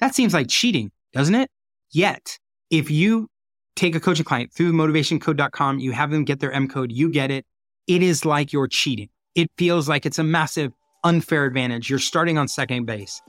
that 0.00 0.14
seems 0.14 0.34
like 0.34 0.48
cheating, 0.48 0.90
doesn't 1.12 1.34
it? 1.34 1.50
Yet, 1.90 2.38
if 2.70 2.90
you 2.90 3.28
take 3.76 3.94
a 3.94 4.00
coaching 4.00 4.24
client 4.24 4.52
through 4.52 4.72
motivationcode.com, 4.72 5.78
you 5.78 5.92
have 5.92 6.10
them 6.10 6.24
get 6.24 6.40
their 6.40 6.52
M 6.52 6.68
code, 6.68 6.92
you 6.92 7.10
get 7.10 7.30
it. 7.30 7.44
It 7.86 8.02
is 8.02 8.24
like 8.24 8.52
you're 8.52 8.68
cheating. 8.68 9.08
It 9.34 9.50
feels 9.56 9.88
like 9.88 10.04
it's 10.04 10.18
a 10.18 10.24
massive 10.24 10.72
unfair 11.04 11.44
advantage. 11.44 11.90
You're 11.90 11.98
starting 11.98 12.38
on 12.38 12.48
second 12.48 12.84
base 12.84 13.22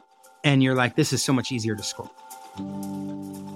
and 0.44 0.64
you're 0.64 0.76
like, 0.76 0.96
this 0.96 1.14
is 1.14 1.24
so 1.24 1.34
much 1.34 1.52
easier 1.52 1.76
to 1.76 1.84
score. 1.84 2.10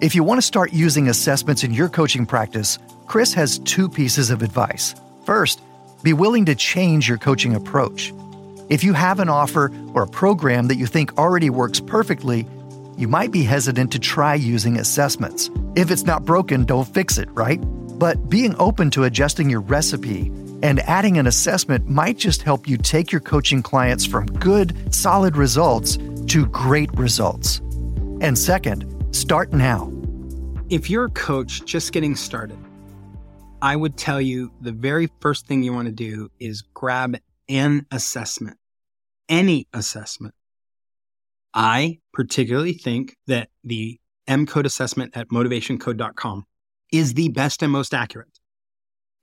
If 0.02 0.16
you 0.16 0.24
want 0.24 0.40
to 0.40 0.46
start 0.46 0.74
using 0.74 1.08
assessments 1.10 1.64
in 1.64 1.74
your 1.74 1.90
coaching 1.90 2.26
practice, 2.26 2.78
Chris 3.06 3.34
has 3.34 3.60
two 3.60 3.90
pieces 3.90 4.30
of 4.30 4.42
advice. 4.42 4.96
First, 5.26 5.62
be 6.04 6.14
willing 6.14 6.46
to 6.46 6.56
change 6.56 7.08
your 7.08 7.18
coaching 7.18 7.56
approach. 7.56 8.14
If 8.70 8.84
you 8.84 8.94
have 8.94 9.20
an 9.20 9.30
offer 9.30 9.72
or 9.94 10.04
a 10.04 10.08
program 10.08 10.68
that 10.68 10.76
you 10.76 10.86
think 10.86 11.18
already 11.18 11.50
works 11.50 11.80
perfectly, 11.80 12.46
you 12.98 13.08
might 13.08 13.32
be 13.32 13.44
hesitant 13.44 13.92
to 13.94 14.00
try 14.00 14.36
using 14.36 14.78
assessments. 14.78 15.50
If 15.76 15.90
it's 15.90 16.04
not 16.04 16.26
broken, 16.26 16.66
don't 16.66 16.88
fix 16.88 17.18
it, 17.18 17.30
right? 17.32 17.60
But 17.98 18.30
being 18.30 18.56
open 18.60 18.92
to 18.92 19.06
adjusting 19.06 19.50
your 19.50 19.62
recipe 19.62 20.32
and 20.64 20.80
adding 20.80 21.18
an 21.20 21.28
assessment 21.28 21.90
might 21.90 22.18
just 22.18 22.42
help 22.42 22.68
you 22.68 22.78
take 22.78 23.12
your 23.12 23.22
coaching 23.22 23.62
clients 23.62 24.06
from 24.06 24.26
good, 24.26 24.96
solid 24.96 25.36
results 25.36 25.98
to 26.28 26.48
great 26.48 26.90
results. 26.98 27.60
And 28.22 28.38
second, 28.38 29.14
start 29.14 29.52
now. 29.52 29.92
If 30.70 30.90
you're 30.90 31.06
a 31.06 31.10
coach 31.12 31.66
just 31.66 31.92
getting 31.92 32.16
started, 32.16 32.58
I 33.62 33.76
would 33.76 33.98
tell 33.98 34.22
you 34.22 34.52
the 34.62 34.72
very 34.72 35.12
first 35.20 35.46
thing 35.48 35.64
you 35.64 35.74
want 35.74 35.88
to 35.88 35.92
do 35.92 36.32
is 36.40 36.62
grab 36.62 37.18
an 37.50 37.86
assessment, 37.92 38.58
any 39.28 39.68
assessment. 39.74 40.34
I 41.54 42.00
particularly 42.14 42.74
think 42.74 43.18
that 43.28 43.50
the 43.66 44.00
M 44.28 44.46
code 44.46 44.66
assessment 44.66 45.16
at 45.18 45.28
motivationcode.com 45.28 46.46
is 46.94 47.16
the 47.16 47.28
best 47.30 47.62
and 47.62 47.72
most 47.72 47.94
accurate. 47.94 48.40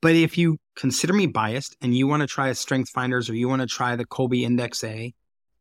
But 0.03 0.15
if 0.15 0.39
you 0.39 0.59
consider 0.77 1.13
me 1.13 1.27
biased 1.27 1.77
and 1.81 1.95
you 1.95 2.07
want 2.07 2.23
to 2.23 2.27
try 2.27 2.49
a 2.49 2.55
strength 2.55 2.91
finders 2.91 3.29
or 3.29 3.35
you 3.35 3.49
want 3.49 3.61
to 3.61 3.67
try 3.67 3.97
the 3.97 4.07
Kolbe 4.07 4.43
Index 4.43 4.83
A, 4.83 5.13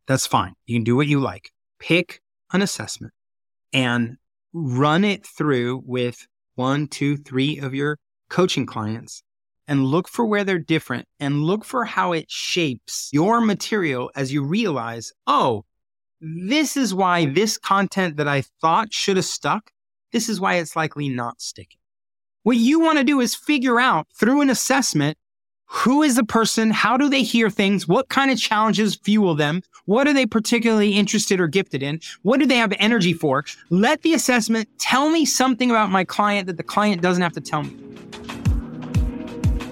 that's 0.07 0.25
fine. 0.25 0.53
You 0.65 0.77
can 0.77 0.83
do 0.83 0.95
what 0.95 1.07
you 1.07 1.19
like. 1.19 1.51
Pick 1.79 2.21
an 2.53 2.61
assessment 2.61 3.13
and 3.73 4.17
run 4.53 5.03
it 5.03 5.25
through 5.25 5.83
with 5.85 6.25
one, 6.55 6.87
two, 6.87 7.17
three 7.17 7.59
of 7.59 7.73
your 7.73 7.97
coaching 8.29 8.65
clients 8.65 9.23
and 9.67 9.85
look 9.85 10.07
for 10.07 10.25
where 10.25 10.43
they're 10.43 10.57
different 10.57 11.07
and 11.19 11.43
look 11.43 11.63
for 11.63 11.85
how 11.85 12.13
it 12.13 12.25
shapes 12.29 13.09
your 13.11 13.39
material 13.39 14.09
as 14.15 14.33
you 14.33 14.43
realize, 14.43 15.11
oh, 15.27 15.63
this 16.21 16.75
is 16.75 16.93
why 16.93 17.25
this 17.25 17.57
content 17.57 18.17
that 18.17 18.27
I 18.27 18.43
thought 18.61 18.91
should 18.91 19.17
have 19.17 19.25
stuck, 19.25 19.69
this 20.11 20.27
is 20.27 20.39
why 20.41 20.55
it's 20.55 20.75
likely 20.75 21.07
not 21.07 21.39
sticking. 21.39 21.79
What 22.43 22.55
you 22.55 22.79
want 22.79 22.97
to 22.97 23.03
do 23.03 23.19
is 23.19 23.35
figure 23.35 23.81
out 23.81 24.07
through 24.15 24.39
an 24.39 24.49
assessment 24.49 25.17
who 25.71 26.01
is 26.01 26.15
the 26.15 26.23
person? 26.23 26.71
How 26.71 26.97
do 26.97 27.09
they 27.09 27.21
hear 27.21 27.49
things? 27.49 27.87
What 27.87 28.09
kind 28.09 28.31
of 28.31 28.39
challenges 28.39 28.95
fuel 28.95 29.35
them? 29.35 29.61
What 29.85 30.07
are 30.07 30.13
they 30.13 30.25
particularly 30.25 30.93
interested 30.93 31.39
or 31.39 31.47
gifted 31.47 31.83
in? 31.83 31.99
What 32.23 32.39
do 32.39 32.47
they 32.47 32.55
have 32.55 32.73
energy 32.79 33.13
for? 33.13 33.45
Let 33.69 34.01
the 34.01 34.13
assessment 34.13 34.67
tell 34.79 35.09
me 35.11 35.25
something 35.25 35.69
about 35.69 35.91
my 35.91 36.03
client 36.05 36.47
that 36.47 36.57
the 36.57 36.63
client 36.63 37.01
doesn't 37.01 37.21
have 37.21 37.33
to 37.33 37.41
tell 37.41 37.63
me. 37.63 37.75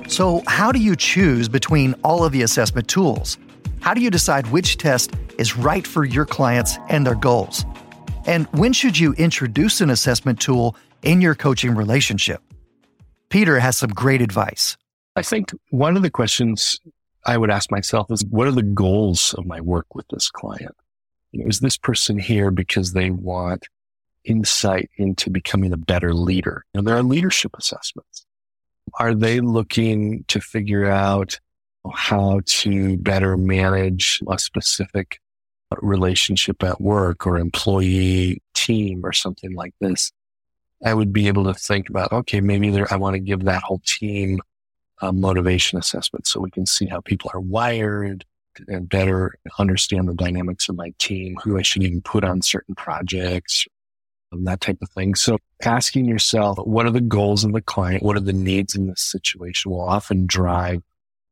So, 0.08 0.44
how 0.46 0.72
do 0.72 0.80
you 0.80 0.96
choose 0.96 1.50
between 1.50 1.96
all 2.04 2.24
of 2.24 2.32
the 2.32 2.44
assessment 2.44 2.88
tools? 2.88 3.38
How 3.80 3.94
do 3.94 4.02
you 4.02 4.12
decide 4.12 4.46
which 4.52 4.78
test 4.78 5.14
is 5.40 5.58
right 5.58 5.88
for 5.88 6.04
your 6.06 6.26
clients 6.26 6.78
and 6.90 7.08
their 7.08 7.16
goals? 7.16 7.66
And 8.26 8.46
when 8.48 8.74
should 8.74 9.00
you 9.00 9.14
introduce 9.14 9.82
an 9.82 9.90
assessment 9.90 10.40
tool 10.40 10.76
in 11.02 11.22
your 11.22 11.34
coaching 11.34 11.74
relationship? 11.74 12.42
Peter 13.30 13.60
has 13.60 13.78
some 13.78 13.90
great 13.90 14.22
advice. 14.22 14.78
I 15.16 15.22
think 15.22 15.52
one 15.70 15.98
of 15.98 16.04
the 16.04 16.10
questions 16.10 16.80
I 17.26 17.38
would 17.38 17.50
ask 17.50 17.72
myself 17.72 18.10
is 18.12 18.24
what 18.26 18.48
are 18.48 18.52
the 18.52 18.64
goals 18.64 19.34
of 19.38 19.46
my 19.46 19.60
work 19.60 19.96
with 19.96 20.08
this 20.10 20.30
client? 20.30 20.76
You 21.32 21.44
know, 21.44 21.50
is 21.50 21.60
this 21.60 21.78
person 21.78 22.18
here 22.18 22.52
because 22.52 22.94
they 22.94 23.10
want 23.10 23.68
insight 24.24 24.90
into 24.98 25.30
becoming 25.30 25.74
a 25.74 25.78
better 25.78 26.14
leader? 26.14 26.66
And 26.74 26.88
there 26.88 26.96
are 26.96 27.04
leadership 27.04 27.52
assessments. 27.58 28.26
Are 29.00 29.14
they 29.14 29.42
looking 29.42 30.24
to 30.30 30.40
figure 30.40 30.86
out 30.86 31.40
how 31.94 32.42
to 32.46 32.98
better 32.98 33.38
manage 33.38 34.22
a 34.30 34.40
specific 34.40 35.20
relationship 35.82 36.64
at 36.64 36.80
work 36.80 37.28
or 37.28 37.38
employee 37.38 38.42
team 38.54 39.06
or 39.06 39.12
something 39.12 39.54
like 39.54 39.74
this? 39.82 40.12
I 40.86 40.94
would 40.94 41.12
be 41.12 41.28
able 41.28 41.46
to 41.46 41.54
think 41.54 41.90
about, 41.90 42.12
okay, 42.12 42.42
maybe 42.42 42.70
there, 42.70 42.92
I 42.92 42.98
want 42.98 43.16
to 43.16 43.20
give 43.20 43.46
that 43.46 43.64
whole 43.64 43.82
team 43.86 44.40
a 45.02 45.12
motivation 45.12 45.78
assessment 45.80 46.28
so 46.28 46.40
we 46.40 46.52
can 46.52 46.66
see 46.66 46.86
how 46.86 47.02
people 47.02 47.32
are 47.34 47.40
wired 47.40 48.26
and 48.68 48.90
better 48.90 49.36
understand 49.60 50.08
the 50.08 50.16
dynamics 50.16 50.68
of 50.70 50.76
my 50.76 50.94
team, 50.98 51.38
who 51.44 51.58
I 51.58 51.62
should 51.62 51.84
even 51.84 52.02
put 52.02 52.24
on 52.24 52.42
certain 52.42 52.76
projects, 52.76 53.66
and 54.32 54.48
that 54.48 54.62
type 54.62 54.80
of 54.82 54.90
thing. 54.90 55.16
So 55.16 55.38
asking 55.64 56.06
yourself, 56.06 56.58
what 56.60 56.86
are 56.86 56.92
the 56.92 57.02
goals 57.02 57.44
of 57.44 57.54
the 57.54 57.62
client? 57.62 58.04
What 58.04 58.18
are 58.18 58.22
the 58.22 58.34
needs 58.34 58.76
in 58.76 58.88
this 58.88 59.02
situation 59.02 59.72
will 59.72 59.88
often 59.88 60.26
drive 60.26 60.82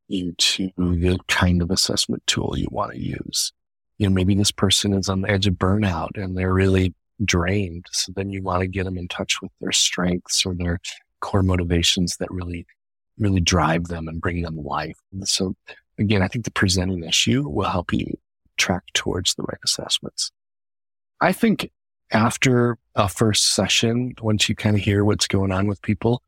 you 0.07 0.33
to 0.33 0.71
the 0.77 1.19
kind 1.27 1.61
of 1.61 1.71
assessment 1.71 2.25
tool 2.27 2.55
you 2.57 2.67
want 2.71 2.93
to 2.93 2.99
use. 2.99 3.51
You 3.97 4.07
know, 4.07 4.13
maybe 4.13 4.35
this 4.35 4.51
person 4.51 4.93
is 4.93 5.09
on 5.09 5.21
the 5.21 5.29
edge 5.29 5.47
of 5.47 5.55
burnout 5.55 6.21
and 6.21 6.37
they're 6.37 6.53
really 6.53 6.93
drained. 7.24 7.86
So 7.91 8.11
then 8.16 8.30
you 8.30 8.41
want 8.41 8.61
to 8.61 8.68
get 8.68 8.86
them 8.86 8.97
in 8.97 9.07
touch 9.07 9.41
with 9.41 9.51
their 9.61 9.72
strengths 9.72 10.45
or 10.45 10.53
their 10.53 10.80
core 11.22 11.43
motivations 11.43 12.18
that 12.18 12.32
really, 12.32 12.66
really 13.18 13.39
drive 13.39 13.86
them 13.86 14.07
and 14.07 14.22
bring 14.22 14.41
them 14.41 14.57
life. 14.57 14.97
So 15.24 15.55
again, 15.97 16.22
I 16.22 16.28
think 16.28 16.45
the 16.45 16.51
presenting 16.51 17.03
issue 17.03 17.47
will 17.47 17.70
help 17.70 17.93
you 17.93 18.18
track 18.57 18.84
towards 18.93 19.36
the 19.36 19.43
right 19.43 19.59
assessments. 19.63 20.32
I 21.22 21.32
think 21.32 21.72
after 22.11 22.78
a 22.95 23.07
first 23.07 23.55
session, 23.55 24.13
once 24.22 24.47
you 24.47 24.55
kind 24.55 24.76
of 24.76 24.82
hear 24.82 25.03
what's 25.03 25.28
going 25.28 25.51
on 25.51 25.68
with 25.68 25.82
people, 25.82 26.22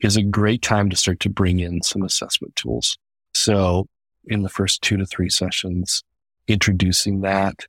is 0.00 0.16
a 0.16 0.22
great 0.22 0.60
time 0.60 0.90
to 0.90 0.96
start 0.96 1.20
to 1.20 1.30
bring 1.30 1.60
in 1.60 1.82
some 1.82 2.02
assessment 2.02 2.54
tools. 2.56 2.98
So 3.32 3.88
in 4.26 4.42
the 4.42 4.48
first 4.48 4.82
two 4.82 4.96
to 4.96 5.06
three 5.06 5.30
sessions, 5.30 6.02
introducing 6.46 7.22
that 7.22 7.66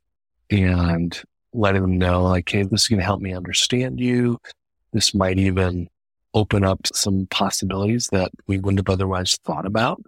and 0.50 1.20
letting 1.56 1.82
them 1.82 1.98
know 1.98 2.24
like, 2.24 2.48
Hey, 2.48 2.62
this 2.62 2.82
is 2.82 2.88
going 2.88 3.00
to 3.00 3.04
help 3.04 3.20
me 3.20 3.34
understand 3.34 4.00
you. 4.00 4.38
This 4.92 5.14
might 5.14 5.38
even 5.38 5.88
open 6.34 6.64
up 6.64 6.86
some 6.86 7.26
possibilities 7.30 8.08
that 8.12 8.30
we 8.46 8.58
wouldn't 8.58 8.86
have 8.86 8.92
otherwise 8.92 9.36
thought 9.44 9.66
about 9.66 10.02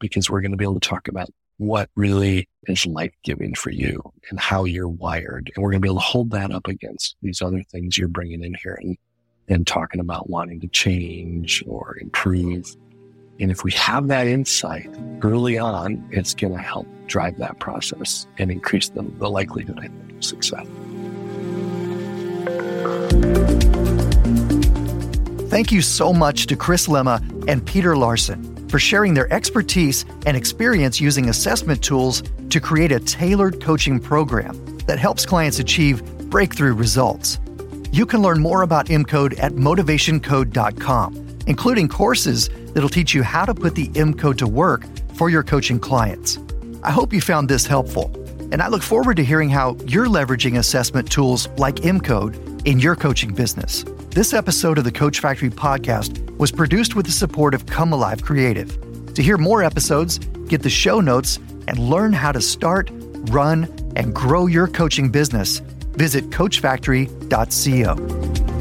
because 0.00 0.28
we're 0.28 0.40
going 0.40 0.50
to 0.50 0.56
be 0.56 0.64
able 0.64 0.78
to 0.78 0.88
talk 0.88 1.08
about 1.08 1.28
what 1.58 1.90
really 1.96 2.48
is 2.66 2.86
life 2.86 3.12
giving 3.22 3.54
for 3.54 3.70
you 3.70 4.00
and 4.30 4.38
how 4.38 4.64
you're 4.64 4.88
wired. 4.88 5.50
And 5.54 5.62
we're 5.62 5.70
going 5.70 5.82
to 5.82 5.86
be 5.86 5.88
able 5.88 6.00
to 6.00 6.06
hold 6.06 6.30
that 6.30 6.52
up 6.52 6.68
against 6.68 7.16
these 7.20 7.42
other 7.42 7.62
things 7.70 7.98
you're 7.98 8.08
bringing 8.08 8.44
in 8.44 8.54
here 8.62 8.78
and, 8.80 8.96
and 9.48 9.66
talking 9.66 10.00
about 10.00 10.30
wanting 10.30 10.60
to 10.60 10.68
change 10.68 11.62
or 11.66 11.98
improve. 12.00 12.76
And 13.40 13.50
if 13.50 13.64
we 13.64 13.72
have 13.72 14.08
that 14.08 14.26
insight 14.26 14.88
early 15.22 15.58
on, 15.58 16.08
it's 16.12 16.34
going 16.34 16.54
to 16.54 16.62
help 16.62 16.86
drive 17.06 17.38
that 17.38 17.58
process 17.58 18.26
and 18.38 18.50
increase 18.50 18.88
the, 18.90 19.02
the 19.02 19.28
likelihood 19.28 19.78
of 19.78 20.24
success. 20.24 20.66
Thank 25.48 25.72
you 25.72 25.82
so 25.82 26.12
much 26.12 26.46
to 26.46 26.56
Chris 26.56 26.86
Lema 26.86 27.20
and 27.48 27.66
Peter 27.66 27.96
Larson 27.96 28.68
for 28.68 28.78
sharing 28.78 29.14
their 29.14 29.32
expertise 29.32 30.04
and 30.26 30.36
experience 30.36 31.00
using 31.00 31.30
assessment 31.30 31.82
tools 31.82 32.22
to 32.50 32.60
create 32.60 32.92
a 32.92 33.00
tailored 33.00 33.60
coaching 33.60 33.98
program 33.98 34.78
that 34.86 34.98
helps 34.98 35.26
clients 35.26 35.58
achieve 35.58 36.04
breakthrough 36.30 36.74
results. 36.74 37.38
You 37.90 38.06
can 38.06 38.22
learn 38.22 38.40
more 38.40 38.62
about 38.62 38.86
MCode 38.86 39.42
at 39.42 39.52
motivationcode.com, 39.52 41.28
including 41.46 41.88
courses 41.88 42.50
that'll 42.74 42.88
teach 42.88 43.14
you 43.14 43.22
how 43.22 43.44
to 43.44 43.54
put 43.54 43.74
the 43.74 43.88
MCode 43.88 44.38
to 44.38 44.46
work 44.46 44.84
for 45.14 45.30
your 45.30 45.42
coaching 45.42 45.80
clients. 45.80 46.38
I 46.82 46.90
hope 46.90 47.12
you 47.12 47.20
found 47.20 47.48
this 47.48 47.66
helpful, 47.66 48.12
and 48.52 48.62
I 48.62 48.68
look 48.68 48.82
forward 48.82 49.16
to 49.16 49.24
hearing 49.24 49.48
how 49.48 49.76
you're 49.86 50.06
leveraging 50.06 50.58
assessment 50.58 51.10
tools 51.10 51.48
like 51.56 51.76
MCode 51.76 52.57
in 52.68 52.78
your 52.78 52.94
coaching 52.94 53.32
business. 53.32 53.82
This 54.10 54.34
episode 54.34 54.76
of 54.76 54.84
the 54.84 54.92
Coach 54.92 55.20
Factory 55.20 55.48
podcast 55.48 56.36
was 56.36 56.52
produced 56.52 56.94
with 56.94 57.06
the 57.06 57.12
support 57.12 57.54
of 57.54 57.64
Come 57.64 57.94
Alive 57.94 58.22
Creative. 58.22 59.14
To 59.14 59.22
hear 59.22 59.38
more 59.38 59.62
episodes, 59.62 60.18
get 60.48 60.62
the 60.62 60.68
show 60.68 61.00
notes, 61.00 61.38
and 61.66 61.78
learn 61.78 62.12
how 62.12 62.30
to 62.30 62.42
start, 62.42 62.90
run, 63.30 63.74
and 63.96 64.14
grow 64.14 64.44
your 64.44 64.68
coaching 64.68 65.08
business, 65.08 65.60
visit 65.96 66.28
CoachFactory.co. 66.28 68.57